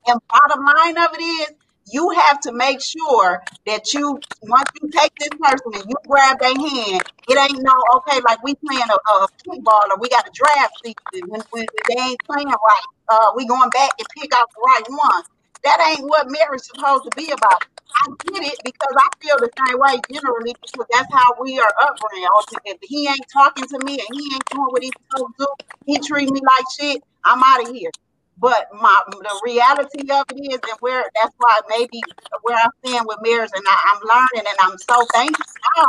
[0.08, 1.50] and bottom line of it is,
[1.91, 6.40] you have to make sure that you, once you take this person and you grab
[6.40, 10.28] their hand, it ain't no okay, like we playing a, a football or we got
[10.28, 12.88] a draft season when, when they ain't playing right.
[13.10, 15.24] Uh, we going back and pick out the right one.
[15.64, 17.61] That ain't what marriage supposed to be about.
[17.95, 21.74] I get it because I feel the same way generally because that's how we are
[21.84, 22.28] upbringing.
[22.66, 25.48] If he ain't talking to me and he ain't doing what he's supposed to do,
[25.86, 27.03] he treat me like shit.
[27.26, 27.91] I'm out of here.
[28.40, 32.03] But my the reality of it is, and where that's why maybe
[32.44, 35.45] where I stand with marriage, and I, I'm learning, and I'm so thankful
[35.78, 35.88] now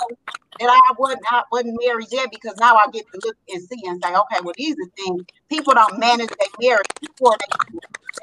[0.60, 3.82] that I wasn't I wasn't married yet because now I get to look and see
[3.86, 5.24] and say, okay, well these are things.
[5.51, 7.47] People don't manage their marriage before they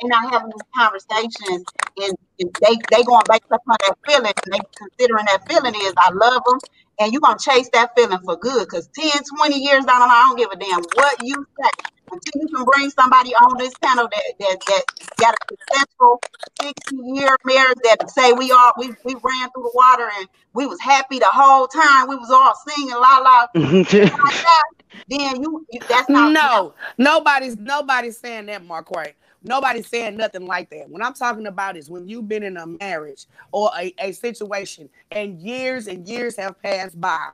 [0.01, 1.65] they're not having these conversations
[1.97, 5.93] and, and they they going based upon that feeling and they considering that feeling is
[5.97, 6.59] I love them
[6.99, 8.67] and you're gonna chase that feeling for good.
[8.69, 11.71] Because 10, 20 years down the line, I don't give a damn what you say.
[12.11, 14.84] Until you can bring somebody on this panel that that that
[15.19, 16.19] got a successful
[16.61, 20.67] 60 year marriage that say we all we, we ran through the water and we
[20.67, 24.63] was happy the whole time, we was all singing la la like
[25.09, 29.13] then you, you that's not No, nobody's nobody's saying that, Marquay.
[29.43, 30.89] Nobody's saying nothing like that.
[30.89, 34.89] What I'm talking about is when you've been in a marriage or a, a situation
[35.11, 37.29] and years and years have passed by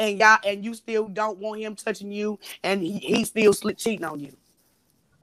[0.00, 3.78] and y'all and you still don't want him touching you and he, he's still sli-
[3.78, 4.36] cheating on you.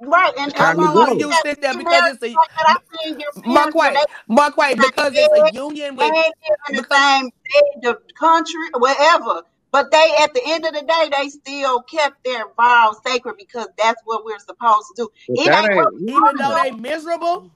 [0.01, 0.33] right.
[0.39, 1.19] And It's How time to long so do go.
[1.19, 2.75] you sit there because it's a like that I
[3.05, 6.35] seen your parents when Marquay, they Marquay, like because it's a union with ain't
[6.69, 9.43] in the same state, the country, wherever.
[9.71, 13.67] But they, at the end of the day, they still kept their vows sacred because
[13.77, 15.09] that's what we're supposed to do.
[15.35, 15.93] It ain't ain't.
[16.07, 17.51] even though they miserable,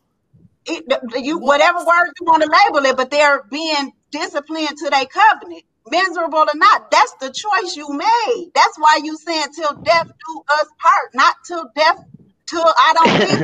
[0.66, 0.86] it,
[1.24, 5.64] you whatever words you want to label it, but they're being disciplined to their covenant,
[5.90, 6.92] miserable or not.
[6.92, 8.52] That's the choice you made.
[8.56, 12.04] That's why you saying till death do us part, not till death
[12.48, 13.40] till I don't feel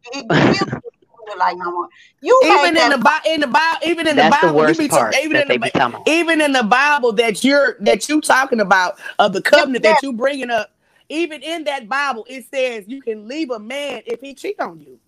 [0.14, 1.88] it like no more.
[2.22, 4.74] You even in the Bible, in the Bible, even in the That's the Bible, you
[4.74, 6.08] be part even that in they the be Bi- talking about.
[6.08, 10.12] even in the Bible that you're that you talking about of the covenant that you
[10.12, 10.70] bringing up.
[11.10, 14.80] Even in that Bible, it says you can leave a man if he cheat on
[14.80, 15.00] you.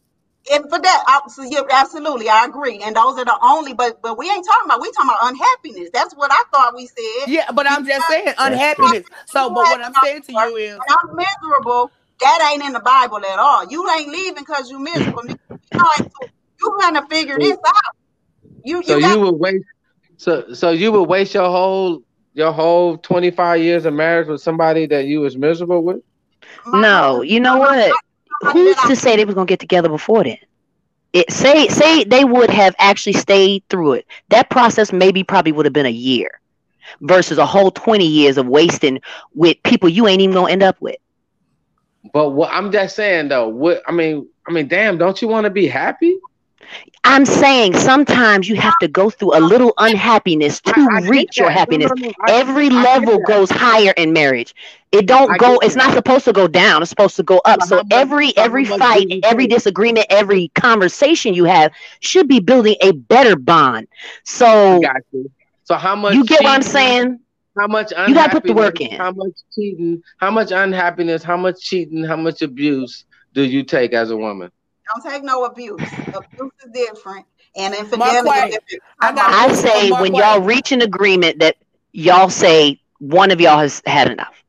[0.53, 2.81] And for that, so yeah, absolutely, I agree.
[2.83, 4.81] And those are the only, but but we ain't talking about.
[4.81, 5.91] We talking about unhappiness.
[5.93, 7.29] That's what I thought we said.
[7.29, 9.05] Yeah, but I'm just saying unhappiness.
[9.27, 11.91] So, but what I'm saying to you is, And I'm miserable.
[12.21, 13.66] That ain't in the Bible at all.
[13.69, 15.23] You ain't leaving because you miserable.
[15.23, 15.39] nigga.
[15.51, 16.29] You know, it's-
[16.61, 17.75] you gonna figure this out.
[18.62, 19.65] You So you got you would waste
[20.16, 22.01] so so you would waste your whole
[22.35, 26.01] your whole 25 years of marriage with somebody that you was miserable with?
[26.66, 27.97] No, you know my- what?
[28.43, 30.39] My- Who's that I- to say they was gonna get together before then?
[31.12, 34.06] It say say they would have actually stayed through it.
[34.31, 36.40] That process maybe probably would have been a year
[37.01, 39.01] versus a whole 20 years of wasting
[39.35, 40.97] with people you ain't even gonna end up with.
[42.12, 45.44] But what I'm just saying though, what I mean, I mean, damn, don't you want
[45.44, 46.19] to be happy?
[47.05, 51.36] I'm saying sometimes you have to go through a little unhappiness to I- I reach
[51.39, 51.55] your that.
[51.55, 51.93] No, happiness.
[51.97, 53.27] no, no, I- Every I level that.
[53.27, 54.55] goes higher in marriage.
[54.95, 55.59] It don't I go.
[55.59, 55.87] It's that.
[55.87, 56.83] not supposed to go down.
[56.83, 57.62] It's supposed to go up.
[57.62, 63.37] So every every fight, every disagreement, every conversation you have should be building a better
[63.37, 63.89] bond.
[64.25, 65.31] So I got you.
[65.65, 67.19] So how much you get what I'm saying?
[67.59, 68.97] How much You gotta put the work in.
[68.99, 70.03] How much cheating?
[70.19, 71.23] How much unhappiness?
[71.25, 72.05] How much cheating?
[72.05, 74.51] How much abuse do you take as a woman?
[74.95, 75.81] Don't take no abuse.
[76.15, 77.27] Abuse is different,
[77.57, 78.83] and infidelity White, is different.
[79.01, 81.57] I got I say when y'all reach an agreement that
[81.93, 84.44] y'all say one of y'all has had enough,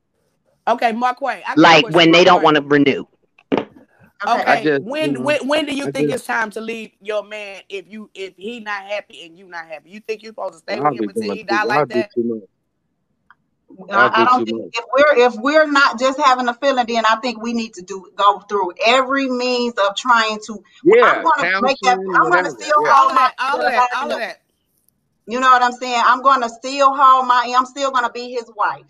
[0.67, 1.43] okay, Mark White.
[1.47, 3.05] I got a like when they don't want to renew.
[4.27, 4.41] Okay.
[4.41, 6.61] Okay, just, when you know, when when do you I think just- it's time to
[6.61, 9.89] leave your man if you if he not happy and you not happy?
[9.89, 12.11] You think you're supposed to stay I'll with him until he die I'll like that?
[13.91, 17.17] I, I don't think if we're if we're not just having a feeling, then I
[17.17, 20.63] think we need to do go through every means of trying to.
[20.83, 21.97] Yeah, I'm gonna make that.
[21.97, 22.49] I'm gonna whatever.
[22.51, 22.91] still Yeah.
[22.91, 24.41] All hold my that, all of that, all of that.
[25.27, 26.01] You know what I'm saying?
[26.05, 27.53] I'm gonna still hold my.
[27.55, 28.85] I'm still gonna be his wife.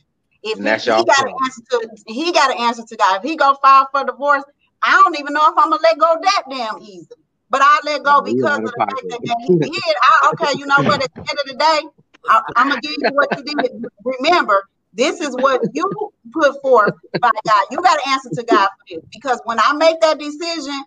[0.46, 1.38] If And he, that's he y'all got to problem.
[1.44, 3.18] answer to, he got to answer to God.
[3.18, 4.44] If he go file for divorce,
[4.84, 7.08] I don't even know if I'm gonna let go that damn easy.
[7.50, 9.96] But I let go because of the fact that, that he did.
[10.02, 11.04] I, okay, you know what?
[11.04, 11.90] At the end of the day,
[12.30, 13.72] I, I'm gonna give you what you did.
[14.04, 14.64] Remember,
[14.94, 15.90] this is what you
[16.32, 17.66] put forth by God.
[17.72, 20.84] You got to answer to God for this because when I make that decision,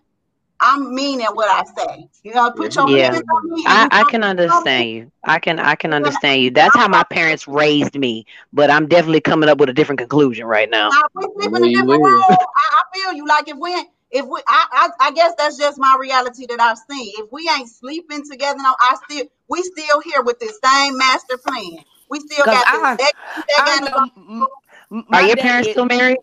[0.61, 2.07] I'm meaning what I say.
[2.23, 3.11] You know, put your Yeah.
[3.13, 3.63] hands on me.
[3.65, 5.11] I, I can understand you.
[5.23, 6.51] I can I can understand you.
[6.51, 10.45] That's how my parents raised me, but I'm definitely coming up with a different conclusion
[10.45, 10.89] right now.
[10.89, 12.23] Now, if we in different will.
[12.29, 13.25] I, I feel you.
[13.27, 13.73] Like if we,
[14.11, 17.13] if we, I, I, I guess that's just my reality that I've seen.
[17.17, 21.37] If we ain't sleeping together, no, I still, we still here with this same master
[21.37, 21.83] plan.
[22.09, 23.05] We still got I- this.
[23.05, 23.97] That, that I got know.
[24.17, 24.47] m-
[24.91, 26.17] m- Are my your parents is- still married?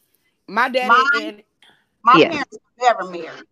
[0.49, 1.23] My daddy Mine?
[1.23, 1.43] and
[2.03, 2.29] my Yeah.
[2.29, 3.47] parents were never married.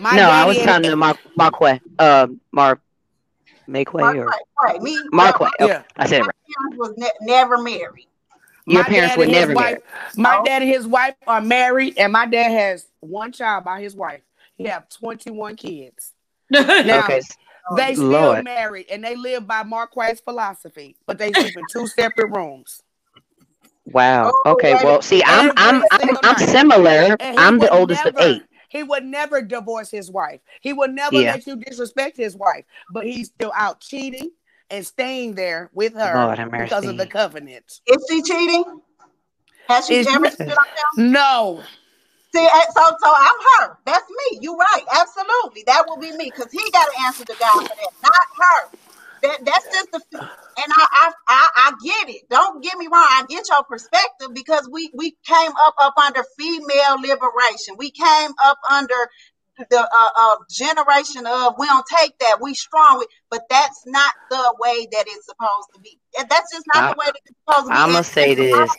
[0.00, 1.80] My no, I was and- talking to Mark Marquay.
[1.98, 2.80] Uh Mark
[3.68, 4.82] Makeway Right, or right, right.
[4.82, 5.48] Me, Marquay.
[5.60, 5.82] my, Yeah.
[5.96, 6.34] I said it my right.
[6.56, 8.06] parents was ne- never married.
[8.66, 9.82] Your my parents dad were and his never wife, married.
[10.16, 10.44] My Oh.
[10.44, 14.22] dad and his wife are married, and my dad has one child by his wife.
[14.56, 16.12] He have 21 kids.
[16.50, 17.20] Now, Okay.
[17.76, 18.44] They still Lord.
[18.44, 22.82] married, and they live by Marquay's philosophy, but they sleep in two separate rooms.
[23.86, 24.32] Wow.
[24.44, 24.74] Oh, Okay.
[24.82, 27.16] Well, see, I'm I'm I'm, I'm similar.
[27.20, 28.42] I'm the would oldest of eight.
[28.70, 30.40] He would never divorce his wife.
[30.60, 31.32] He would never Yeah.
[31.32, 34.30] let you disrespect his wife, but he's still out cheating
[34.70, 37.10] and staying there with her because of the mercy.
[37.10, 37.80] covenant.
[37.86, 38.80] Is she cheating?
[39.66, 40.66] Has she Is- ever cheated on
[41.04, 41.12] him?
[41.12, 41.62] No,
[42.32, 43.76] See, eh, so so I'm her.
[43.84, 44.38] That's me.
[44.40, 44.84] You're right.
[45.00, 45.64] Absolutely.
[45.66, 48.68] That will be me because he got to answer to God for that, not her.
[49.22, 52.28] That that's just the and I, I I I get it.
[52.30, 53.06] Don't get me wrong.
[53.08, 57.76] I get your perspective because we we came up up under female liberation.
[57.78, 58.94] We came up under
[59.70, 62.38] the uh, uh, generation of we don't take that.
[62.40, 65.98] We strong, but that's not the way that it's supposed to be.
[66.16, 67.76] That's just not I- the way that it's supposed to be.
[67.76, 68.70] I'ma And- say this.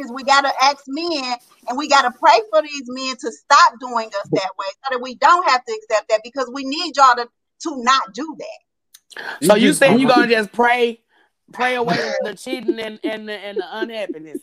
[0.00, 1.36] is we gotta ask men
[1.68, 4.88] and we got to pray for these men to stop doing us that way so
[4.92, 7.28] that we don't have to accept that because we need y'all to,
[7.62, 8.58] to not do that.
[9.42, 11.00] So you just- saying you're gonna just pray,
[11.52, 14.40] pray away the cheating and, and the and the unhappiness?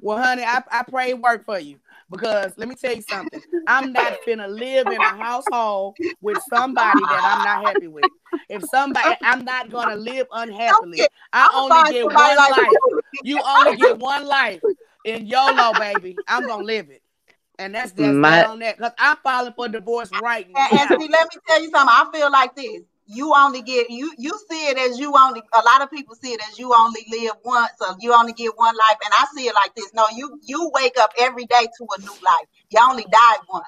[0.00, 1.78] Well, honey, I, I pray it work for you
[2.10, 3.42] because let me tell you something.
[3.66, 8.04] I'm not gonna live in a household with somebody that I'm not happy with.
[8.48, 11.00] If somebody, I'm not gonna live unhappily.
[11.32, 12.56] I only get one life.
[12.56, 13.00] you.
[13.24, 14.62] You only get one life
[15.04, 16.16] in YOLO, baby.
[16.28, 17.02] I'm gonna live it.
[17.58, 18.76] And that's just My- on that.
[18.76, 20.68] Because I'm filing for divorce right And, now.
[20.70, 21.88] and see, let me tell you something.
[21.90, 22.82] I feel like this.
[23.06, 26.30] You only get you you see it as you only a lot of people see
[26.30, 28.98] it as you only live once or you only get one life.
[29.04, 29.92] And I see it like this.
[29.94, 32.48] No, you you wake up every day to a new life.
[32.70, 33.66] You only die once.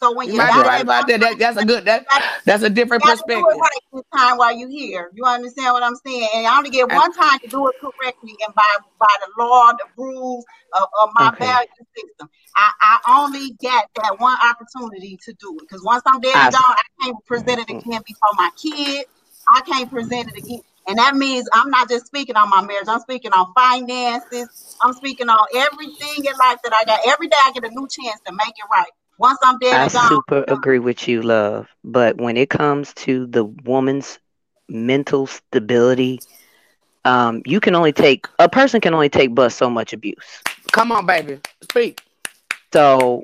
[0.00, 1.20] So when You be right about that.
[1.20, 1.38] that.
[1.38, 2.06] That's a good that
[2.44, 3.52] that's a different You gotta do perspective.
[3.52, 5.10] it right this time while you're here.
[5.14, 6.28] You understand what I'm saying?
[6.34, 8.62] And I only get one time to do it correctly and by
[9.00, 10.44] by the law, the rules
[10.80, 11.46] of, of my Okay.
[11.46, 12.28] value system.
[12.56, 15.62] I, I only get that one opportunity to do it.
[15.68, 17.88] Because once I'm dead I and gone, I can't present it mm-hmm.
[17.90, 19.08] again before my kids.
[19.48, 20.60] I can't present it again.
[20.88, 24.48] And that means I'm not just speaking on my marriage, I'm speaking on finances,
[24.82, 27.00] I'm speaking on everything in life that I got.
[27.06, 28.90] Every day I get a new chance to make it right.
[29.18, 31.68] Once I'm dead I gone, super agree with you, love.
[31.84, 34.18] But when it comes to the woman's
[34.68, 36.22] mental stability,
[37.04, 40.42] um, you can only take a person can only take but so much abuse.
[40.72, 41.40] Come on, baby.
[41.62, 42.00] Speak.
[42.72, 43.22] So,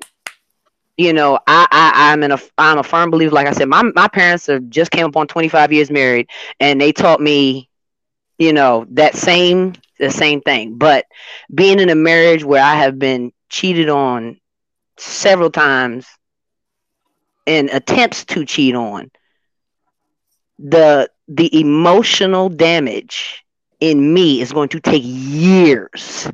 [0.97, 3.35] you know, I, I I'm in a I'm a firm believer.
[3.35, 6.29] Like I said, my my parents have just came up on 25 years married,
[6.61, 7.69] and they taught me,
[8.39, 10.77] you know, that same the same thing.
[10.79, 11.07] But
[11.55, 14.39] being in a marriage where I have been cheated on
[14.99, 16.07] several times
[17.47, 19.11] and attempts to cheat on,
[20.59, 23.45] the the emotional damage
[23.81, 26.31] in me is going to take years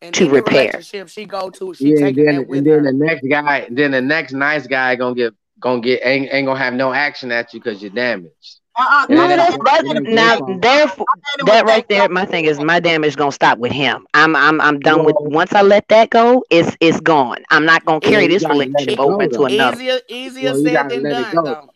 [0.00, 0.86] And to repair.
[1.06, 2.84] she go to, she Yeah, and then that with and then her.
[2.84, 6.58] the next guy, then the next nice guy gonna get gonna get ain't, ain't gonna
[6.58, 8.60] have no action at you because you're damaged.
[8.78, 12.08] Uh-uh, Yeah, No, that's that's that now therefore I that right there.
[12.08, 14.06] My thing is my damage gonna stop with him.
[14.14, 16.44] I'm I'm I'm done with once I let that go.
[16.50, 17.38] It's it's gone.
[17.50, 19.46] I'm not gonna carry this relationship over go into though.
[19.46, 19.76] another.
[19.76, 21.42] Easier, easier Well, said than done, go.
[21.44, 21.70] though.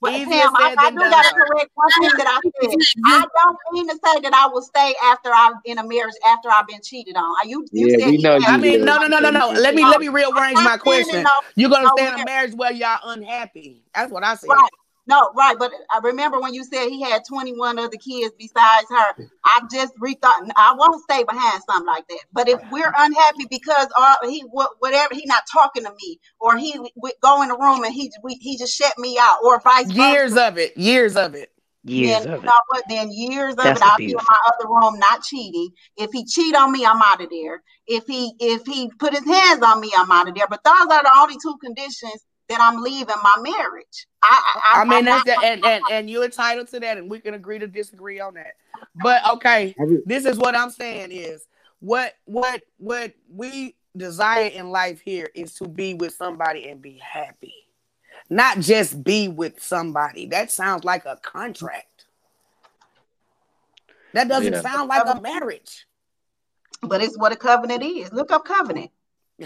[0.00, 2.76] Well, Easier Pam, I, I do got to correct one thing that I said.
[3.06, 6.50] I don't mean to say that I will stay after I'm in a marriage after
[6.50, 7.22] I've been cheated on.
[7.22, 8.84] I- You you Yeah, said we know had I mean, will.
[8.84, 9.48] no, no, no, no, no.
[9.52, 11.26] Let me let me rearrange my not saying in question.
[11.56, 12.26] You're gonna stay in a marriage.
[12.26, 13.82] marriage where y'all unhappy.
[13.94, 14.50] That's what I said.
[14.50, 14.70] Right.
[15.06, 15.56] No, right.
[15.58, 19.14] But I remember when you said he had 21 other kids besides her.
[19.44, 20.50] I just rethought.
[20.56, 22.20] I won't stay behind something like that.
[22.32, 26.56] But if we're unhappy because uh, he wha- whatever he not talking to me, or
[26.56, 29.60] he we go in the room and he we, he just shut me out, or
[29.60, 29.94] vice versa.
[30.10, 30.76] Years of it.
[30.76, 31.50] Years of it.
[31.84, 32.50] Years then of you it.
[32.68, 32.84] what?
[32.88, 35.70] Then years of That's it, I'll be in my other room not cheating.
[35.98, 37.62] If he cheat on me, I'm out of there.
[37.86, 40.46] If he if he put his hands on me, I'm out of there.
[40.48, 44.06] But those are the only two conditions that I'm leaving my marriage.
[44.22, 46.80] I I, I I mean, I'm that's not the, and, and and you're entitled to
[46.80, 48.54] that, and we can agree to disagree on that.
[49.02, 49.74] But okay,
[50.06, 51.46] this is what I'm saying is
[51.80, 56.98] what what what we desire in life here is to be with somebody and be
[56.98, 57.54] happy,
[58.28, 60.26] not just be with somebody.
[60.26, 62.06] That sounds like a contract.
[64.12, 64.60] That doesn't Yeah.
[64.60, 65.86] sound like a marriage.
[66.82, 68.12] but it's what a covenant is.
[68.12, 68.90] Look up covenant.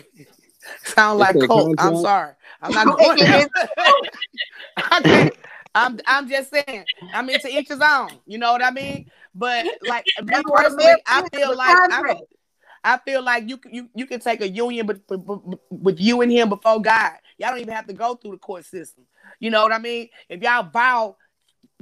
[0.85, 1.75] Sound It's like a coke.
[1.79, 2.35] I'm sorry.
[2.63, 3.51] I'm not going It
[4.77, 5.35] I can't.
[5.75, 6.85] I'm I'm just saying.
[7.13, 8.11] I mean, to each his own.
[8.27, 9.11] You know what I mean?
[9.35, 12.21] But like me That's personally, I feel like I.
[12.85, 16.01] I feel like you can you you can take a union, but, but, but with
[16.01, 19.05] you and him before God, y'all don't even have to go through the court system.
[19.41, 20.09] You know what I mean?
[20.29, 21.17] If y'all vow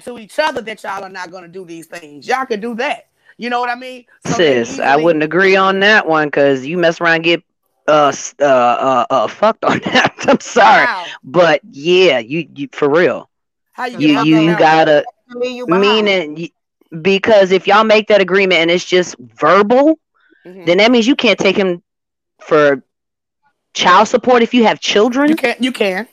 [0.05, 2.75] to each other that y'all are not going to do these things, y'all can do
[2.77, 3.09] that.
[3.37, 4.07] You know what I mean?
[4.27, 7.43] So they Sis, I wouldn't agree on that one because you mess around and get
[7.89, 10.15] uh uh uh, uh fucked on that.
[10.29, 11.05] I'm sorry, How?
[11.25, 13.29] but yeah, you you for real.
[13.73, 14.59] How you You you you fucked on that?
[14.59, 15.05] gotta
[15.43, 16.51] you meaning y-
[17.03, 19.99] because if y'all make that agreement and it's just verbal,
[20.47, 20.67] Mhm.
[20.67, 21.83] then that means you can't take him
[22.41, 22.83] for
[23.75, 25.29] child support if you have children.
[25.29, 25.63] You can't.
[25.63, 26.09] you can.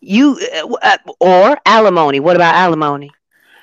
[0.00, 2.20] You uh, uh, or alimony.
[2.20, 3.10] What about alimony?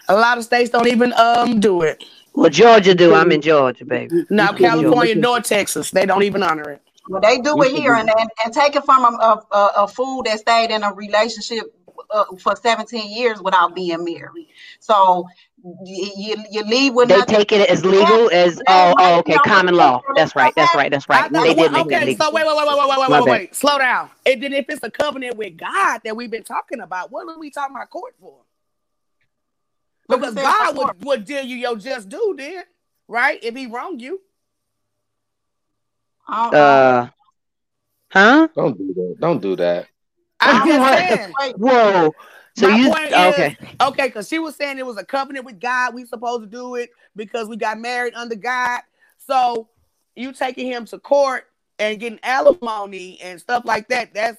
[0.07, 2.03] A lot of states don't even um do it.
[2.33, 3.13] Well, Georgia do.
[3.13, 4.25] I'm in Georgia, baby.
[4.29, 6.81] Now California you nor Texas, they don't even honor it.
[7.09, 9.71] Well, they do You it here and, and, and take it from a, a, a,
[9.77, 11.75] a fool that stayed in a relationship
[12.11, 14.47] uh, for 17 years without being married.
[14.79, 15.25] So
[15.83, 17.35] you, you, you leave with They nothing.
[17.35, 20.03] take it as legal as oh, oh okay common law.
[20.15, 20.53] That's right.
[20.55, 20.91] That's right.
[20.91, 21.31] That's right.
[21.33, 22.27] They did well, make that okay, legal.
[22.27, 23.55] so wait, wait, wait, wait, wait, wait, My wait, wait.
[23.55, 24.11] Slow down.
[24.27, 27.39] And then if it's a covenant with God that we've been talking about, what are
[27.39, 28.41] we talking about court for?
[30.07, 32.65] Because God would, would deal you your just due then,
[33.07, 33.39] right?
[33.43, 34.21] If he wronged you.
[36.31, 37.09] Uh, Uh,
[38.11, 38.47] huh?
[38.55, 39.15] Don't do that.
[39.19, 39.87] Don't do that.
[40.39, 41.33] I'm just saying.
[41.39, 42.13] wait, Whoa.
[42.55, 43.57] So My you point okay?
[43.61, 45.93] is, okay, because she was saying it was a covenant with God.
[45.93, 48.81] We supposed to do it because we got married under God.
[49.17, 49.69] So
[50.15, 51.45] you taking him to court
[51.77, 54.13] and getting alimony and stuff like that.
[54.13, 54.37] That's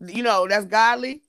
[0.00, 1.22] you know that's godly.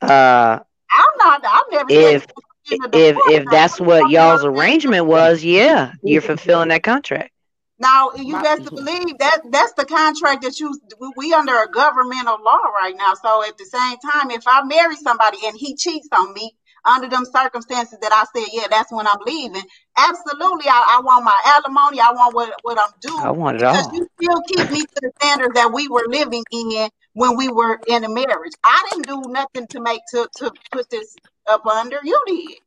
[0.00, 0.60] Uh,
[0.90, 1.44] I'm not.
[1.44, 2.32] I've never if said
[2.70, 7.32] in a if if that's what y'all's arrangement was, yeah, you're fulfilling that contract.
[7.78, 11.68] Now you My- best to believe that that's the contract that you we- under a
[11.70, 13.14] governmental law right now.
[13.14, 17.08] So at the same time, if I marry somebody and he cheats on me under
[17.08, 19.64] them circumstances that I said, yeah, that's when I'm leaving.
[19.98, 22.00] Absolutely, I, I want my alimony.
[22.00, 23.26] I want what what I'm due.
[23.26, 23.92] I want it all.
[23.92, 27.80] you still keep me to the standards that we were living in when we were
[27.88, 28.54] in a marriage.
[28.64, 31.98] I didn't do nothing to make to to put this up under.
[32.04, 32.65] You did.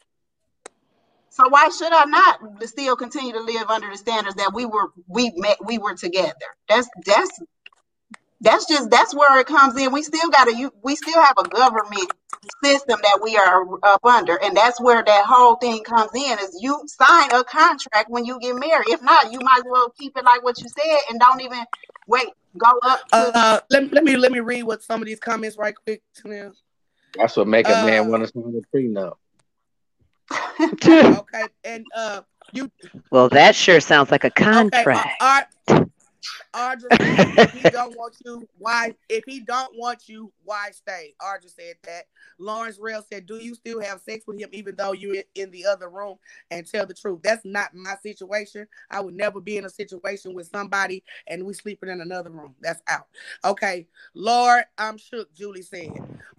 [1.32, 4.92] So why should I not still continue to live under the standards that we were
[5.08, 6.34] we met we were together?
[6.68, 7.40] That's that's
[8.42, 9.92] that's just that's where it comes in.
[9.92, 12.12] We still got to we still have a government
[12.64, 16.40] system that we are up under, and that's where that whole thing comes in.
[16.40, 18.88] Is you sign a contract when you get married.
[18.90, 21.64] If not, you might as well keep it like what you said and don't even
[22.08, 22.30] wait.
[22.58, 25.58] Go up to Uh, let, let me let me read what some of these comments
[25.58, 26.02] right quick.
[26.18, 26.54] Tanel.
[27.16, 29.16] That's what make a man Uh, want to sign a prenup.
[30.62, 32.22] Okay, and uh,
[32.54, 32.72] you
[33.12, 34.44] well, that sure sounds like a okay?
[34.44, 35.18] contract.
[35.20, 35.90] Uh, Art,
[36.54, 36.90] Audra,
[37.38, 38.96] if he don't want you, why?
[39.08, 41.14] If he don't want you, why stay?
[41.22, 42.06] Audra said that.
[42.40, 45.66] Lawrence Rail said, "Do you still have sex with him even though you're in the
[45.66, 46.18] other room?"
[46.52, 47.20] And tell the truth.
[47.24, 48.68] That's not my situation.
[48.90, 52.56] I would never be in a situation with somebody and we sleeping in another room.
[52.62, 53.08] That's out.
[53.46, 55.34] Okay, Lord, I'm shook.
[55.34, 55.90] Julie said.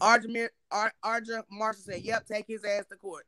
[0.01, 3.27] Audra, Ar- Audra Marshall said, "Yep, take his ass to court."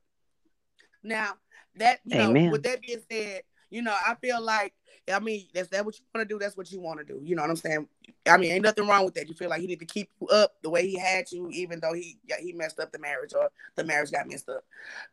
[1.03, 1.33] Now
[1.77, 4.73] that you know, with that being said, you know, I feel like
[5.11, 6.39] I mean, that's that what you want to do.
[6.39, 7.19] That's what you want to do.
[7.23, 7.87] You know what I'm saying?
[8.27, 9.27] I mean, ain't nothing wrong with that.
[9.27, 11.79] You feel like he need to keep you up the way he had you, even
[11.81, 14.63] though he yeah, he messed up the marriage or the marriage got messed up.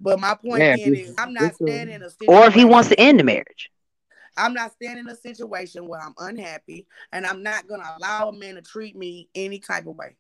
[0.01, 2.89] But my point Yeah, being is, I'm not standing in a Or if he wants
[2.91, 3.71] to end the marriage.
[4.37, 8.33] I'm not standing in a situation where I'm unhappy, and I'm not gonna allow a
[8.33, 10.17] man to treat me any type of way.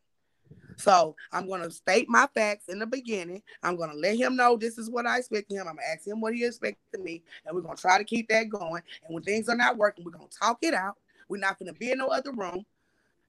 [0.80, 3.42] So I'm gonna state my facts in the beginning.
[3.62, 5.60] I'm gonna let him know this is what I expect him.
[5.68, 8.28] I'm gonna ask him what he expects of me, and we're gonna try to keep
[8.28, 8.82] that going.
[9.04, 10.96] And when things are not working, we're gonna talk it out.
[11.28, 12.64] We're not gonna be in no other room,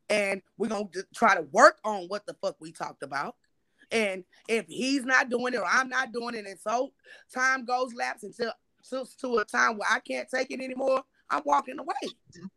[0.09, 3.35] and we're gonna try to work on what the fuck we talked about.
[3.91, 6.93] And if he's not doing it or I'm not doing it, and so
[7.33, 8.53] time goes lapse until
[8.89, 12.49] to, to a time where I can't take it anymore, I'm walking away.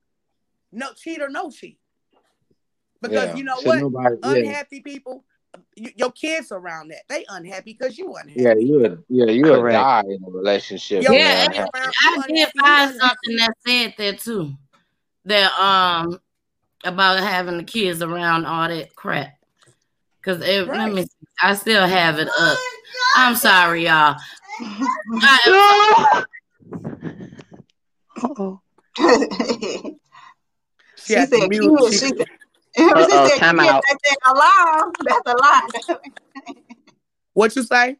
[0.70, 1.78] No cheat or no cheat.
[3.08, 3.78] Because Yeah, you know should what?
[3.80, 4.30] nobody- yeah.
[4.32, 5.24] Unhappy people,
[5.76, 7.02] you, your kids around that.
[7.08, 8.42] They unhappy because you unhappy.
[8.42, 9.04] Yeah, you would.
[9.08, 9.74] Yeah, you would Correct.
[9.74, 11.02] die in a relationship.
[11.02, 14.52] Yo, Yeah, man, I did find something that said that too.
[15.26, 16.18] That um
[16.84, 19.38] about having the kids around all that crap.
[20.22, 21.06] Cause it, let me
[21.42, 22.58] I still have it up.
[23.16, 24.16] I'm sorry, y'all.
[24.60, 25.38] I,
[28.22, 28.60] Uh-oh.
[28.96, 29.94] she
[30.96, 31.92] She said, to mute.
[31.92, 32.12] She- she
[32.76, 33.82] said, Uh-oh, time kids, out.
[33.88, 34.92] That's an alarm.
[35.04, 35.68] That's a lie.
[37.32, 37.96] What you say?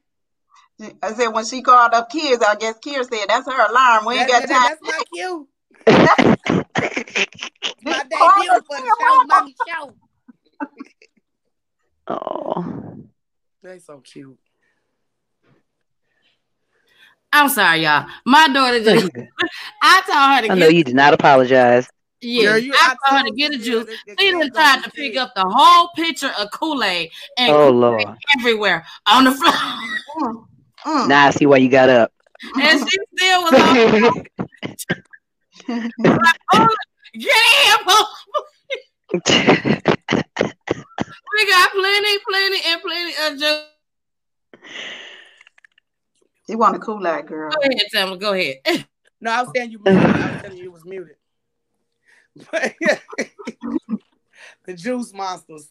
[1.03, 4.05] I said when she called up kids, I guess Kier said that's her alarm.
[4.07, 4.77] We ain't That- got that- time.
[4.81, 5.49] that's not cute.
[7.85, 9.95] My Call debut her for the Kier, show, mommy show.
[12.07, 12.97] Oh.
[13.63, 14.39] They so cute.
[17.33, 18.07] I'm sorry, y'all.
[18.27, 19.11] My daughter just
[19.83, 21.89] I told her to I know you did not apologize.
[22.25, 23.85] Yeah, Girl, you- I I told her to get a juice.
[23.87, 27.53] the- the She kids done tried to pick up the whole pitcher of Kool-Aid and
[27.53, 28.05] Oh Lord.
[28.39, 29.53] everywhere on the floor.
[29.53, 30.47] Mm,
[30.85, 31.09] mm.
[31.09, 32.13] Now I see why you got up.
[32.61, 33.61] and she still was on
[36.55, 36.69] oh,
[37.15, 37.87] get him.
[41.33, 43.65] We got plenty, plenty, and plenty of juice.
[46.49, 47.51] You want a Kool-Aid girl?
[47.51, 48.17] Go ahead, Tamara.
[48.19, 48.87] Go ahead.
[49.21, 50.05] No, I was saying you muted.
[50.05, 51.17] I was telling you it was muted.
[54.65, 55.71] The juice monsters.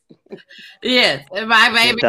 [0.82, 2.00] yes, my baby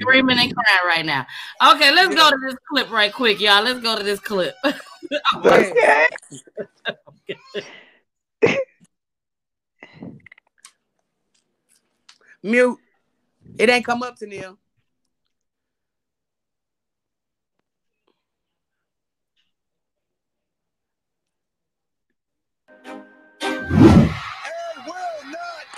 [0.00, 1.26] screaming and crying right now.
[1.72, 3.62] Okay, let's go to this clip right quick, y'all.
[3.62, 4.54] Let's go to this clip.
[4.64, 4.70] Go
[5.44, 6.08] ahead.
[12.42, 12.78] Mute.
[13.58, 14.58] It ain't come up to Neil.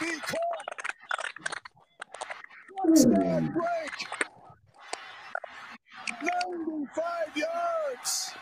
[0.03, 0.39] Be caught.
[2.87, 3.95] Touchdown break.
[6.23, 8.35] 95 yards.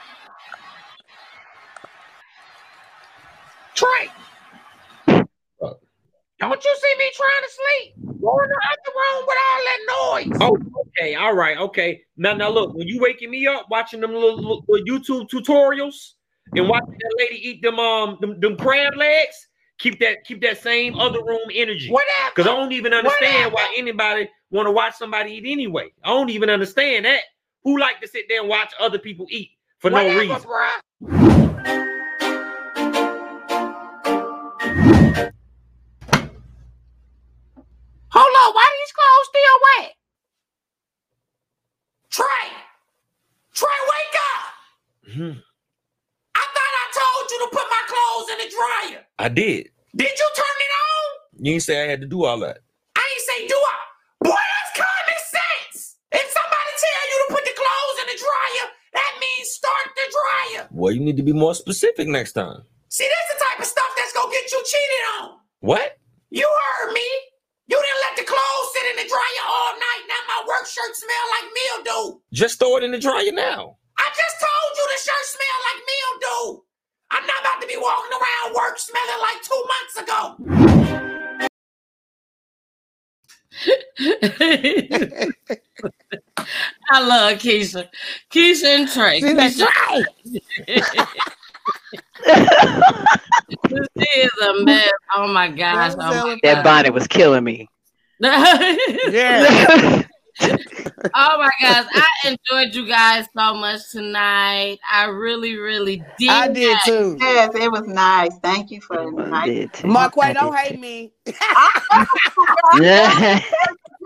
[3.75, 4.09] Trey.
[6.39, 7.95] Don't you see me trying to sleep?
[8.21, 10.39] Go in the other room with all that noise.
[10.41, 12.01] Oh, okay, all right, okay.
[12.17, 16.13] Now, now, look, when you waking me up watching them little, little, little YouTube tutorials
[16.55, 19.49] and watching that lady eat them um them, them crab legs,
[19.81, 21.91] keep that keep that same other room energy.
[21.91, 22.31] Whatever.
[22.35, 23.55] Because I don't even understand Whatever.
[23.55, 25.93] why anybody want to watch somebody eat anyway.
[26.05, 27.23] I don't even understand that.
[27.65, 30.49] Who like to sit there and watch other people eat for Whatever, no reason?
[30.49, 31.71] bruh.
[38.13, 39.93] Hold on, why these clothes still wet?
[42.11, 42.49] Trey!
[43.55, 45.15] Trey, wake up!
[45.15, 45.43] Mhm.
[46.35, 47.70] I thought I told you to put
[48.11, 49.05] clothes in the dryer.
[49.19, 49.71] I did.
[49.97, 51.45] Did you turn it on?
[51.47, 52.59] You ain't say I had to do all that.
[52.97, 53.79] I ain't say do I.
[54.25, 55.97] Boy, that's common sense.
[56.13, 60.07] If somebody tell you to put the clothes in the dryer, that means start the
[60.11, 60.69] dryer.
[60.71, 62.63] Well, you need to be more specific next time.
[62.89, 65.39] See, that's the type of stuff that's gonna get you cheated on.
[65.61, 65.99] What?
[66.31, 67.07] You heard me.
[67.69, 70.03] You didn't let the clothes sit in the dryer all night.
[70.11, 72.19] Now my work shirt smell like mildew.
[72.33, 73.79] Just throw it in the dryer now.
[73.97, 76.70] I just told you the shirt smell like mildew.
[77.11, 80.37] I'm not about to be walking around work smelling like two months ago.
[86.91, 87.89] I love Keisha.
[88.33, 89.21] Keisha and Trey.
[89.21, 89.69] She's like, Keisha-
[93.99, 94.91] she is a mess.
[95.15, 95.93] Oh my gosh.
[95.99, 96.65] Oh my That gosh.
[96.65, 97.69] bonnet was killing me.
[98.23, 100.03] Yeah.
[100.43, 101.87] Oh my gosh.
[101.93, 104.79] I enjoyed you guys so much tonight.
[104.91, 106.31] I really, really did.
[106.31, 107.17] I did too.
[107.21, 108.37] Yes, it was nice.
[108.43, 109.55] Thank you for inviting.
[109.55, 109.89] Did too.
[109.89, 110.81] Marquay, I don't hate too.
[110.81, 111.13] me.
[112.81, 113.41] Yeah.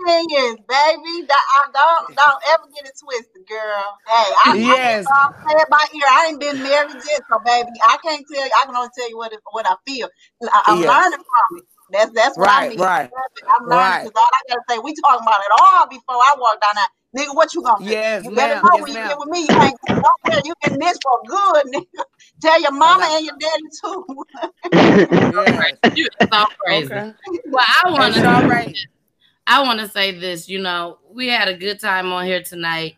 [0.05, 1.13] opinions, baby.
[1.27, 3.97] Don't, I don't don't ever get it twisted, girl.
[4.07, 5.05] Hey, I, Yes.
[5.07, 6.07] I, I play it by ear.
[6.09, 8.51] I ain't been married yet, so baby, I can't tell you.
[8.61, 10.09] I can only tell you what it, what I feel.
[10.43, 10.87] I, I'm Yeah.
[10.89, 11.65] learning from it.
[11.91, 12.79] That's that's what I Right, mean.
[12.79, 14.11] right, I'm learning right.
[14.15, 17.25] all I gotta say, we talking about it all before I walk down there.
[17.25, 17.91] Nigga, what you gonna do?
[17.91, 20.41] Yes, you better know Yes, when you get with me, you ain't don't care.
[20.43, 22.03] You in this for good, nigga.
[22.41, 24.25] Tell your mama and your daddy too.
[24.71, 25.77] Yes.
[25.95, 26.93] You are so crazy.
[26.93, 27.13] Okay.
[27.45, 28.75] Well, I wanna right.
[29.47, 30.49] I want to say this.
[30.49, 32.95] You know, we had a good time on here tonight.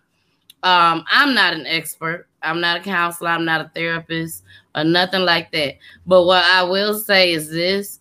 [0.64, 2.28] Um, I'm not an expert.
[2.42, 3.30] I'm not a counselor.
[3.30, 4.44] I'm not a therapist
[4.76, 5.76] or nothing like that.
[6.06, 8.00] But what I will say is this: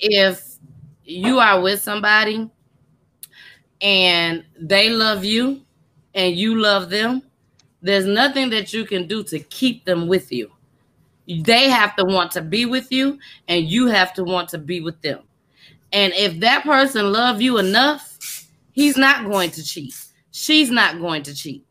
[0.00, 0.56] if
[1.04, 2.50] you are with somebody
[3.80, 5.62] and they love you
[6.14, 7.22] and you love them,
[7.82, 10.50] there's nothing that you can do to keep them with you.
[11.28, 13.18] They have to want to be with you,
[13.48, 15.20] and you have to want to be with them.
[15.92, 19.94] And if that person love you enough, he's not going to cheat.
[20.30, 21.64] She's not going to cheat.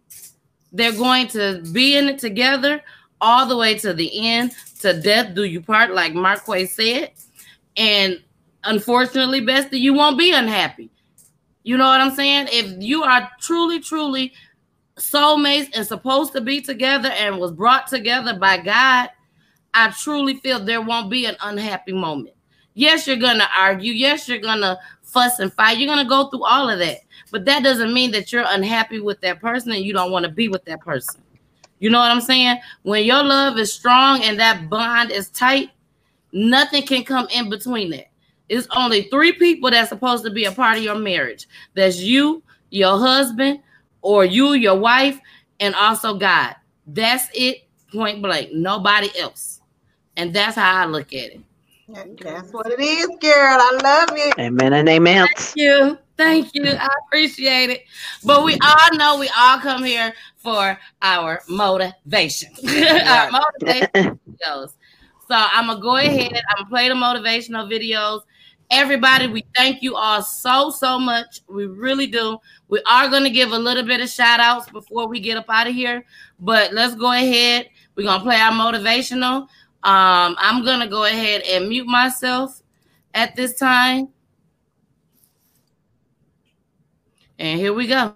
[0.71, 2.81] They're going to be in it together
[3.21, 7.11] all the way to the end, to death do you part, like Marquay said.
[7.77, 8.21] And
[8.63, 10.89] unfortunately, Bestie, you won't be unhappy.
[11.63, 12.47] You know what I'm saying?
[12.51, 14.33] If you are truly, truly
[14.97, 19.09] soulmates and supposed to be together and was brought together by God,
[19.73, 22.35] I truly feel there won't be an unhappy moment.
[22.75, 23.93] Yes, you're gonna argue.
[23.93, 25.77] Yes, you're gonna fuss and fight.
[25.77, 26.99] You're gonna go through all of that.
[27.31, 30.31] But that doesn't mean that you're unhappy with that person and you don't want to
[30.31, 31.21] be with that person.
[31.79, 32.57] You know what I'm saying?
[32.83, 35.71] When your love is strong and that bond is tight,
[36.35, 38.09] nothing can come in between that.
[38.47, 41.47] It's only three people that's supposed to be a part of your marriage.
[41.73, 43.61] That's you, your husband,
[44.01, 45.19] or you, your wife,
[45.59, 46.55] and also God.
[46.85, 48.51] That's it, point blank.
[48.53, 49.61] Nobody else.
[50.17, 51.41] And that's how I look at it.
[51.87, 53.57] That's what it is, girl.
[53.59, 54.39] I love it.
[54.39, 55.27] Amen and amen.
[55.35, 55.97] Thank you.
[56.17, 56.65] Thank you.
[56.67, 57.83] I appreciate it.
[58.23, 62.51] But we all know we all come here for our motivation.
[63.07, 63.89] our motivation
[64.27, 64.73] videos.
[65.27, 66.33] So I'm gonna go ahead.
[66.33, 68.21] I'm gonna play the motivational videos.
[68.71, 71.41] Everybody, we thank you all so so much.
[71.47, 72.37] We really do.
[72.67, 75.67] We are gonna give a little bit of shout outs before we get up out
[75.67, 76.05] of here.
[76.39, 77.69] But let's go ahead.
[77.95, 79.47] We're gonna play our motivational.
[79.83, 82.61] Um, I'm gonna go ahead and mute myself
[83.13, 84.09] at this time.
[87.37, 88.15] And here we go.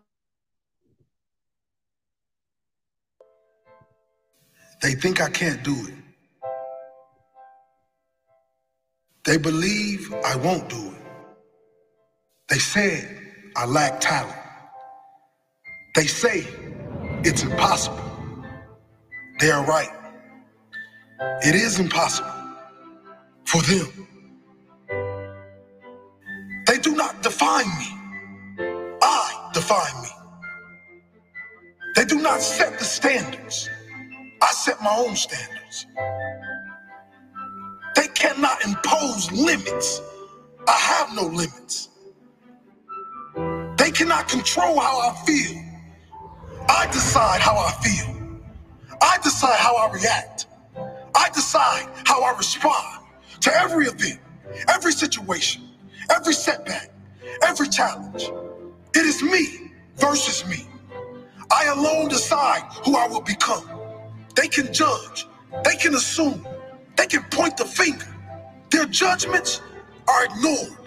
[4.82, 5.99] They think I can't do it.
[9.26, 11.02] They believe I won't do it.
[12.50, 13.10] They said
[13.58, 14.38] I lack talent.
[15.96, 16.48] They say
[17.24, 18.00] it's impossible.
[19.40, 19.90] They are right.
[21.44, 22.32] It is impossible
[23.46, 24.08] for them.
[26.68, 28.18] They do not define me.
[29.02, 30.10] I define me.
[31.96, 33.70] They do not set the standards.
[34.42, 35.88] I set my own standards.
[37.96, 40.02] They cannot impose limits.
[40.68, 41.90] I have no limits.
[43.78, 45.64] They cannot control how I feel.
[46.70, 48.32] I decide how I feel.
[49.02, 50.48] I decide how I react.
[51.16, 53.06] I decide how I respond
[53.42, 54.20] to every event,
[54.70, 55.64] every situation,
[56.12, 56.92] every setback,
[57.44, 58.32] every challenge.
[58.96, 60.68] It is me versus me.
[61.52, 63.70] I alone decide who I will become.
[64.36, 65.28] They can judge,
[65.66, 66.46] they can assume,
[67.00, 68.08] they can point the finger.
[68.72, 69.62] Their judgments
[70.10, 70.78] are ignored.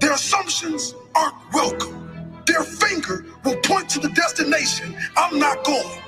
[0.00, 2.42] Their assumptions aren't welcome.
[2.46, 6.00] Their finger will point to the destination I'm not going.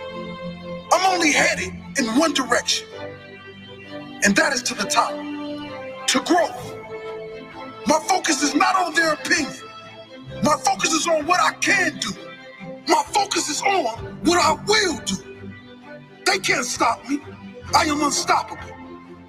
[0.93, 2.89] I'm only headed in one direction,
[4.25, 5.13] and that is to the top,
[6.09, 6.77] to growth.
[7.87, 9.55] My focus is not on their opinion.
[10.45, 12.11] My focus is on what I can do.
[12.89, 13.85] My focus is on
[14.25, 15.17] what I will do.
[16.27, 17.21] They can't stop me.
[17.75, 18.82] I am unstoppable.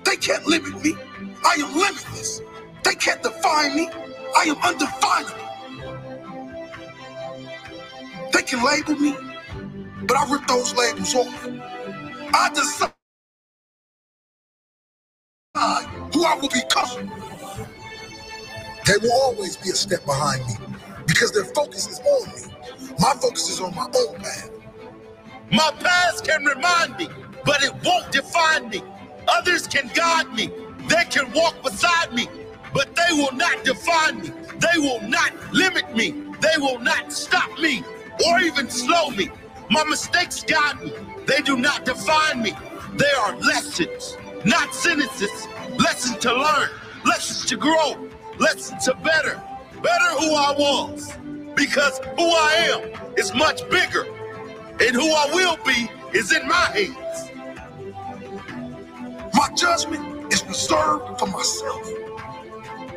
[0.06, 0.96] They can't limit me.
[1.46, 2.42] I am limitless.
[2.84, 3.90] They can't define me.
[4.38, 5.58] I am undefinable.
[8.34, 9.16] They can label me,
[10.08, 11.50] but I rip those labels off.
[12.20, 12.94] I decide
[16.14, 17.12] who I will become.
[18.88, 20.56] They will always be a step behind me
[21.08, 22.96] because their focus is on me.
[23.00, 24.52] My focus is on my own path.
[25.52, 27.10] My past can remind me,
[27.46, 28.84] but it won't define me.
[29.28, 30.52] Others can guide me,
[30.88, 32.28] they can walk beside me,
[32.74, 34.32] but they will not define me.
[34.60, 36.12] They will not limit me.
[36.42, 37.84] They will not stop me
[38.28, 39.30] or even slow me.
[39.70, 40.94] My mistakes guide me.
[41.26, 42.54] They do not define me.
[42.96, 45.48] They are lessons, not sentences.
[45.80, 46.70] Lessons to learn,
[47.06, 48.10] lessons to grow,
[48.40, 49.42] lessons to better,
[49.82, 51.14] better who I was.
[51.56, 54.06] Because who I am is much bigger,
[54.80, 57.32] and who I will be is in my hands.
[59.44, 61.92] My judgment is reserved for myself.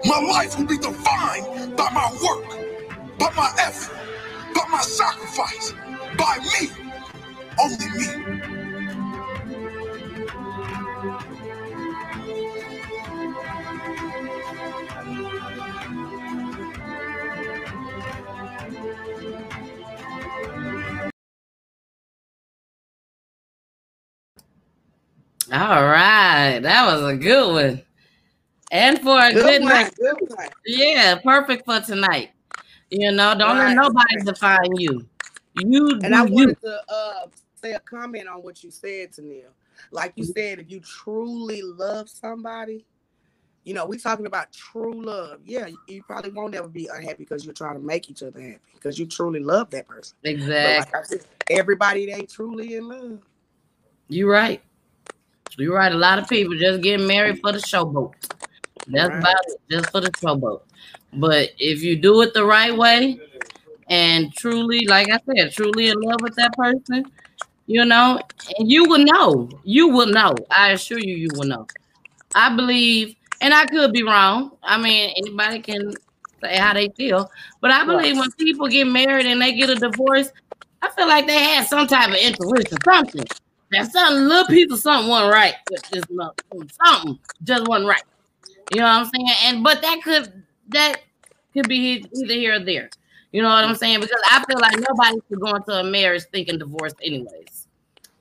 [0.04, 3.96] My life will be defined by my work, by my effort,
[4.54, 5.74] by my sacrifice,
[6.16, 6.70] by me,
[7.60, 8.42] only me.
[25.52, 26.15] All right,
[26.66, 27.82] that was a good one.
[28.72, 29.94] And for a Good good, one, night.
[29.96, 30.16] good.
[30.66, 32.30] Yeah, perfect for tonight.
[32.90, 33.68] You know, don't Right.
[33.68, 35.06] let nobody define you.
[35.54, 36.32] You And I you.
[36.32, 37.26] wanted to uh,
[37.62, 39.50] say a comment on what you said to Neil.
[39.90, 42.84] Like you said, if you truly love somebody,
[43.64, 45.40] you know, we talking about true love.
[45.44, 48.40] Yeah, you- you probably won't ever be unhappy because you're trying to make each other
[48.40, 50.16] happy because you truly love that person.
[50.24, 50.92] Exactly.
[50.92, 53.20] like said, everybody ain't truly in love.
[54.08, 54.62] You're right.
[55.56, 55.92] You're right.
[55.92, 58.12] A lot of people just getting married for the showboat.
[58.88, 59.18] That's Right.
[59.18, 60.60] about it, just for the showboat.
[61.14, 63.18] But if you do it the right way
[63.88, 67.10] and truly, like I said, truly in love with that person,
[67.66, 68.20] you know,
[68.58, 69.48] and you will know.
[69.64, 70.34] You will know.
[70.50, 71.66] I assure you, you will know.
[72.34, 74.52] I believe, and I could be wrong.
[74.62, 75.92] I mean, anybody can
[76.42, 77.30] say how they feel,
[77.60, 80.30] but I believe when people get married and they get a divorce,
[80.82, 83.24] I feel like they had some type of intuition, something.
[83.82, 86.34] That something, little piece of something wasn't right with this little
[86.84, 88.02] something just wasn't right.
[88.70, 89.28] You know what I'm saying?
[89.44, 91.00] And but that could that
[91.52, 92.90] could be either here or there.
[93.32, 94.00] You know what I'm saying?
[94.00, 97.68] Because I feel like nobody should go into a marriage thinking divorce, anyways.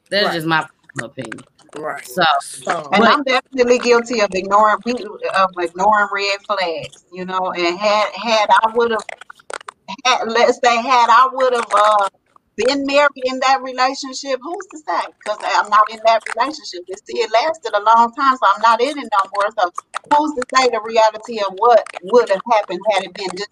[0.09, 0.33] That's Right.
[0.33, 0.67] just my
[1.01, 1.39] opinion.
[1.75, 2.05] Right.
[2.05, 7.25] So, So And but I'm definitely guilty of ignoring people of ignoring red flags, you
[7.25, 7.51] know.
[7.51, 9.03] And had had I would have
[10.05, 12.09] had let's say had I would have uh
[12.57, 15.03] been married in that relationship, who's to say?
[15.23, 16.81] Because I'm not in that relationship.
[16.87, 19.49] You see, it lasted a long time, so I'm not in it no more.
[19.59, 19.71] So
[20.17, 23.49] who's to say the reality of what would have happened had it been just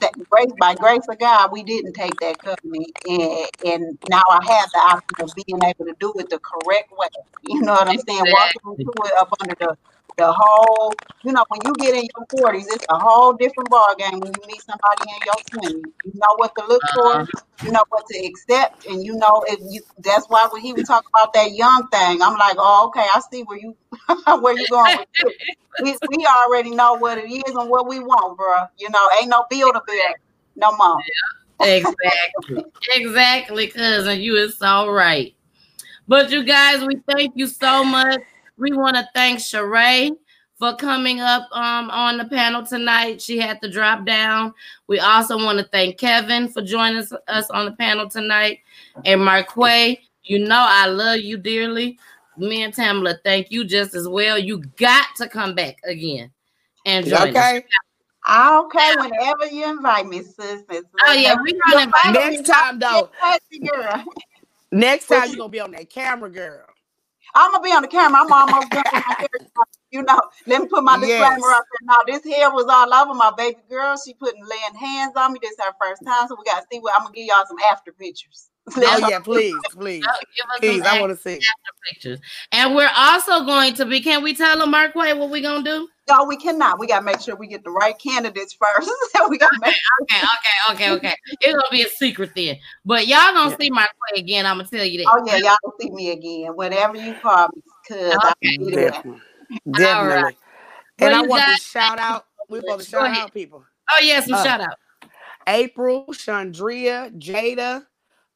[0.00, 4.40] that grace by grace of God, we didn't take that covenant, and and now I
[4.44, 7.08] have the option of being able to do it the correct way.
[7.44, 8.26] You know what I'm saying?
[8.28, 9.76] Walking into it up under the
[10.16, 13.94] the whole, you know, when you get in your forties, it's a whole different ball
[13.98, 15.92] game when you meet somebody in your twenties.
[16.04, 17.40] You know what to look for, uh-huh.
[17.64, 19.80] you know what to accept, and you know if you.
[19.98, 23.20] That's why when he was talking about that young thing, I'm like, oh, okay, I
[23.30, 23.76] see where you
[24.40, 24.98] where you going.
[25.82, 28.66] We we already know what it is and what we want, bro.
[28.78, 30.14] You know, ain't no build a bill
[30.56, 30.98] no more.
[31.60, 34.20] exactly, exactly, cousin.
[34.20, 35.34] You is so right.
[36.08, 38.20] But you guys, we thank you so much.
[38.62, 40.16] We want to thank Sheree
[40.56, 43.20] for coming up um, on the panel tonight.
[43.20, 44.54] She had to drop down.
[44.86, 48.60] We also want to thank Kevin for joining us, us on the panel tonight.
[49.04, 51.98] And Marquay, you know I love you dearly.
[52.36, 54.38] Me and Tamla, thank you just as well.
[54.38, 56.30] You got to come back again
[56.86, 57.36] and join us.
[57.36, 57.64] okay.
[58.30, 60.62] Okay, whenever you invite me, sis.
[61.04, 63.10] Oh yeah, we gonna invite Next time though,
[64.70, 66.66] next time you're gonna be on that camera, girl.
[67.34, 68.20] I'm gonna be on the camera.
[68.22, 69.28] I'm almost done with my hair.
[69.92, 71.52] You know, let me put my disclaimer Yes.
[71.52, 71.86] up there.
[71.88, 73.96] Now, this hair was all over my baby girl.
[74.04, 75.40] She putting laying hands on me.
[75.42, 77.92] This her first time, so we gotta see what I'm gonna give y'all some after
[77.92, 78.50] pictures.
[78.76, 80.82] Oh yeah, please, please, Give please.
[80.82, 81.40] I want to see.
[81.90, 82.20] pictures.
[82.52, 85.88] And we're also going to be, can we tell them, Marquay, what we're gonna do?
[86.08, 86.78] No, we cannot.
[86.78, 88.90] We gotta make sure we get the right candidates first.
[89.28, 91.16] we gotta make Okay, okay, okay, okay.
[91.40, 92.56] It's gonna be a secret then.
[92.84, 94.46] But y'all gonna see my play again.
[94.46, 95.12] I'm gonna tell you that.
[95.12, 96.52] Oh yeah, y'all will see me again.
[96.54, 98.56] Whatever you call me, cause I'll Okay.
[98.58, 98.90] be there.
[98.90, 99.20] Definitely.
[99.72, 100.22] Definitely.
[100.22, 100.36] right.
[100.98, 101.58] And What I want got?
[101.58, 102.26] to shout out.
[102.48, 103.22] We're supposed to shout ahead.
[103.24, 103.64] out people.
[103.90, 104.74] Oh yeah, some Uh, shout out.
[105.46, 107.86] April, Chandria, Jada,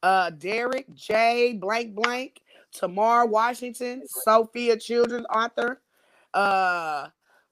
[0.07, 5.81] uh, Derek, Jay, blank blank, Tamar Washington, Sophia Children author.
[6.33, 7.07] Uh,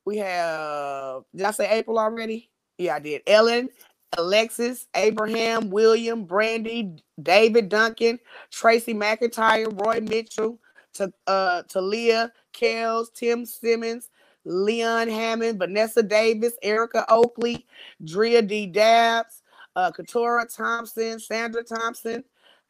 [0.05, 2.49] we have did I say April already?
[2.77, 3.23] Yeah, I did.
[3.27, 3.69] Ellen,
[4.17, 8.19] Alexis, Abraham, William, Brandy, David Duncan,
[8.51, 10.57] Tracy McIntyre, Roy Mitchell,
[10.93, 14.09] to uh Talia, Kels, Tim Simmons,
[14.45, 17.65] Leon Hammond, Vanessa Davis, Erica Oakley,
[18.01, 18.65] Drea D.
[18.65, 19.41] Dabbs,
[19.75, 22.23] uh, Katora Thompson, Sandra Thompson,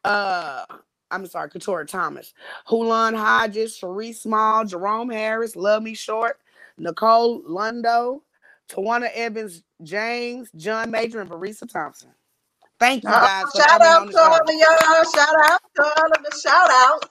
[0.06, 0.64] uh,
[1.10, 2.32] I'm sorry, Katora Thomas,
[2.68, 6.38] Hulan Hodges, Cherie Small, Jerome Harris, Love Me Short,
[6.78, 8.20] Nicole Lundo,
[8.68, 12.10] Tawana Evans James, John Major, and Barisa Thompson.
[12.78, 15.04] Thank you guys for shout out to all of y'all.
[15.14, 17.08] Shout out to all of the shout outs.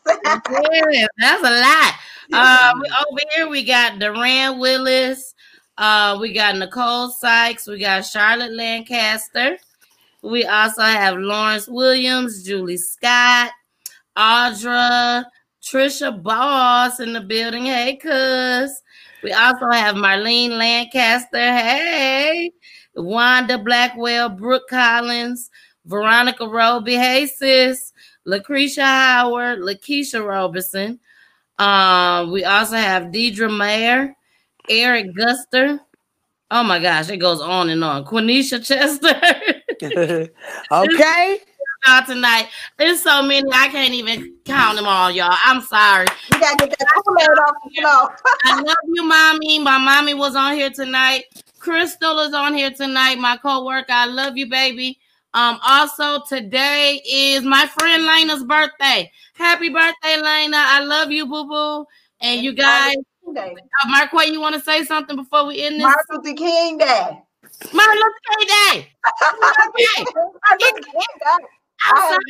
[0.93, 1.93] Yeah, that's a lot.
[2.33, 5.35] Uh, over here we got Duran Willis.
[5.77, 7.67] Uh, we got Nicole Sykes.
[7.67, 9.59] We got Charlotte Lancaster.
[10.25, 13.51] We also have Lawrence Williams, Julie Scott,
[14.17, 15.23] Audra,
[15.61, 17.65] Trisha Boss in the building.
[17.65, 18.81] Hey, cuz.
[19.23, 21.37] We also have Marlene Lancaster.
[21.37, 22.51] Hey.
[22.95, 25.49] Wanda Blackwell, Brooke Collins,
[25.85, 26.95] Veronica Roby.
[26.95, 27.93] Hey, sis.
[28.25, 30.99] Lucretia Howard, Lakeisha Robertson.
[31.59, 34.15] Um, we also have Deidre Mayer,
[34.69, 35.79] Eric Guster.
[36.51, 38.05] Oh my gosh, it goes on and on.
[38.05, 39.19] Quenisha Chester.
[40.71, 41.39] okay.
[41.87, 42.47] Y'all tonight.
[42.77, 45.35] There's so many, I can't even count them all, y'all.
[45.45, 46.07] I'm sorry.
[46.31, 48.15] You gotta get that Kool-Aid off the floor.
[48.45, 49.59] I love you, mommy.
[49.59, 51.25] My mommy was on here tonight.
[51.59, 53.91] Crystal is on here tonight, my co-worker.
[53.91, 54.99] I love you, baby.
[55.35, 59.11] Um, also today is my friend Lena's birthday.
[59.35, 60.57] Happy birthday, Lena.
[60.57, 61.85] I love you, boo-boo.
[62.21, 62.95] And you guys,
[63.33, 63.55] Day.
[63.83, 65.83] uh, Marquay, you want to say something before we end this?
[65.83, 67.21] Martin Luther King Day.
[67.73, 68.75] Martin Luther King Day.
[68.75, 68.91] Okay.
[69.41, 69.71] Martin
[70.15, 71.45] Luther King Day.
[71.83, 72.23] I'm I- sorry.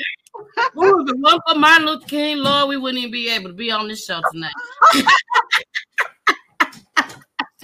[0.77, 3.71] Ooh, if it for Martin Luther King, Lord, we wouldn't even be able to be
[3.71, 4.51] on this show tonight.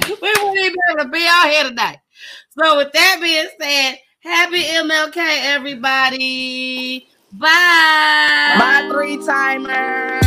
[0.08, 1.98] we wouldn't even be able to be out here tonight.
[2.58, 7.08] So, with that being said, happy MLK, everybody.
[7.34, 8.56] Bye.
[8.58, 10.20] Bye, three timer.